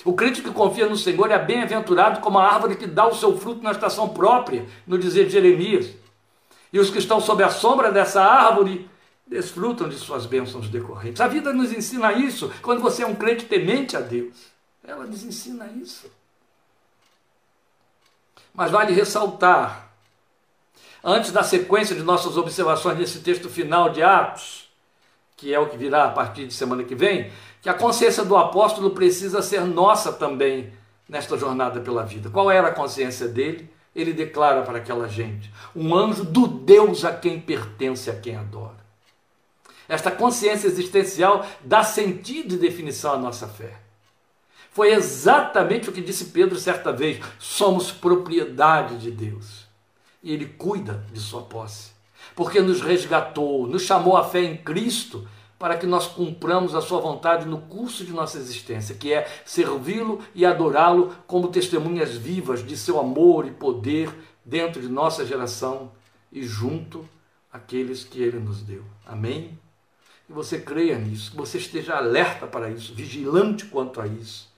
O 0.04 0.12
crente 0.12 0.42
que 0.42 0.50
confia 0.50 0.86
no 0.86 0.96
Senhor 0.96 1.30
é 1.30 1.38
bem-aventurado 1.38 2.20
como 2.20 2.38
a 2.38 2.46
árvore 2.46 2.76
que 2.76 2.86
dá 2.86 3.06
o 3.06 3.14
seu 3.14 3.38
fruto 3.38 3.62
na 3.62 3.70
estação 3.70 4.08
própria, 4.08 4.66
no 4.86 4.98
dizer 4.98 5.26
de 5.26 5.32
Jeremias. 5.32 5.90
E 6.72 6.78
os 6.78 6.90
que 6.90 6.98
estão 6.98 7.20
sob 7.20 7.42
a 7.42 7.50
sombra 7.50 7.90
dessa 7.90 8.22
árvore 8.22 8.90
desfrutam 9.26 9.88
de 9.88 9.96
suas 9.96 10.26
bênçãos 10.26 10.68
decorrentes. 10.68 11.20
A 11.20 11.28
vida 11.28 11.52
nos 11.52 11.72
ensina 11.72 12.12
isso 12.12 12.52
quando 12.60 12.82
você 12.82 13.02
é 13.02 13.06
um 13.06 13.14
crente 13.14 13.46
temente 13.46 13.96
a 13.96 14.00
Deus. 14.00 14.36
Ela 14.86 15.04
nos 15.06 15.24
ensina 15.24 15.66
isso. 15.66 16.10
Mas 18.52 18.70
vale 18.70 18.92
ressaltar, 18.92 19.90
antes 21.02 21.32
da 21.32 21.42
sequência 21.42 21.96
de 21.96 22.02
nossas 22.02 22.36
observações 22.36 22.98
nesse 22.98 23.20
texto 23.20 23.48
final 23.48 23.88
de 23.90 24.02
Atos, 24.02 24.68
que 25.36 25.52
é 25.52 25.58
o 25.58 25.68
que 25.68 25.76
virá 25.76 26.04
a 26.04 26.10
partir 26.10 26.46
de 26.46 26.54
semana 26.54 26.84
que 26.84 26.94
vem, 26.94 27.32
que 27.64 27.70
a 27.70 27.72
consciência 27.72 28.22
do 28.22 28.36
apóstolo 28.36 28.90
precisa 28.90 29.40
ser 29.40 29.62
nossa 29.62 30.12
também 30.12 30.70
nesta 31.08 31.34
jornada 31.38 31.80
pela 31.80 32.04
vida. 32.04 32.28
Qual 32.28 32.50
era 32.50 32.68
a 32.68 32.74
consciência 32.74 33.26
dele? 33.26 33.70
Ele 33.96 34.12
declara 34.12 34.60
para 34.60 34.76
aquela 34.76 35.08
gente: 35.08 35.50
um 35.74 35.94
anjo 35.94 36.24
do 36.24 36.46
Deus 36.46 37.06
a 37.06 37.12
quem 37.14 37.40
pertence, 37.40 38.10
a 38.10 38.16
quem 38.20 38.36
adora. 38.36 38.84
Esta 39.88 40.10
consciência 40.10 40.66
existencial 40.66 41.46
dá 41.62 41.82
sentido 41.82 42.54
e 42.54 42.58
definição 42.58 43.14
à 43.14 43.16
nossa 43.16 43.48
fé. 43.48 43.72
Foi 44.70 44.92
exatamente 44.92 45.88
o 45.88 45.92
que 45.92 46.02
disse 46.02 46.26
Pedro 46.26 46.58
certa 46.58 46.92
vez: 46.92 47.18
somos 47.38 47.90
propriedade 47.90 48.98
de 48.98 49.10
Deus. 49.10 49.64
E 50.22 50.34
Ele 50.34 50.44
cuida 50.44 51.02
de 51.10 51.18
sua 51.18 51.40
posse, 51.40 51.92
porque 52.36 52.60
nos 52.60 52.82
resgatou, 52.82 53.66
nos 53.66 53.84
chamou 53.84 54.18
à 54.18 54.24
fé 54.24 54.42
em 54.42 54.54
Cristo 54.54 55.26
para 55.58 55.76
que 55.76 55.86
nós 55.86 56.06
cumpramos 56.06 56.74
a 56.74 56.80
sua 56.80 57.00
vontade 57.00 57.46
no 57.46 57.58
curso 57.58 58.04
de 58.04 58.12
nossa 58.12 58.38
existência, 58.38 58.94
que 58.94 59.12
é 59.12 59.26
servi-lo 59.44 60.20
e 60.34 60.44
adorá-lo 60.44 61.14
como 61.26 61.48
testemunhas 61.48 62.16
vivas 62.16 62.66
de 62.66 62.76
seu 62.76 62.98
amor 62.98 63.46
e 63.46 63.50
poder 63.50 64.10
dentro 64.44 64.80
de 64.80 64.88
nossa 64.88 65.24
geração 65.24 65.90
e 66.30 66.42
junto 66.42 67.08
àqueles 67.52 68.04
que 68.04 68.20
ele 68.20 68.38
nos 68.38 68.62
deu. 68.62 68.82
Amém? 69.06 69.58
Que 70.26 70.32
você 70.32 70.58
creia 70.58 70.98
nisso, 70.98 71.30
que 71.30 71.36
você 71.36 71.58
esteja 71.58 71.96
alerta 71.96 72.46
para 72.46 72.70
isso, 72.70 72.94
vigilante 72.94 73.66
quanto 73.66 74.00
a 74.00 74.06
isso. 74.06 74.52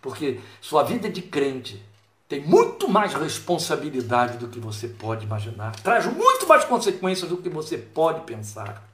Porque 0.00 0.40
sua 0.60 0.84
vida 0.84 1.10
de 1.10 1.22
crente 1.22 1.82
tem 2.28 2.40
muito 2.40 2.88
mais 2.88 3.14
responsabilidade 3.14 4.38
do 4.38 4.48
que 4.48 4.58
você 4.58 4.88
pode 4.88 5.24
imaginar, 5.24 5.74
traz 5.76 6.06
muito 6.06 6.46
mais 6.46 6.64
consequências 6.64 7.28
do 7.28 7.36
que 7.36 7.48
você 7.48 7.78
pode 7.78 8.20
pensar. 8.20 8.86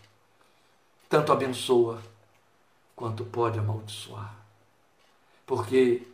Tanto 1.12 1.30
abençoa 1.30 2.00
quanto 2.96 3.22
pode 3.22 3.58
amaldiçoar. 3.58 4.34
Porque 5.44 6.08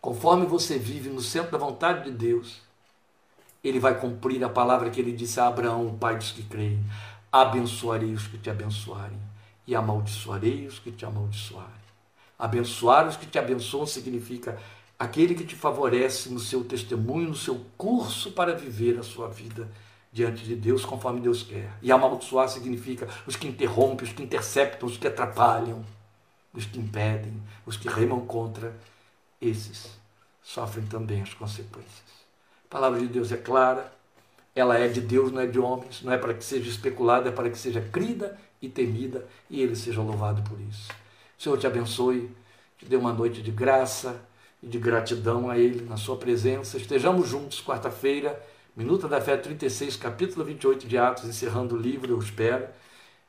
conforme 0.00 0.46
você 0.46 0.76
vive 0.76 1.08
no 1.08 1.20
centro 1.20 1.52
da 1.52 1.58
vontade 1.58 2.02
de 2.02 2.10
Deus, 2.10 2.60
ele 3.62 3.78
vai 3.78 3.96
cumprir 3.96 4.42
a 4.42 4.48
palavra 4.48 4.90
que 4.90 5.00
ele 5.00 5.12
disse 5.12 5.38
a 5.38 5.46
Abraão, 5.46 5.86
o 5.86 5.96
pai 5.96 6.16
dos 6.16 6.32
que 6.32 6.42
creem 6.42 6.84
abençoarei 7.30 8.12
os 8.12 8.26
que 8.26 8.36
te 8.36 8.50
abençoarem 8.50 9.20
e 9.64 9.76
amaldiçoarei 9.76 10.66
os 10.66 10.80
que 10.80 10.90
te 10.90 11.06
amaldiçoarem. 11.06 11.70
Abençoar 12.36 13.06
os 13.06 13.16
que 13.16 13.26
te 13.26 13.38
abençoam 13.38 13.86
significa 13.86 14.60
aquele 14.98 15.36
que 15.36 15.46
te 15.46 15.54
favorece 15.54 16.30
no 16.30 16.40
seu 16.40 16.64
testemunho, 16.64 17.28
no 17.28 17.36
seu 17.36 17.64
curso 17.78 18.32
para 18.32 18.56
viver 18.56 18.98
a 18.98 19.04
sua 19.04 19.28
vida 19.28 19.70
diante 20.14 20.44
de 20.44 20.54
Deus 20.54 20.84
conforme 20.84 21.20
Deus 21.20 21.42
quer. 21.42 21.72
E 21.82 21.90
amaldiçoar 21.90 22.48
significa 22.48 23.08
os 23.26 23.34
que 23.34 23.48
interrompem, 23.48 24.06
os 24.06 24.14
que 24.14 24.22
interceptam, 24.22 24.88
os 24.88 24.96
que 24.96 25.08
atrapalham, 25.08 25.84
os 26.54 26.64
que 26.64 26.78
impedem, 26.78 27.42
os 27.66 27.76
que 27.76 27.88
remam 27.88 28.24
contra. 28.24 28.72
Esses 29.42 29.90
sofrem 30.40 30.86
também 30.86 31.20
as 31.20 31.34
consequências. 31.34 32.14
A 32.66 32.68
palavra 32.70 33.00
de 33.00 33.08
Deus 33.08 33.32
é 33.32 33.36
clara, 33.36 33.92
ela 34.54 34.78
é 34.78 34.86
de 34.86 35.00
Deus, 35.00 35.32
não 35.32 35.40
é 35.40 35.46
de 35.46 35.58
homens, 35.58 36.00
não 36.02 36.12
é 36.12 36.16
para 36.16 36.32
que 36.32 36.44
seja 36.44 36.70
especulada, 36.70 37.28
é 37.28 37.32
para 37.32 37.50
que 37.50 37.58
seja 37.58 37.80
crida 37.80 38.38
e 38.62 38.68
temida 38.68 39.26
e 39.50 39.60
ele 39.60 39.74
seja 39.74 40.00
louvado 40.00 40.48
por 40.48 40.58
isso. 40.60 40.92
O 41.36 41.42
Senhor 41.42 41.58
te 41.58 41.66
abençoe, 41.66 42.30
te 42.78 42.86
dê 42.86 42.94
uma 42.94 43.12
noite 43.12 43.42
de 43.42 43.50
graça 43.50 44.22
e 44.62 44.68
de 44.68 44.78
gratidão 44.78 45.50
a 45.50 45.58
Ele 45.58 45.84
na 45.84 45.96
Sua 45.96 46.16
presença. 46.16 46.76
Estejamos 46.76 47.28
juntos 47.28 47.60
quarta-feira, 47.60 48.40
Minuta 48.76 49.06
da 49.06 49.20
Fé 49.20 49.36
36, 49.36 49.94
capítulo 49.94 50.44
28 50.44 50.88
de 50.88 50.98
Atos, 50.98 51.26
encerrando 51.26 51.76
o 51.76 51.78
livro, 51.78 52.12
eu 52.12 52.18
espero. 52.18 52.66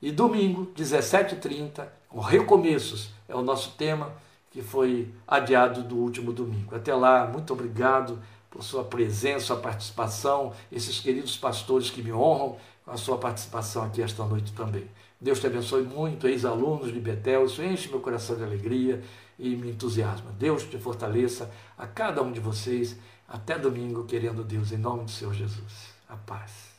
E 0.01 0.11
domingo, 0.11 0.71
17h30, 0.75 1.85
com 2.09 2.19
recomeços, 2.19 3.11
é 3.29 3.35
o 3.35 3.43
nosso 3.43 3.73
tema 3.77 4.11
que 4.49 4.63
foi 4.63 5.07
adiado 5.27 5.83
do 5.83 5.97
último 5.97 6.33
domingo. 6.33 6.75
Até 6.75 6.95
lá, 6.95 7.27
muito 7.27 7.53
obrigado 7.53 8.19
por 8.49 8.63
sua 8.63 8.83
presença, 8.83 9.45
sua 9.45 9.57
participação, 9.57 10.51
esses 10.71 10.99
queridos 10.99 11.37
pastores 11.37 11.91
que 11.91 12.01
me 12.01 12.11
honram 12.11 12.57
com 12.83 12.89
a 12.89 12.97
sua 12.97 13.19
participação 13.19 13.83
aqui 13.83 14.01
esta 14.01 14.25
noite 14.25 14.51
também. 14.51 14.87
Deus 15.21 15.39
te 15.39 15.45
abençoe 15.45 15.83
muito, 15.83 16.27
ex-alunos 16.27 16.91
de 16.91 16.99
Betel, 16.99 17.45
isso 17.45 17.61
enche 17.61 17.89
meu 17.89 17.99
coração 17.99 18.35
de 18.35 18.43
alegria 18.43 19.03
e 19.37 19.55
me 19.55 19.69
entusiasma. 19.69 20.31
Deus 20.39 20.63
te 20.63 20.79
fortaleça 20.79 21.51
a 21.77 21.85
cada 21.85 22.23
um 22.23 22.31
de 22.31 22.39
vocês. 22.39 22.97
Até 23.27 23.57
domingo, 23.57 24.05
querendo 24.05 24.43
Deus, 24.43 24.71
em 24.71 24.77
nome 24.77 25.05
do 25.05 25.11
Senhor 25.11 25.33
Jesus. 25.33 25.93
A 26.07 26.15
paz. 26.15 26.74